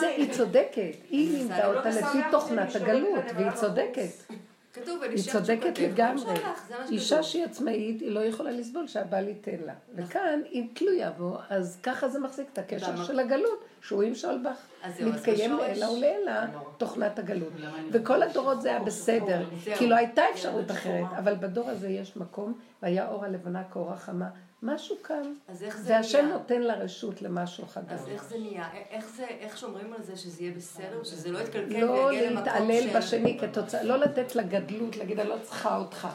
[0.00, 0.96] זה, היא צודקת.
[1.10, 4.34] היא לימדה לא אותה לפי תוכנת הגלות, והיא צודקת.
[4.74, 6.24] כתוב, היא "ונשאר צודקת לגמרי.
[6.24, 7.22] והוא שלח", זה מה אישה.
[7.22, 9.72] שהיא עצמאית, היא לא יכולה לסבול שהבעל ייתן לה.
[9.96, 14.56] וכאן, אם תלויה בו, אז ככה זה מחזיק את הקשר של הגלות, שהוא ימשול בך.
[14.82, 16.32] אז זהו, אז מתקיים בשורש- לעילא ולעילא
[16.78, 17.52] תוכנת הגלות.
[17.92, 19.44] וכל הדורות זה היה בסדר.
[19.78, 22.52] כי לא הייתה אפשרות אחרת, אבל בדור הזה יש מקום,
[22.82, 24.28] והיה אור הלבנה כאור החמה.
[24.64, 26.38] משהו כאן, אז איך זה והשם נהיה?
[26.38, 28.00] נותן לה רשות למשהו חדש.
[28.00, 28.68] אז איך זה נהיה?
[28.90, 32.44] איך זה, איך שומרים על זה שזה יהיה בסדר, שזה לא יתקלקל לא ויגיע למקום
[32.44, 32.98] להתעלל של...
[32.98, 36.08] בשני כתוצאה, לא לתת לגדלות, להגיד, אני לא צריכה אותך.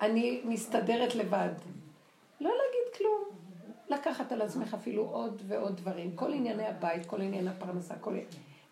[0.00, 1.48] אני מסתדרת לבד.
[2.40, 3.24] לא להגיד כלום.
[3.88, 6.16] לקחת על עצמך אפילו עוד ועוד דברים.
[6.16, 8.18] כל ענייני הבית, כל ענייני הפרנסה, כל...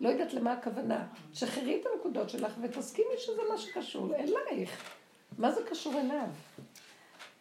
[0.01, 1.07] לא יודעת למה הכוונה.
[1.33, 4.95] שחררי את הנקודות שלך ותסכימי שזה מה שקשור אלייך.
[5.39, 6.29] מה זה קשור אליו?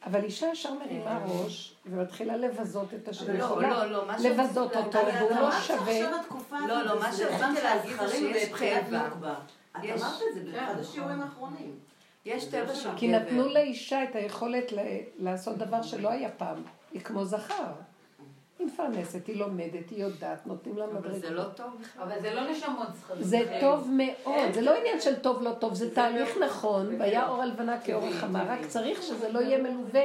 [0.05, 3.37] אבל אישה ישר מרימה ראש ומתחילה לבזות את השני.
[3.37, 6.11] לא, לא, לא, מה לבזות אותו, והוא לא שווה.
[6.67, 9.07] לא, לא, מה שרציתי להגיד זה שיש טבע.
[9.07, 11.75] את אמרת את זה באחד השיעורים האחרונים.
[12.25, 13.19] יש טבע של כי גבר.
[13.19, 14.71] נתנו לאישה את היכולת
[15.17, 16.63] לעשות דבר שלא היה פעם.
[16.91, 17.71] היא כמו זכר.
[18.63, 21.21] היא מפרנסת, היא לומדת, היא יודעת, נותנים לה אבל מדרגות.
[21.21, 22.03] זה לא טוב בכלל.
[22.03, 23.23] אבל זה לא נשמות זכרים.
[23.23, 27.41] זה טוב מאוד, זה לא עניין של טוב לא טוב, זה תהליך נכון, והיה אור
[27.41, 30.03] הלבנה כאור החמה, רק צריך שזה לא יהיה מלווה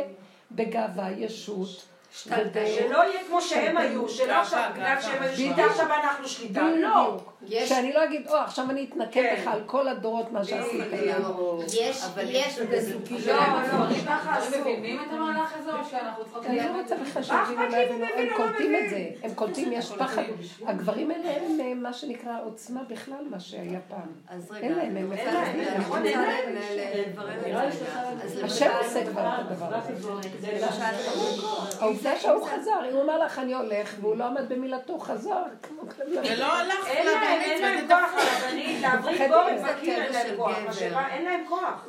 [0.52, 1.68] בגאווה, ישות,
[2.12, 6.62] שלא יהיה כמו שהם היו, שלא עכשיו בגלל שהם היו שליטה, עכשיו אנחנו שליטה.
[6.76, 7.20] לא.
[7.46, 9.34] יש- שאני לא אגיד, או, עכשיו אני אתנקם כן.
[9.38, 10.80] לך על כל הדורות מה שעשית.
[11.06, 13.26] לא, יש, אבל יש יש בזוגיות.
[13.26, 14.72] לא, לא, ככה הגברים אסור.
[14.72, 16.56] מבינים את המהלך הזה, או שאנחנו צריכות אני.
[16.56, 18.90] לא רוצה בכלל מה שיבינו, לא אם יבינו, הם לא קולטים את?
[18.90, 20.22] זה, הם קולטים, יש פחד.
[20.66, 24.38] הגברים האלה אין להם מה שנקרא עוצמה בכלל, מה שהיה פעם.
[24.62, 26.54] אין להם, הם אני נכון, אין להם.
[28.26, 30.08] זה השם עושה כבר את הדבר הזה.
[31.80, 35.42] העובדה שהוא חזר, אם הוא אמר לך אני הולך, והוא לא עמד במילתו, חזר.
[35.96, 36.06] כלב.
[36.24, 36.88] ולא הלך
[37.28, 37.88] אין להם.
[37.88, 40.72] כוח הרבנית, להבריא גורם זה בקיר אין להם של כוח.
[40.72, 41.86] שבא, אין להם כוח.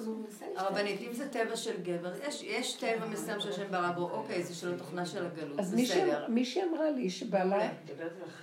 [0.56, 4.56] הרבנית, אם זה טבע של גבר, יש, יש טבע מסוים שהשם ברא בו, אוקיי, זה
[4.56, 6.26] של התוכנה של הגלות, אז מישהי- בסדר.
[6.30, 7.70] מישהי אמרה לי שבעלה, על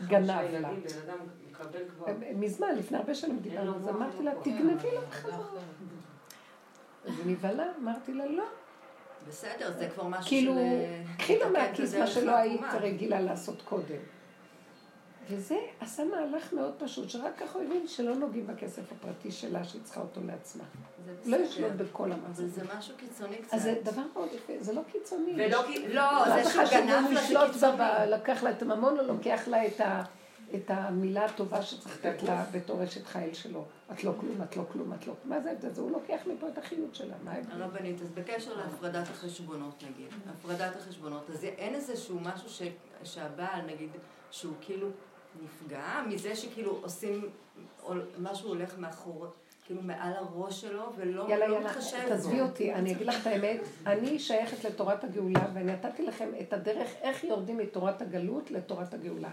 [0.06, 0.68] גנב לה.
[1.96, 2.06] כבר.
[2.34, 5.38] מזמן, לפני הרבה שנים דיברנו, אז אמרתי לה, תגנבי לה בחזרה.
[7.06, 8.44] אז נבהלה, אמרתי לה, לא.
[9.28, 10.58] בסדר, זה כבר משהו כאילו, של...
[10.58, 12.82] אה, קחי את מהכיס מה שלא היית העקומה.
[12.82, 13.96] רגילה לעשות קודם.
[15.30, 19.82] וזה עשה מהלך מאוד פשוט, שרק ככה הוא הבין שלא נוגעים בכסף הפרטי שלה, שהיא
[19.84, 20.64] צריכה אותו לעצמה.
[21.24, 21.36] לא.
[21.36, 22.46] ישלוט בכל המעשה.
[22.46, 23.54] זה משהו קיצוני קצת.
[23.54, 25.32] אז זה דבר מאוד יפה, זה לא קיצוני.
[25.36, 25.64] ולא.
[25.88, 28.10] לא, זה שהוא גנב לה זה קיצוני.
[28.10, 30.02] לקח לה את הממון, או לוקח לה את ה...
[30.54, 33.64] את המילה הטובה שצריך לתת לה בתור אשת חיל שלו.
[33.92, 35.36] את לא כלום, את לא כלום, את לא כלום.
[35.36, 35.70] מה זה ההבדל?
[35.72, 37.62] זה הוא לוקח מפה את החיות שלה, מה ההבדל?
[37.62, 42.62] הרבנית, אז בקשר להפרדת החשבונות נגיד, הפרדת החשבונות, אז אין איזשהו משהו ש,
[43.04, 43.90] שהבעל נגיד,
[44.30, 44.88] שהוא כאילו
[45.44, 47.28] נפגע מזה שכאילו עושים,
[48.18, 49.26] משהו הולך מאחור,
[49.66, 52.40] כאילו מעל הראש שלו, ולא יאללה, לא יאללה, מתחשב תעזבי.
[52.40, 56.90] אותי, אני אגיד לך את האמת, אני שייכת לתורת הגאולה, ואני נתתי לכם את הדרך
[57.00, 59.30] איך יורדים מתורת הגלות לתורת הגאולה.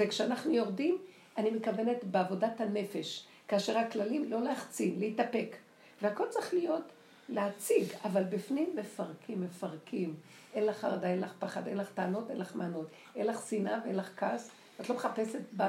[0.00, 0.98] וכשאנחנו יורדים,
[1.38, 5.56] אני מכוונת בעבודת הנפש, כאשר הכללים לא להחצין, להתאפק.
[6.02, 6.82] והכל צריך להיות
[7.28, 10.14] להציג, אבל בפנים מפרקים, מפרקים.
[10.54, 13.78] אין לך חרדה, אין לך פחד, אין לך טענות, אין לך מענות, אין לך שנאה
[13.84, 14.50] ואין לך כעס.
[14.80, 15.62] את לא מחפשת ב-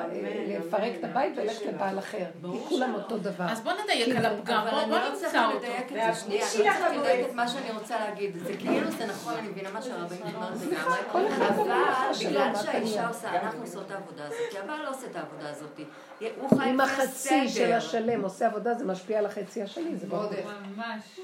[0.48, 2.26] לפרק את הבית והולכת לבעל אחר.
[2.42, 3.46] כי כולם אותו דבר.
[3.50, 5.58] אז בוא נדייק על הפגם, בוא אני לא נמצא צריכה אותו.
[5.58, 8.38] לדייק את זה, אני צריכה אבל לדייק את מה שאני רוצה להגיד.
[8.38, 11.00] זה כאילו, זה נכון, אני מבינה מה שהרבנית אומרת לגמרי,
[11.50, 13.08] אבל בגלל שהאישה?
[13.08, 15.80] עושה, אנחנו עושות את העבודה הזאת, כי הבעל לא עושה את העבודה הזאת.
[16.40, 17.76] הוא חי אם לפי החצי של הסדר.
[17.78, 20.24] השלם עושה עבודה, זה משפיע על החצי השני, זה ברור.
[20.78, 21.20] ממש.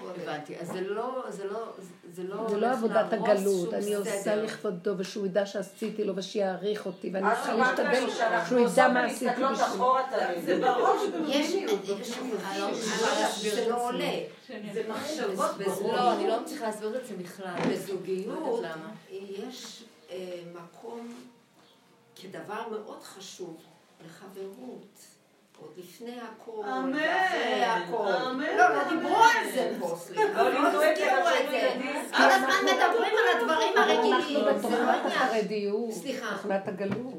[0.00, 1.72] הבנתי, אז זה לא, זה לא,
[2.12, 2.48] זה לא...
[2.48, 4.36] זה לא עבודת הגלות, אני עושה.
[4.36, 9.44] לכבודו, ושהוא ידע שעשיתי לו, ושיעריך אותי, ואני צריכה אמרת להשתדל שהוא ידע מה עשיתי
[9.52, 9.94] בשבילו.
[10.10, 10.44] תמיד.
[10.44, 11.54] זה בראש, יש,
[12.58, 13.88] לא זה לא.
[13.88, 14.20] עולה.
[14.72, 15.50] זה מחשבות
[15.82, 17.54] לא, אני לא מצליחה להסביר את זה בכלל.
[17.70, 18.68] בזוגיות לא.
[19.10, 21.14] יש אה, מקום
[22.16, 23.56] כדבר מאוד חשוב
[24.06, 25.17] לחברות.
[25.60, 28.08] עוד לפני הכל, אמן, ואחרי הכל.
[28.08, 28.56] אמן.
[28.56, 30.42] לא, לא דיברו על זה פה, סליחה.
[30.42, 31.70] לא הזכירו את זה.
[32.16, 34.44] כל הזמן מדברים על הדברים אנחנו הרגילים.
[34.44, 35.06] לא בתוכנת.
[35.06, 36.36] החרדיות, סליחה.
[36.36, 37.14] תוכנת הגלות.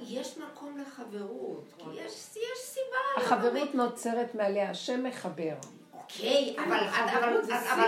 [0.00, 3.24] יש מקום לחברות, כי יש יש סיבה.
[3.26, 5.54] החברות נוצרת מעליה, השם מחבר.
[5.94, 7.32] אוקיי, אבל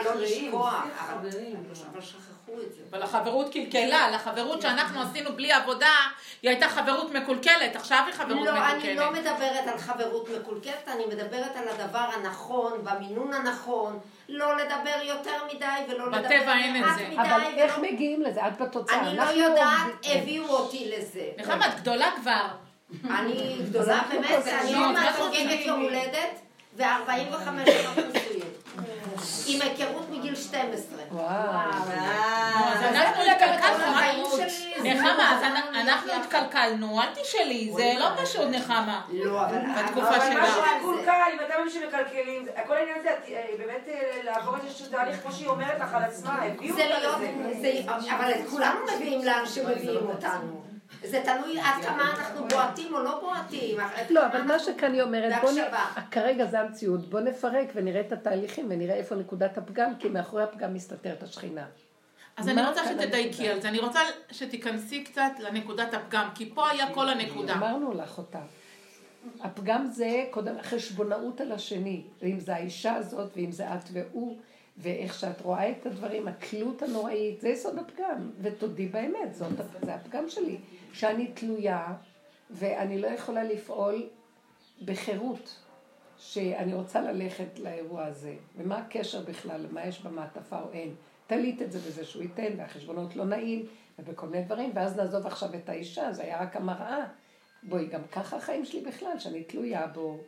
[0.05, 0.75] לא לשכוח.
[0.99, 1.57] אבל- חברים.
[2.55, 2.81] אבל שכחו את זה.
[2.91, 5.93] אבל החברות קלקלה, לחברות שאנחנו עשינו בלי עבודה,
[6.43, 8.97] היא הייתה חברות מקולקלת, עכשיו היא חברות לא, אני מקולקלת.
[8.97, 13.99] לא מדברת על חברות מקולקלת, אני מדברת על הדבר הנכון, במינון הנכון,
[14.29, 17.05] לא לדבר יותר מדי ולא לדבר בטבע אין את מעט זה.
[17.09, 17.17] מדי.
[17.21, 18.47] אבל איך מגיעים לזה?
[18.47, 19.01] את בתוצאה.
[19.01, 21.25] אני לא יודעת, עובדים- הביאו אותי לזה.
[21.39, 22.47] נחמה, את גדולה כבר.
[23.11, 25.59] אני גדולה באמת, אני לא, עוד מעט חוגגת.
[25.67, 26.41] יום הולדת,
[26.77, 26.85] ו-45
[27.71, 28.41] שנות נישואים.
[29.47, 30.00] עם היכרות
[30.41, 30.99] 12.
[31.11, 31.25] וואו.
[32.73, 34.27] אז אנחנו התקלקלנו,
[34.85, 39.01] נחמה, אז אנ- אנחנו התקלקלנו, אל תשאלי, זה לא פשוט נחמה.
[39.13, 39.59] לא, אבל...
[39.85, 40.41] בתקופה אבל שלה.
[40.41, 43.95] מה זה- שמקולקל, אם אתם אנשים מקלקלים, זה- הכל העניין זה אה, באמת אה,
[44.25, 47.33] לעבור איזשהו תהליך, כמו שהיא אומרת לך על עצמה, הביאו אותה לזה.
[47.61, 47.73] זה,
[48.17, 50.70] אבל את כולנו מביאים לאן שמביאים אותנו.
[51.05, 53.79] זה תלוי עד כמה אנחנו בועטים או לא בועטים.
[54.11, 55.57] לא, אבל מה שכאן היא אומרת, בוא נ...
[56.11, 60.75] כרגע זה המציאות, בוא נפרק ונראה את התהליכים ונראה איפה נקודת הפגם, כי מאחורי הפגם
[60.75, 61.67] מסתתרת השכינה.
[62.37, 63.49] אז אני רוצה שתדייקי?
[63.49, 64.01] על זה, אני רוצה
[64.31, 67.55] שתיכנסי קצת לנקודת הפגם, כי פה היה כל הנקודה.
[67.55, 68.41] אמרנו לך אותה.
[69.41, 74.39] הפגם זה קודם חשבונאות על השני, ואם זה האישה הזאת, ואם זה את והוא,
[74.83, 79.53] ואיך שאת רואה את הדברים, התלות הנוראית, זה יסוד הפגם, ותודי באמת, זאת,
[79.83, 80.59] זה הפגם שלי,
[80.93, 81.95] שאני תלויה,
[82.51, 84.09] ואני לא יכולה לפעול
[84.85, 85.57] בחירות,
[86.19, 90.95] שאני רוצה ללכת לאירוע הזה, ומה הקשר בכלל, מה יש במעטפה או אין.
[91.27, 93.67] תלית את זה בזה שהוא ייתן, והחשבונות לא נעים,
[93.99, 97.07] ובכל מיני דברים, ואז נעזוב עכשיו את האישה, זה היה רק המראה.
[97.63, 100.21] בואי, גם ככה החיים שלי בכלל, שאני תלויה בו,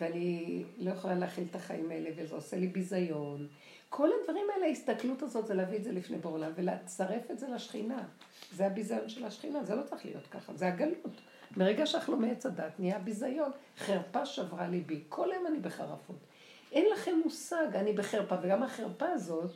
[0.00, 3.48] ואני לא יכולה להכיל את החיים האלה, וזה עושה לי ביזיון.
[3.88, 8.02] כל הדברים האלה, ההסתכלות הזאת, זה להביא את זה לפני בעולם, ולצרף את זה לשכינה.
[8.52, 11.20] זה הביזיון של השכינה, זה לא צריך להיות ככה, זה הגלות.
[11.56, 13.50] מרגע שאכלו מעץ הדת, נהיה ביזיון.
[13.78, 15.02] חרפה שברה ליבי.
[15.08, 16.16] כל היום אני בחרפות.
[16.72, 19.50] אין לכם מושג, אני בחרפה, וגם החרפה הזאת,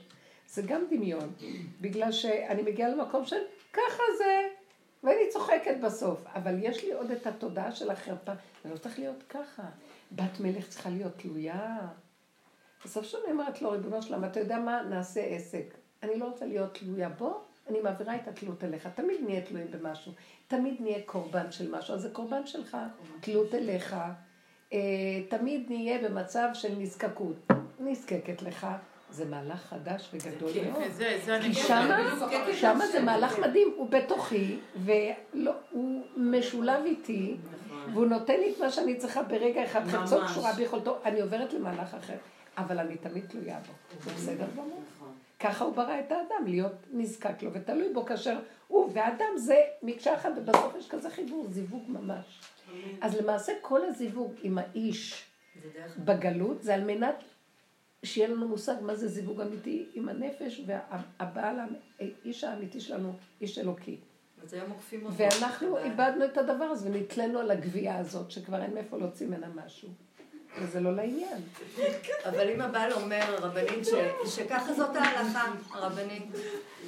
[0.48, 1.32] זה גם דמיון.
[1.81, 3.40] בגלל שאני מגיעה למקום של
[3.73, 4.48] ככה זה,
[5.05, 6.20] ואני צוחקת בסוף.
[6.27, 8.32] אבל יש לי עוד את התודעה של החרפה.
[8.65, 9.62] זה לא צריך להיות ככה.
[10.12, 11.78] בת מלך צריכה להיות תלויה.
[12.85, 14.82] בסוף שאני אומרת לו, ריבונו שלם, אתה יודע מה?
[14.82, 15.74] נעשה עסק.
[16.02, 18.89] אני לא רוצה להיות תלויה בו, אני מעבירה את התלות אליך.
[18.94, 20.12] תמיד נהיה תלויים במשהו.
[20.48, 21.94] תמיד נהיה קורבן של משהו.
[21.94, 22.76] אז זה קורבן שלך,
[23.20, 23.97] תלות אליך.
[24.72, 24.78] אה,
[25.28, 27.47] תמיד נהיה במצב של נזקקות.
[27.80, 28.66] נזקקת לך.
[29.10, 30.82] זה מהלך חדש וגדול מאוד.
[30.90, 32.16] זה, זה כי הנקודה.
[32.18, 37.36] שמה, שמה זה מהלך מדהים, הוא בתוכי, והוא משולב איתי,
[37.92, 40.24] והוא נותן לי את מה שאני צריכה ברגע אחד, חצות.
[40.24, 42.16] קשורה ביכולתו, אני עוברת למהלך אחר,
[42.56, 43.72] אבל אני תמיד תלויה בו,
[44.05, 44.82] זה בסדר גמור.
[45.40, 48.38] ככה הוא ברא את האדם, להיות נזקק לו ותלוי בו כאשר
[48.68, 52.40] הוא והאדם זה מקשה אחת, ובסוף יש כזה חיבור, זיווג ממש.
[53.00, 55.24] אז למעשה כל הזיווג עם האיש
[55.98, 57.24] בגלות זה על מנת
[58.02, 61.56] שיהיה לנו מושג מה זה זיווג אמיתי עם הנפש, והבעל,
[62.00, 63.96] האיש האמיתי שלנו, איש אלוקי.
[64.43, 65.15] אז היום עוקפים אותו.
[65.16, 69.89] ואנחנו איבדנו את הדבר הזה ונתלינו על הגבייה הזאת, שכבר אין מאיפה להוציא ממנה משהו.
[70.60, 71.43] וזה לא לעניין.
[72.28, 73.86] אבל אם הבעל אומר, הרבנית,
[74.27, 76.23] שככה זאת ההלכה, הרבנית,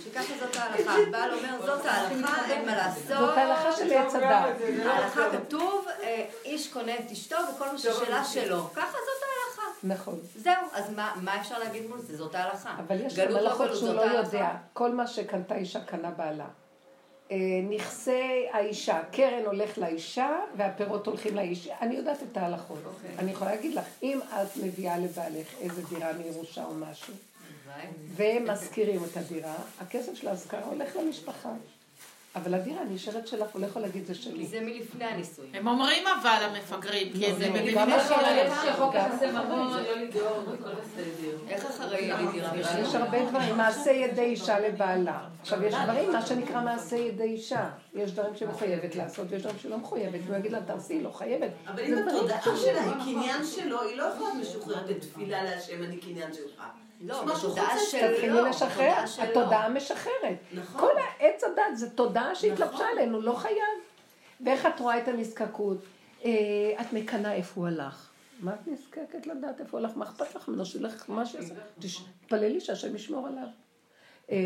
[0.04, 3.18] שככה זאת ההלכה, הבעל אומר, זאת ההלכה, אין מה לעשות.
[3.18, 4.56] זאת ההלכה של עץ הדת.
[4.84, 8.70] ההלכה כתוב, אה, איש קונה את אשתו וכל מה ששלה שלו.
[8.74, 9.78] ככה זאת ההלכה.
[9.82, 10.18] נכון.
[10.36, 12.16] זהו, אז מה מה אפשר להגיד מול זה?
[12.16, 12.76] זאת ההלכה.
[12.86, 14.02] אבל יש גם הלכות גלות, שהוא לא.
[14.02, 14.50] יודע.
[14.72, 16.46] כל מה שקנתה אישה קנה בעלה.
[17.30, 17.36] אה,
[17.70, 21.74] נכסי האישה, קרן הולך לאישה והפירות הולכים לאישה.
[21.80, 22.78] אני יודעת את ההלכות.
[22.86, 23.10] אוקיי.
[23.18, 27.14] אני יכולה להגיד לך, אם את מביאה לבעלך איזה דירה מירושה או משהו,
[27.66, 28.42] הלוואי.
[28.42, 31.52] ומשכירים את הדירה, הכסף של ההשכרה הולך למשפחה.
[32.36, 34.46] אבל הדירה נשארת שלך, הוא לא יכול להגיד זה שלי.
[34.46, 35.50] זה מלפני הנישואים.
[35.54, 39.82] הם אומרים אבל המפגרים, כי זה לא, אחרי ממון, זה.
[39.82, 41.36] לא לדאוג, הכל בסדר.
[41.48, 42.52] איך אחרי דירה?
[42.80, 45.20] יש הרבה דברים, מעשה ידי אישה לבעלה.
[45.40, 47.70] עכשיו, יש דברים, מה שנקרא מעשה ידי אישה.
[47.94, 50.20] יש דברים שהיא מחויבת לעשות, ויש דברים שהיא לא מחויבת.
[50.26, 51.50] והוא יגיד לה, תעשי, היא לא חייבת.
[51.66, 52.40] אבל אם התודעה.
[52.56, 56.62] שלה היא קניין שלו, היא לא יכולה משוחררת בתפילה להשם, אני קניין שלך.
[57.00, 57.40] לא, חוץ
[57.90, 59.30] של- תתחילי לא, לשחרר, התודעה.
[59.30, 60.38] התודעה משחררת.
[60.52, 60.80] נכון.
[60.80, 62.86] כל העץ הדת זה תודעה שהתלבשה נכון.
[62.92, 63.56] עלינו, לא חייב.
[64.44, 65.78] ואיך את רואה את הנזקקות?
[66.24, 66.30] אה,
[66.80, 68.10] את מקנאה איפה הוא הלך.
[68.40, 69.96] מה את נזקקת לדעת איפה הוא הלך?
[69.96, 70.64] מה אכפת לך ממנו?
[70.66, 71.54] שילך מה שיעשה.
[72.20, 73.46] תתפללי שהשם ישמור עליו.
[74.30, 74.36] אה,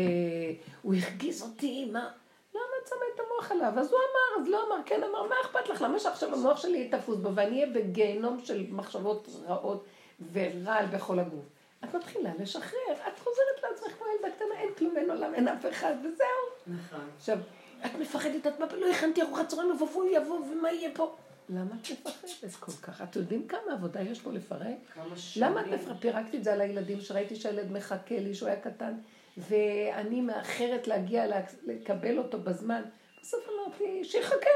[0.81, 2.09] הוא הרגיז אותי, מה?
[2.55, 5.35] למה את שמה את המוח עליו, אז הוא אמר, אז לא אמר, כן אמר, מה
[5.45, 5.81] אכפת לך?
[5.81, 9.85] למה שעכשיו המוח שלי יהיה תפוס בו, ואני אהיה בגיהנום של מחשבות רעות
[10.33, 11.45] ורעל בכל הגוף.
[11.89, 15.65] את מתחילה לשחרר, את חוזרת לעצמך כמו ילדה קטנה, אין כלום, אין עולם, אין אף
[15.69, 16.75] אחד, וזהו.
[16.77, 16.99] נכון.
[17.17, 17.37] עכשיו,
[17.85, 21.15] את מפחדת, את מה, לא הכנתי ארוחת צהריים, ובוא יבוא, ומה יהיה פה?
[21.49, 23.01] למה את מפחדת כל כך?
[23.01, 24.75] את יודעים כמה עבודה יש פה לפרק?
[24.93, 25.45] כמה שנים.
[25.51, 25.79] למה את?
[25.99, 28.93] פירקתי את זה על הילדים, שראיתי שהילד מחכה לי, שהוא היה קטן,
[29.37, 32.81] ואני מאחרת להגיע, לה- לקבל אותו בזמן.
[33.21, 34.49] בסוף אמרתי, שיחכה,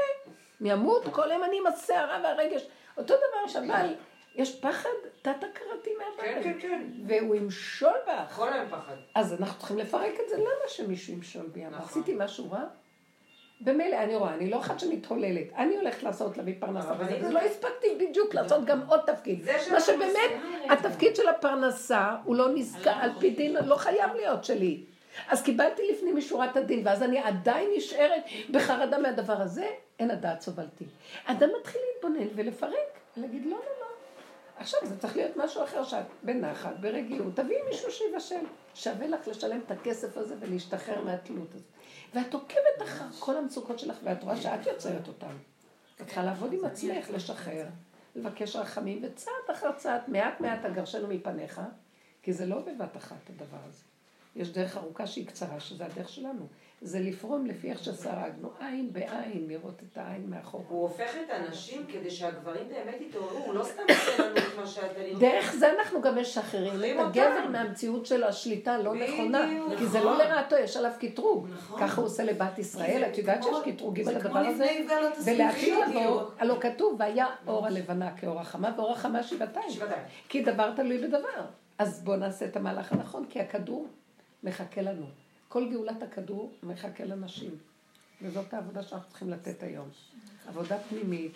[0.60, 2.62] אני אמות, כל יום אני עם הסערה והרגש.
[2.96, 3.94] אותו דבר שהבעל,
[4.34, 4.88] יש פחד
[5.22, 6.86] תת-הכרתי כן, מהבעל, כן, כן.
[7.06, 8.32] והוא ימשול בך.
[8.36, 8.94] כל היום פחד.
[9.14, 11.64] אז אנחנו צריכים לפרק את זה, למה שמישהו ימשול בי?
[11.64, 11.84] נכון.
[11.84, 12.64] עשיתי משהו רע?
[13.60, 15.52] במילא, אני רואה, אני לא אחת שמתהוללת.
[15.56, 19.46] אני הולכת לעשות, להביא פרנסה וזה, לא הספקתי בדיוק לעשות גם עוד תפקיד.
[19.72, 20.30] מה שבאמת.
[20.70, 24.84] התפקיד של הפרנסה הוא לא נזכר, על פי דין, לא חייב להיות שלי.
[25.28, 29.66] אז קיבלתי לפנים משורת הדין, ואז אני עדיין נשארת בחרדה מהדבר הזה,
[29.98, 30.84] אין הדעת סובלתי.
[31.24, 33.89] אדם מתחיל להתבונן ולפרק, ולהגיד לא, לא, לא.
[34.60, 38.46] עכשיו זה צריך להיות משהו אחר שאת בנחת, ברגיעות, תביאי מישהו שיבשל.
[38.74, 41.66] שווה לך לשלם את הכסף הזה ולהשתחרר מהתלות הזאת.
[42.14, 45.36] ואת עוקבת אחר כל המצוקות שלך, ואת רואה שאת יוצרת אותן.
[45.96, 47.66] את צריכה לעבוד עם עצמך, לשחרר,
[48.16, 51.60] לבקש רחמים, וצעד אחר צעד, מעט מעט אגרשנו מפניך,
[52.22, 53.82] כי זה לא בבת אחת הדבר הזה.
[54.36, 56.46] יש דרך ארוכה שהיא קצרה, שזה הדרך שלנו.
[56.82, 60.64] זה לפרום לפי איך שסרגנו, עין בעין, לראות את העין מאחור.
[60.68, 64.66] הוא הופך את הנשים כדי שהגברים באמת יתעוררו, הוא לא סתם עושה לנו את מה
[64.66, 65.18] שאתה נראה.
[65.18, 67.48] דרך זה אנחנו גם משחררים את הגבר.
[67.50, 69.48] מהמציאות של השליטה בדיוק, נכונה.
[69.78, 70.26] כי זה לא נכון.
[70.26, 71.48] לרעתו, יש עליו קטרוג.
[71.54, 71.80] נכון.
[71.80, 74.66] ככה הוא עושה לבת ישראל, את יודעת שיש קטרוגים על הדבר הזה?
[75.38, 75.88] לא חיוך.
[75.88, 79.22] לבוא, הלא כתוב, והיה אור הלבנה כאור החמה, ואור החמה.
[79.22, 79.80] שבעתיים.
[80.28, 81.44] כי דבר תלוי בדבר.
[81.78, 83.86] אז בואו נעשה את המהלך הנכון, כי הכדור
[84.42, 85.06] מחכה לנו.
[85.50, 87.50] כל גאולת הכדור מחכה לנשים.
[88.22, 89.88] וזאת העבודה שאנחנו צריכים לתת היום.
[90.46, 91.32] עבודה פנימית,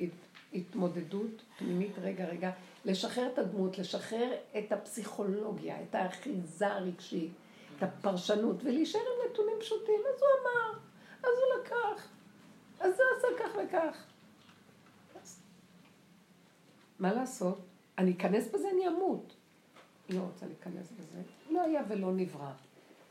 [0.00, 0.10] הת-
[0.54, 2.50] התמודדות פנימית, רגע, רגע,
[2.84, 7.30] לשחרר את הדמות, לשחרר את הפסיכולוגיה, את האחיזה הרגשית,
[7.78, 10.00] את הפרשנות, ולהישאר עם נתונים פשוטים.
[10.14, 10.78] אז הוא אמר,
[11.18, 12.08] אז הוא לקח,
[12.80, 14.04] אז זה עשה כך וכך.
[16.98, 17.58] מה לעשות?
[17.98, 19.32] אני אכנס בזה, אני אמות.
[20.10, 21.18] לא רוצה להיכנס בזה.
[21.50, 22.50] לא היה ולא נברא.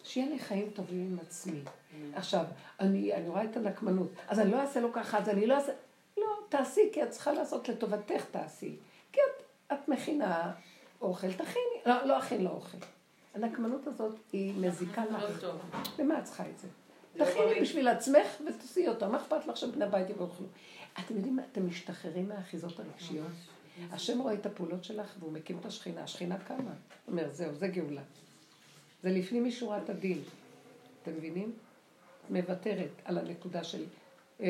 [0.04, 1.62] שיהיה לי חיים טובים עם עצמי.
[2.16, 2.46] עכשיו,
[2.80, 5.72] אני, אני רואה את הנקמנות, אז אני לא אעשה לו ככה, אז אני לא אעשה...
[6.18, 8.76] לא, תעשי, כי את צריכה לעשות לטובתך, תעשי.
[9.12, 9.44] כי את,
[9.74, 10.52] את מכינה
[11.02, 11.82] אוכל, תכיני.
[11.86, 12.78] לא, לא אכין לו אוכל.
[13.36, 15.46] הנקמנות הזאת היא מזיקה לא לך.
[16.00, 16.68] למה את צריכה את זה?
[17.16, 17.62] לא תכיני.
[17.62, 19.10] בשביל עצמך ותעשי אותו.
[19.10, 20.30] מה אכפת לך שבני הבית יבואו
[21.00, 21.42] אתם יודעים מה?
[21.52, 23.32] אתם משתחררים מהאחיזות הרגשיות.
[23.92, 26.04] השם רואה את הפעולות שלך והוא מקים את השכינה.
[26.04, 26.72] השכינה קמה.
[27.08, 28.02] אומר, זהו, זה גאולה.
[29.04, 30.22] זה לפנים משורת הדין.
[31.04, 31.52] אתם מבינים?
[32.30, 33.84] מוותרת על הנקודה של
[34.42, 34.48] אה,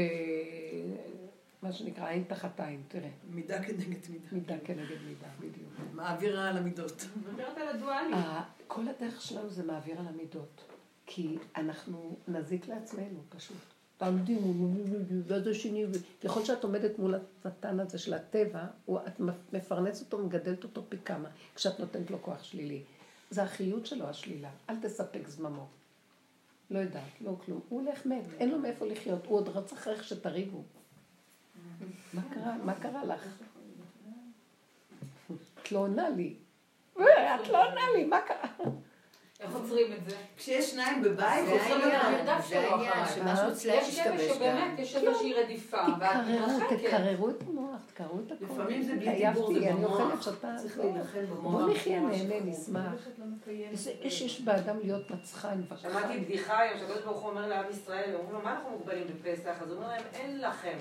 [1.62, 2.82] מה שנקרא עין תחת עין.
[2.88, 4.28] תראה, מידה כנגד מידה.
[4.32, 5.70] מידה כנגד מידה, בדיוק.
[5.94, 7.06] מעבירה על המידות.
[7.16, 8.14] מדברת על הדואליות.
[8.14, 10.62] ה- כל הדרך שלנו זה מעביר על המידות.
[11.06, 13.58] כי אנחנו נזיק לעצמנו פשוט.
[13.98, 14.82] תעמדי מול,
[15.28, 15.86] ואז השני,
[16.24, 17.16] ככל שאת עומדת מול
[17.46, 18.66] השטן הזה של הטבע,
[19.08, 19.20] את
[19.54, 22.84] מפרנסת אותו, מגדלת אותו פי כמה, כשאת נותנת לו כוח שלילי.
[23.30, 24.50] זה החיות שלו, השלילה.
[24.70, 25.68] אל תספק זממו.
[26.72, 27.60] לא יודעת, לא כלום.
[27.70, 29.26] הוא הולך מת, אין לו מאיפה לחיות.
[29.26, 30.64] הוא עוד רצח איך שתריבו.
[32.14, 32.54] מה קרה?
[32.64, 33.28] מה קרה לך?
[35.62, 36.36] את לא עונה לי.
[36.96, 38.66] את לא עונה לי, מה קרה?
[39.40, 40.18] איך עוצרים את זה?
[40.38, 43.06] כשיש שניים בבית, זה העניין, זה העניין.
[43.16, 44.36] שמשהו אצלם יש כאלה השתבש גם.
[44.36, 46.88] שבאמת יש איזושהי רדיפה, ואת תקררו, מתרחקת.
[46.88, 48.46] תקררו את המוח, תקררו את הכל.
[48.46, 50.00] לפעמים זה בלי דיבור, זה אני במוח.
[50.00, 50.56] אוכלת שותה.
[50.58, 50.84] צריך לא.
[50.84, 51.52] להילחם במוח.
[51.52, 52.36] בוא נחיה, נהנה.
[52.46, 53.08] נשמח.
[53.74, 55.90] זה יש יש באדם להיות מצחן, וכחן.
[55.90, 59.56] שמעתי בדיחה היום, שהקדוש ברוך הוא אומר לעם ישראל, אומרים לו, מה אנחנו מוגבלים בפסח?
[59.62, 60.78] אז הוא אומר להם, אין לכם.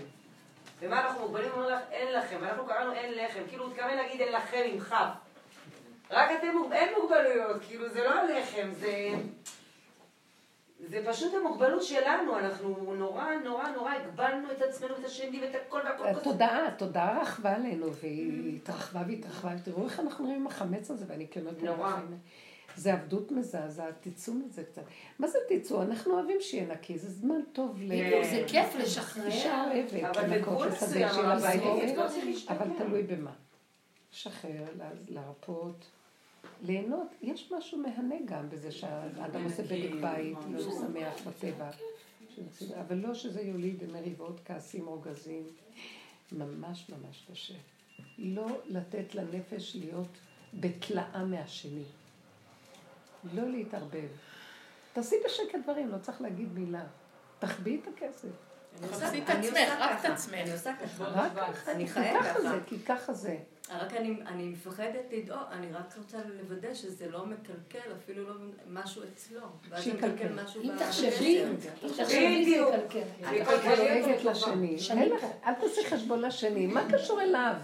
[0.80, 1.50] ומה אנחנו מוגבלים?
[1.50, 2.36] הוא אומר לך, אין לכם.
[2.40, 3.40] ואנחנו קראנו אין לחם.
[3.48, 5.08] כאילו, הוא התכוון להגיד אין לכם עם כף.
[6.10, 7.62] רק אתם, אין מוגבלויות.
[7.68, 9.10] כאילו, זה לא הלחם, זה...
[10.86, 12.38] זה פשוט המוגבלות שלנו.
[12.38, 16.06] אנחנו נורא, נורא, נורא הגבלנו את עצמנו, את השני, ואת הכל והכל.
[16.06, 19.58] התודעה, התודעה רכבה עלינו, והיא התרחבה והתרחבה.
[19.64, 21.96] תראו איך אנחנו נראים עם החמץ הזה, ואני כן אומרת נורא.
[22.76, 24.82] זה עבדות מזעזעת, תצאו מזה קצת.
[25.18, 25.82] מה זה תצאו?
[25.82, 27.92] אנחנו אוהבים שיהיה נקי, זה זמן טוב ל...
[28.24, 29.26] זה כיף לשחרר.
[29.26, 31.10] אישה אוהבת, אבל בגבול מסוים,
[32.48, 33.30] אבל תלוי במה.
[34.12, 35.84] לשחרר, לה- להרפות,
[36.62, 37.08] ליהנות.
[37.22, 41.70] יש משהו מהנה גם בזה שהאדם עושה בדק בית, והוא שמח בטבע.
[42.80, 45.42] אבל לא שזה יוליד מריבות, כעסים, רוגזים.
[46.32, 47.54] ממש ממש קשה.
[48.18, 50.18] לא לתת לנפש להיות
[50.54, 51.84] בתלאה מהשני.
[53.34, 54.08] לא להתערבב.
[54.92, 56.84] תעשי בשקט דברים, לא צריך להגיד מילה.
[57.38, 58.47] תחביאי את הכסף.
[58.82, 60.12] אני עושה- תחפשי את אני עצמך, רק את ככה.
[60.12, 60.34] עצמך.
[60.34, 61.72] אני עושה ככה.
[61.72, 63.36] אני כי חיה ככה כי ככה זה.
[63.80, 68.34] רק אני, אני מפחדת לדאוג, אני רק רוצה לוודא שזה לא מקלקל, אפילו לא
[68.66, 69.40] משהו אצלו.
[69.76, 70.38] שיקלקל.
[70.64, 71.44] אם תחשבי,
[71.96, 72.98] תחשבי זה יקלקל.
[73.42, 74.76] את דואגת לשני.
[75.46, 76.66] אל תעשי חשבון לשני.
[76.66, 77.54] מה קשור אליו?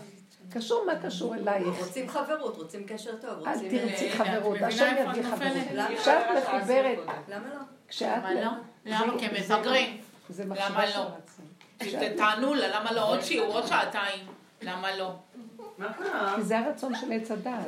[0.50, 1.78] קשור מה קשור אלייך.
[1.78, 3.70] רוצים חברות, רוצים קשר טוב, אל רוצים...
[3.88, 5.98] תרצי אה, חברות, את השם יביא את חברות.
[5.98, 7.60] כשאת מחוברת, למה לא?
[7.88, 8.08] כשאת...
[8.18, 8.50] למה לא?
[8.84, 9.18] למה?
[9.18, 10.00] כי הם מפגרים.
[10.28, 11.08] זה למה מחשבה לא?
[11.84, 12.14] שרצה.
[12.16, 13.08] תענו לה, למה לא?
[13.08, 14.26] עוד שיעור, עוד שעתיים.
[14.62, 15.14] למה לא?
[15.78, 16.32] מה קרה?
[16.36, 17.66] כי זה הרצון של עץ הדעת.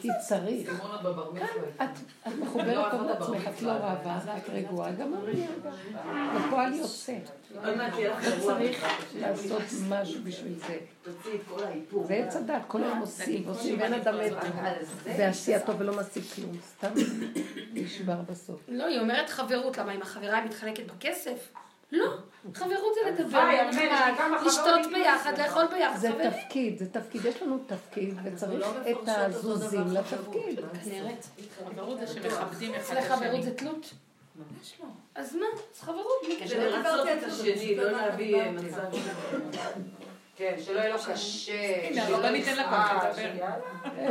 [0.00, 0.70] כי צריך.
[0.70, 1.84] סימונות בבר מצווה.
[2.26, 6.46] את מחוברת טוב לעצמך, את לא רבה, את רגועה, גם אני רגועה.
[6.46, 7.16] בפועל יוצא.
[7.54, 7.60] לא.
[8.40, 10.78] צריך לעשות משהו בשביל זה.
[12.06, 14.32] זה עץ הדת, כל היום עושים, עושים, ואין אדם מת
[15.18, 16.56] בעשייתו ולא משיג כלום.
[16.68, 16.92] סתם
[17.74, 18.60] נשבר בסוף.
[18.68, 21.48] לא, היא אומרת חברות, למה אם החברה מתחלקת בכסף?
[21.94, 22.14] לא,
[22.54, 23.48] חברות זה לדבר
[24.46, 26.30] לשתות ביחד, לאכול ביחד, זה.
[26.30, 30.60] תפקיד, זה תפקיד, יש לנו תפקיד, וצריך לא את הזוזים לתפקיד.
[31.58, 33.42] חברות זה שמכבדים אחד את אצלך חברות.
[33.42, 33.94] זה תלות?
[34.36, 34.86] ממש לא.
[35.14, 35.46] אז מה?
[35.74, 36.24] אז חברות.
[36.46, 38.42] זה לרצות את השני, לא להביא.
[38.50, 38.98] מצב
[40.36, 41.52] כן, שלא יהיה לו קשה.
[41.90, 43.14] הנה, שלא הרבנית אין לה יפחד, כוח לדבר.
[43.14, 43.54] שיאללה.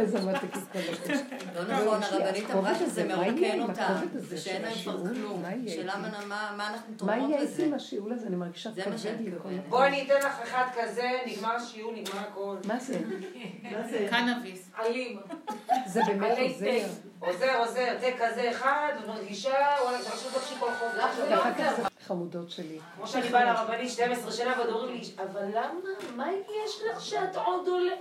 [0.02, 1.10] איזה מתיקית כזאת.
[1.56, 3.96] לא נכון, הרבנית אמרה שזה מה יהיה מרוקן אותה,
[4.30, 4.98] ושאין להם כבר?
[5.14, 5.42] כלום.
[5.42, 5.98] מה יהיה שאלה?
[5.98, 7.52] מה- מה אנחנו מה תורמות יהיה לזה?
[7.52, 8.28] איתי עם השיעול הזה?
[8.28, 9.50] אני מרגישה מה כבד לי כל.
[9.70, 12.56] בואי אני אתן לך אחד כזה, נגמר השיעור, נגמר הכל.
[12.68, 13.00] מה זה?
[13.72, 14.08] מה זה?
[14.10, 14.70] קנאביס.
[14.80, 15.20] אלים.
[15.86, 16.88] זה באמת עוזר.
[17.26, 21.16] עוזר, עוזר, תה כזה אחד, ומרגישה, וואלה, זה עכשיו תחשי כל כך
[21.78, 22.80] זה חמודות שלי.
[22.96, 25.80] כמו שאני באה לרבנית 12 שנה, ועוד אומרים לי, אבל למה,
[26.16, 26.28] מה
[26.66, 27.96] יש לך שאת עוד עולה?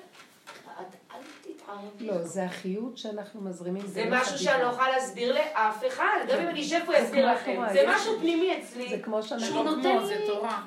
[0.81, 2.07] את אל תתערבי.
[2.07, 3.87] לא, זה החיות שאנחנו מזרימים.
[3.87, 4.67] זה דרך משהו שאני לא.
[4.69, 7.63] יכולה להסביר לאף אחד, גם אם אני אשב פה אסביר לכם.
[7.73, 9.47] זה משהו פנימי זה אצלי, כמו שאנחנו...
[9.47, 10.63] שהוא לא נותן כמו, זה לי תורה.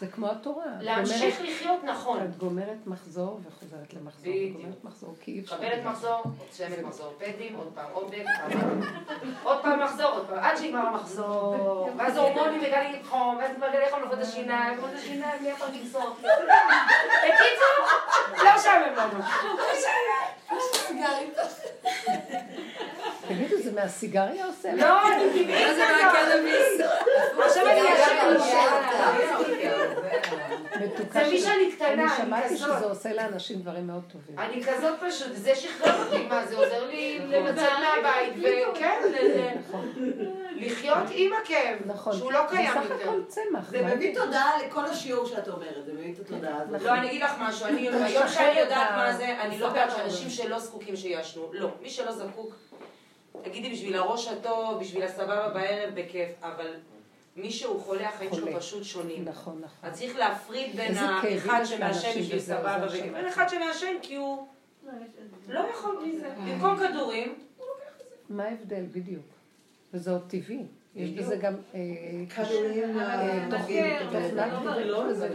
[0.00, 0.64] זה כמו התורה.
[0.80, 2.22] להמשיך גומרת- לחיות נכון.
[2.24, 4.20] את גומרת מחזור וחוזרת למחזור.
[4.32, 4.56] בדיוק.
[4.56, 5.56] גומרת מחזור, כי אי אפשר.
[5.56, 8.24] מקבלת מחזור, עוצמת מחזור פדים, עוד פעם עודף,
[9.42, 14.00] עוד פעם מחזור, עוד פעם, עד שיגמר המחזור, ואז הורמונים מגלים חום, ואז מגלה חום
[14.02, 16.16] לרפות השיניים, לרפות השיניים, מי יכול לגזור?
[17.24, 17.86] בקיצור,
[18.44, 19.24] לא משעמם לנו.
[23.28, 24.74] תגידו, זה מהסיגריה עושה?
[24.74, 25.84] לא, אני טבעית מה זה.
[26.02, 26.80] מהקנאביס?
[27.46, 27.80] עכשיו אני.
[30.80, 32.56] מתוקה זה מי שאני קטנה, אני אני שמעתי.
[32.56, 34.38] שזה עושה לאנשים דברים מאוד טובים.
[34.38, 38.32] אני כזאת פשוט, זה שחרר אותי, מה זה עוזר לי לצאת מהבית,
[38.72, 39.54] וכן, ל-
[40.56, 42.16] לחיות עם הכאב, נכון.
[42.16, 43.08] שהוא לא קיים זה סך יותר.
[43.08, 43.70] הכל צמח.
[43.70, 46.82] זה מביא תודעה לכל השיעור שאת אומרת, זה מביא את התודעה הזאת.
[46.82, 50.30] לא, אני אגיד לך משהו, היום שאני את יודעת מה זה, אני לא בעד שאנשים
[50.30, 51.68] שלא זקוקים שיעשנו, לא.
[51.82, 52.54] מי שלא זקוק,
[53.42, 56.74] תגידי בשביל הראש הטוב, בשביל הסבבה בערב, בכיף, אבל
[57.36, 58.56] מי שהוא חולה, החיים שלו.
[58.56, 59.24] פשוט שונים.
[59.24, 59.90] נכון, נכון.
[59.90, 63.10] אז צריך להפריד בין האחד שמעשן בשביל סבבה, שם.
[63.10, 64.46] ובין אחד שמעשן כי הוא
[65.48, 66.34] לא יכול בלי זה.
[66.38, 67.34] במקום כדורים,
[68.28, 69.24] מה ההבדל בדיוק?
[69.94, 70.66] וזה עוד טבעי.
[70.96, 71.10] יש.
[71.10, 71.80] בזה גם אה,
[72.34, 75.28] כדורים, אה, אה, תוכנית תוכנת ריפוי, זה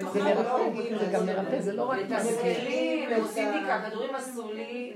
[0.00, 0.12] תוכנת.
[0.12, 2.14] זה מרפא, זה גם מרפא, זה לא רק מרפא.
[2.14, 4.92] מתסכלים, הם עושים בדיקה, כדורים אסור לי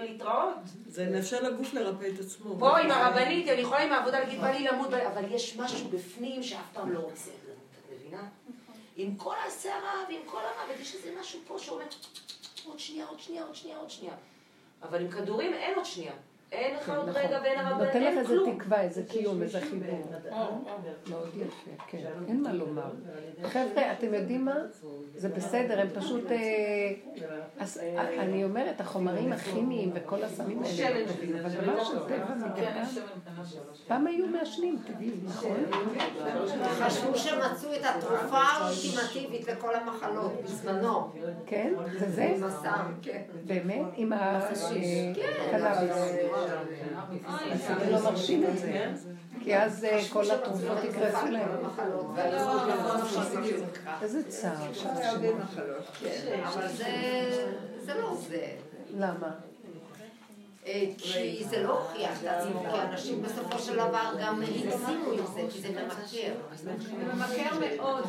[0.00, 0.54] להתראות.
[0.86, 2.58] זה מאפשר לגוף לרפא את עצמו.
[2.58, 5.56] פה עם הרבנית, אני יכולה עם העבודה להגיד, בא לי למות, בא לי-" אבל יש
[5.56, 8.22] משהו בפנים שאף פעם לא רוצה את מבינה?
[8.96, 11.84] עם כל הסערה ועם כל המוות, יש איזה משהו פה שאומר,
[12.66, 14.14] עוד שנייה, עוד שנייה, עוד שנייה, עוד שנייה.
[14.82, 16.12] אבל עם כדורים אין עוד שנייה.
[16.52, 18.58] אין לך עוד רגע ואין הרבנית, כן, נותן לך אין איזה כלום.
[18.58, 20.02] תקווה, איזה קיום, איזה חיבור.
[21.10, 21.98] מאוד יפה, כן,
[22.28, 22.90] אין מה לומר.
[23.42, 24.56] חבר'ה, אתם יודעים מה?
[25.14, 26.30] זה בסדר, הם פשוט...
[26.30, 26.36] אה,
[27.80, 31.06] אה, אני אומרת, החומרים הכימיים וכל הסמים האלה לא
[31.40, 32.26] אבל דבר של טבע
[32.56, 33.80] כן, שמן קטנה שלוש.
[33.88, 35.64] פעם היו מעשנים, תגידו, נכון?
[36.58, 41.10] חשבו שמצאו את התרופה האולטימטיבית לכל המחלות בזמנו.
[41.46, 41.74] כן?
[41.98, 42.34] זה זה?
[42.36, 43.22] עם הסם, כן.
[43.46, 43.86] באמת?
[43.96, 45.96] עם הקנאביס.
[47.68, 48.92] הם לא מרשים את זה,
[49.40, 51.48] כי אז אה, כל התרופות יקרסו להם.
[54.02, 54.70] איזה צער.
[56.44, 56.86] אבל זה,
[57.84, 58.46] זה לא זה.
[58.96, 59.28] למה?
[60.66, 65.26] אה, כי זה לא הוכיח את עצמו, כי אנשים בסופו של דבר גם הגזימו עם
[65.34, 66.32] זה, כי זה ממכר.
[67.14, 68.04] ממכר מאוד.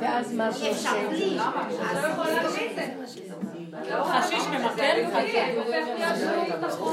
[0.00, 1.08] ואז מה אי אפשר שעושה?
[1.08, 1.36] בלי.
[1.36, 3.26] לא יכול להגיד את זה.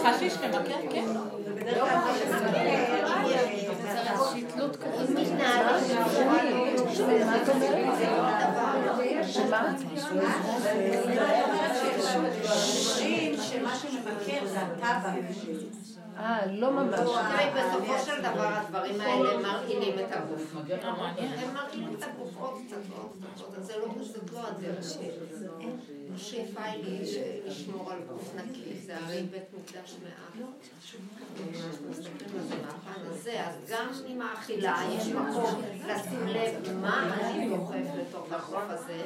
[0.03, 0.79] חשיש ממכר?
[0.89, 1.05] כן.
[1.77, 1.87] לא
[13.41, 15.92] שמה שמבקר זה הטבק.
[16.17, 16.99] אה, לא ממש.
[17.55, 20.55] בסופו של דבר הדברים האלה מרעילים את הגוף.
[20.55, 23.87] הם מרעילים את הגוף עוד קצת ועוד קצת אז זה לא,
[24.33, 25.09] לא הדרך שלי.
[26.15, 30.47] השאיפה היא לשמור על גוף נקי, זה הרי בית מקדש מעט.
[32.95, 39.03] הזה, אז גם עם האכילה יש מקום לשים לב מה אני דוחף לתוך הגוף הזה.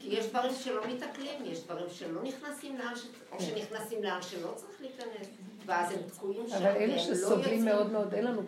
[0.00, 2.92] כי יש דברים שלא מתעכלים, יש דברים שלא נכנסים לאן.
[3.32, 5.26] או שנכנסים לאן שלא צריך להיכנס,
[5.66, 7.64] ואז הם תקועים שם, אבל אלה לא שסובלים.
[7.64, 8.42] מאוד מאוד, אין לנו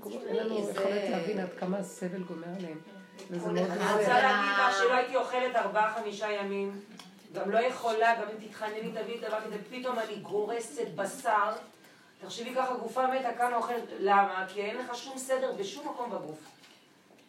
[0.71, 2.79] יכולת להבין עד כמה הסבל גומר עליהם.
[3.31, 3.39] אני.
[3.39, 3.63] רוצה
[4.23, 6.81] להגיד לך שלא הייתי אוכלת ארבעה חמישה ימים,
[7.33, 11.53] גם לא יכולה, גם אם תתחנני תביאי דבר כזה, פתאום אני גורסת בשר.
[12.21, 14.47] תחשבי ככה, גופה מתה, כמה אוכלת, למה?
[14.49, 16.39] כי אין לך שום סדר בשום מקום בגוף.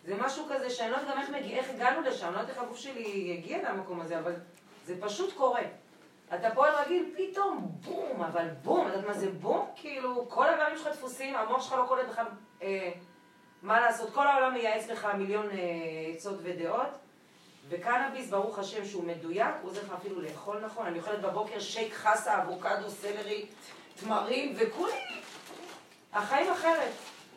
[0.06, 2.56] זה משהו כזה שאני לא יודעת גם איך, מגיע, איך הגענו לשם, אני לא יודעת
[2.56, 4.34] איך הגוף שלי הגיע למקום הזה, אבל
[4.86, 5.62] זה פשוט קורה.
[6.36, 9.68] אתה פועל רגיל, פתאום בום, אבל בום, את יודעת מה זה בום?
[9.76, 12.26] כאילו, כל הדברים שלך דפוסים, המוח שלך לא קולט בכלל
[12.62, 12.92] אה,
[13.62, 14.14] מה לעשות.
[14.14, 15.56] כל העולם מייעץ לך מיליון אה,
[16.16, 16.98] עצות ודעות,
[17.70, 20.86] וקנאביס, ברוך השם שהוא מדויק, הוא עוזר לך אפילו לאכול נכון.
[20.86, 23.46] אני אוכלת בבוקר שייק חסה, אבוקדו, סלרי,
[24.00, 24.94] תמרים, וכולי.
[26.14, 26.92] החיים אחרת.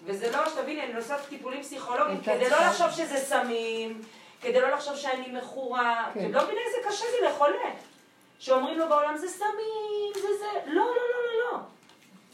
[0.05, 4.01] וזה לא, שתביני, אני נוסעת טיפולים פסיכולוגיים כדי לא לחשוב שזה סמים,
[4.41, 6.11] כדי לא לחשוב שאני מכורה.
[6.15, 6.21] כן.
[6.21, 7.71] אתם לא מבינים איזה קשה זה לחולה.
[8.43, 10.61] שאומרים לו בעולם זה סמים, זה זה.
[10.67, 11.59] לא, לא, לא, לא, לא.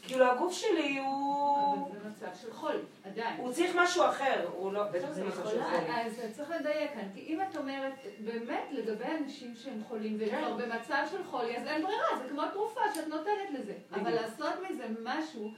[0.01, 1.87] כאילו הגוף שלי הוא...
[1.91, 2.75] אבל זה מצב של חול,
[3.05, 3.37] עדיין.
[3.37, 4.47] הוא צריך משהו אחר.
[4.53, 4.83] הוא לא...
[4.83, 6.01] בטח זה מצב של חולי.
[6.01, 10.41] אז צריך לדייק כאן, כי אם את אומרת, באמת לגבי אנשים שהם חולים והם כן.
[10.41, 13.73] כבר במצב של חולי, אז אין ברירה, זה כמו תרופה שאת נותנת לזה.
[13.91, 15.51] אבל לעשות מזה משהו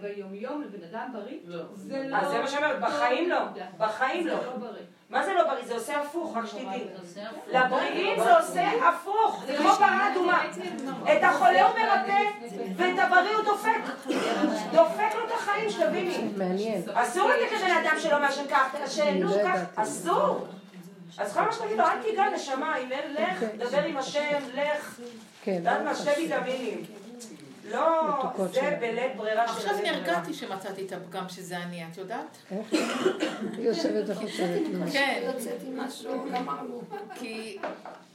[0.00, 1.38] ביומיום לבן אדם בריא,
[1.76, 2.16] זה לא...
[2.16, 3.38] אז זה מה שאני אומרת, בחיים לא.
[3.78, 4.40] בחיים לא.
[4.40, 4.82] זה לא בריא.
[5.10, 5.64] מה זה לא בריא?
[5.64, 6.84] זה עושה הפוך, רק שתדעי.
[7.52, 9.44] לבריאים זה עושה הפוך.
[9.46, 10.44] זה כמו פרה אדומה.
[11.12, 12.22] את החולה הוא מרפא,
[12.76, 13.80] ואת הבריא הוא דופק.
[14.72, 16.18] דופק לו את החיים, שתביני.
[16.36, 16.82] מעניין.
[16.94, 19.60] אסור לתת לבן אדם שלא מעשן כך, תעשן, נו, לא כך.
[19.74, 20.46] אסור.
[21.18, 23.56] אז כל מה שתגיד לו, אל תיגע נשמה, אם אין, לך, כן.
[23.58, 25.00] דבר עם השם, לך.
[25.44, 26.10] כן, יודעת מה, שתי.
[26.10, 26.84] ויטמינים.
[27.70, 28.76] לא, מתוקות זה.
[28.80, 29.82] בלית ברירה של עכשיו.
[29.82, 32.36] נרגעתי שמצאתי את הפגם שזה אני, את יודעת?
[32.50, 32.72] איך?
[33.56, 34.60] היא יושבת וחושבת.
[34.72, 34.86] נו.
[34.92, 35.22] כן.
[35.24, 36.80] יוצאת עם משהו, גמרנו.
[37.14, 37.58] כי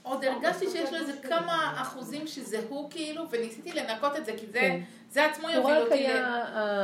[0.03, 4.45] עוד הרגשתי שיש לו איזה כמה אחוזים שזה הוא כאילו, וניסיתי לנקות את זה, כי
[4.47, 4.81] זה, כן.
[5.09, 6.07] זה עצמו יוביל אותי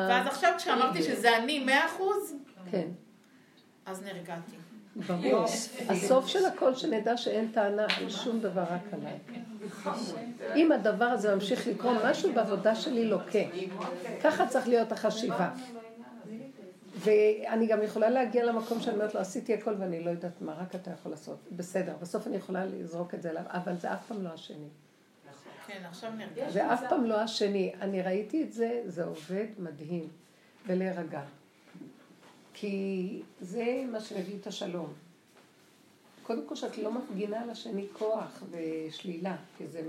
[0.09, 2.35] ואז עכשיו כשאמרתי שזה אני מאה אחוז,
[2.71, 2.87] כן,
[3.85, 4.56] אז נרגעתי.
[5.07, 5.45] ברור.
[5.89, 9.17] הסוף של הכל שנדע שאין טענה על שום דבר, רק עליי.
[10.55, 13.39] אם הדבר הזה ממשיך לקרות, משהו בעבודה שלי לוקה.
[14.23, 15.49] ככה צריך להיות החשיבה.
[16.95, 20.75] ואני גם יכולה להגיע למקום שאני אומרת לו, עשיתי הכל ואני לא יודעת מה, רק
[20.75, 21.37] אתה יכול לעשות.
[21.51, 24.67] בסדר, בסוף אני יכולה לזרוק את זה אליו, אבל זה אף פעם לא השני.
[25.67, 26.11] כן, עכשיו.
[26.49, 27.73] זה אף פעם לא השני.
[27.81, 30.07] אני ראיתי את זה, זה עובד מדהים.
[30.67, 31.21] ולהירגע.
[32.59, 34.93] כי זה מה שמביא את השלום.
[36.23, 39.81] קודם כל שאת לא מפגינה על השני כוח ושלילה, כי זה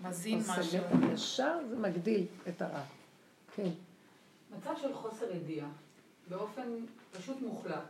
[0.00, 0.82] מזין משהו.
[1.14, 2.82] ישר זה מגדיל את הרע.
[3.54, 3.68] כן.
[4.56, 5.68] מצב של חוסר ידיעה,
[6.28, 6.68] באופן
[7.12, 7.82] פשוט מוחלט.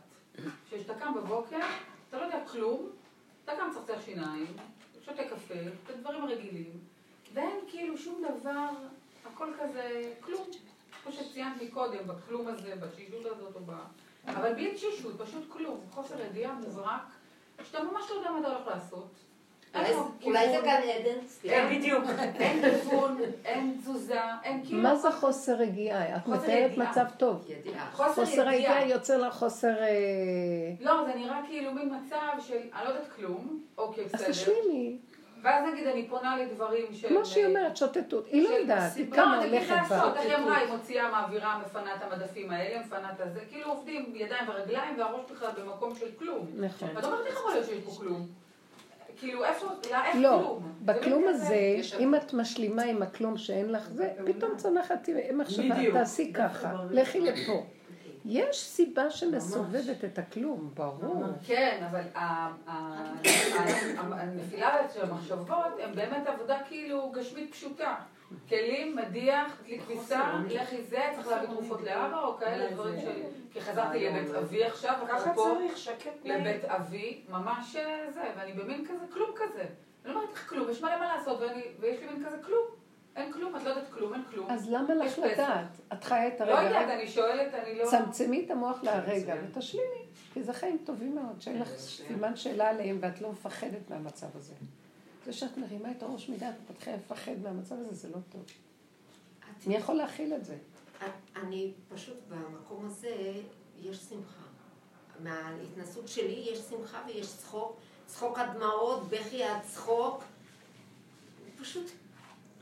[0.69, 1.59] כשאתה קם בבוקר,
[2.09, 2.89] אתה לא יודע כלום,
[3.43, 4.53] אתה גם צחצח שיניים,
[5.05, 6.71] שותה קפה, את הדברים הרגילים,
[7.33, 8.69] ואין כאילו שום דבר,
[9.25, 10.47] הכל כזה, כלום.
[11.03, 13.71] כמו שציינת מקודם, בכלום הזה, בתשישות הזאת או ב...
[14.27, 15.79] אבל בלי תשישות, פשוט כלום.
[15.91, 17.01] חוסר ידיעה מובהק,
[17.63, 19.07] שאתה ממש לא יודע מה אתה הולך לעשות.
[20.23, 21.19] אולי זה- גן עדן.
[21.41, 22.03] כן, בדיוק.
[22.39, 24.81] אין כיוון, אין תזוזה, אין כאילו...
[24.81, 26.15] מה זה חוסר רגיעה?
[26.17, 26.77] את מתארת.
[26.77, 27.47] מצב טוב.
[27.93, 28.47] חוסר.
[28.47, 29.81] הידיעה יוצר לך חוסר...
[29.81, 29.87] אה,
[30.79, 34.31] לא, זה נראה כאילו מין מצב של אני לא יודעת כלום, אוקיי, אז בסדר.
[34.31, 34.97] תשלימי.
[35.41, 37.07] ואז נגיד אני פונה לדברים של...
[37.07, 38.27] כמו שהיא אומרת, שוטטות.
[38.27, 40.13] היא לא יודעת, היא קמה נגיד הולכת בה.
[40.19, 44.49] היא אמרה, היא מוציאה, מעבירה, מפנה את המדפים האלה, מפנה את הזה, כאילו עובדים ידיים
[44.49, 46.45] ורגליים והראש בכלל במקום של כלום.
[46.57, 46.89] נכון.
[46.95, 48.27] ואת אומרת, איך יכול להיות שיש פה כלום?
[49.17, 50.73] כאילו, איפה, לא, איך לא, כלום?
[50.85, 55.75] בכלום זה הזה, יש- אם את משלימה עם הכלום שאין לך זה, פתאום צונחת מחשבה,
[55.75, 55.93] בדיוק.
[55.95, 57.63] תעשי ככה, לכי לפה.
[58.25, 61.23] יש סיבה שמסובבת את הכלום, ברור.
[61.45, 65.47] כן, אבל ה- ה- ה- הנפילה של המחשבות
[65.83, 67.95] הם באמת עבודה כאילו גשמית פשוטה.
[68.49, 73.11] כלים, מדיח, דלי כביסה, לכי זה, צריך להביא תרופות לאבא, או כאלה דברים של...
[73.53, 76.11] כי חזרתי לבית אבי עכשיו, ככה צריך, שקט.
[76.25, 79.65] לבית אבי, ממש אה, זה, ואני במין כזה כלום כזה.
[80.05, 81.39] אני לא אומרת לך כלום, יש מלא מה לעשות,
[81.79, 82.65] ויש לי מין כזה כלום.
[83.15, 84.49] אין כלום, את לא יודעת כלום, אין כלום.
[84.49, 85.19] אז למה לך.
[85.19, 85.67] לדעת?
[85.93, 86.67] את חיה את לא הרגע.
[86.67, 87.85] יודעת, אני שואלת, אני לא...
[87.89, 90.03] צמצמי את המוח לרגע ותשלימי,
[90.33, 94.53] כי זה חיים טובים מאוד, שאין לך סימן שאלה עליהם ואת לא מפחדת מהמצב הזה.
[95.25, 98.45] זה שאת מרימה את הראש מדי, את מתחילה לפחד מהמצב הזה, זה לא טוב.
[99.67, 100.57] מי יכול להכיל את זה?
[101.35, 103.33] אני פשוט במקום הזה,
[103.81, 104.43] יש שמחה.
[105.23, 110.23] מההתנסות שלי יש שמחה ויש צחוק, צחוק עד דמעות, בכי עד צחוק.
[111.61, 111.91] פשוט...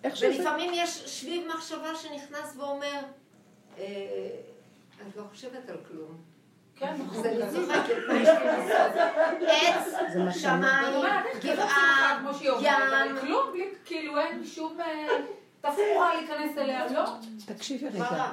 [0.07, 0.27] איך שזה...
[0.27, 2.99] ולפעמים יש שביב מחשבה שנכנס ואומר,
[3.77, 3.83] אה,
[5.07, 6.17] את לא חושבת על כלום.
[6.75, 7.17] כן, נכון.
[7.17, 9.47] אז אני צוחקת, מה יש לי לעשות?
[9.47, 11.05] עץ, שמיים,
[11.43, 12.23] גבעה,
[12.61, 13.17] ים.
[13.21, 13.53] כלום,
[13.85, 15.07] כאילו אין שום אה,
[15.61, 17.03] תפאורה להיכנס אליה, לא?
[17.45, 18.31] תקשיבי רגע.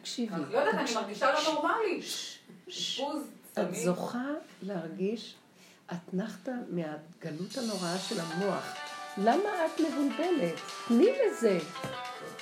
[0.00, 0.34] תקשיבי.
[0.34, 2.04] אני לא יודעת, אני מרגישה לא נורמלית.
[3.58, 3.74] את.
[3.74, 4.24] זוכה
[4.62, 5.34] להרגיש
[5.92, 8.87] אתנחתא מהגלות הנוראה של המוח.
[9.18, 10.54] למה את מבולבלת?
[10.88, 11.58] תני לזה.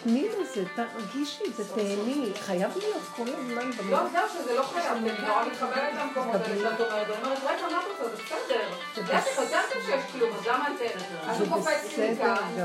[0.02, 2.32] תני לזה, תרגישי את זה, תהני.
[2.40, 4.12] חייב להיות כל הזמן לא, במוח.
[4.12, 8.02] זהו, שזה לא חייב, אני נורא מתחברת למקומות האלה שאת אומרת, אומרת, רגע, מה את
[8.02, 8.16] רוצה,
[8.94, 9.46] זה בסדר.
[9.46, 10.80] זה טוב שיש כלום, אז למה את...
[11.28, 12.64] אז זה הוא קופץ לי בסדר מכאן,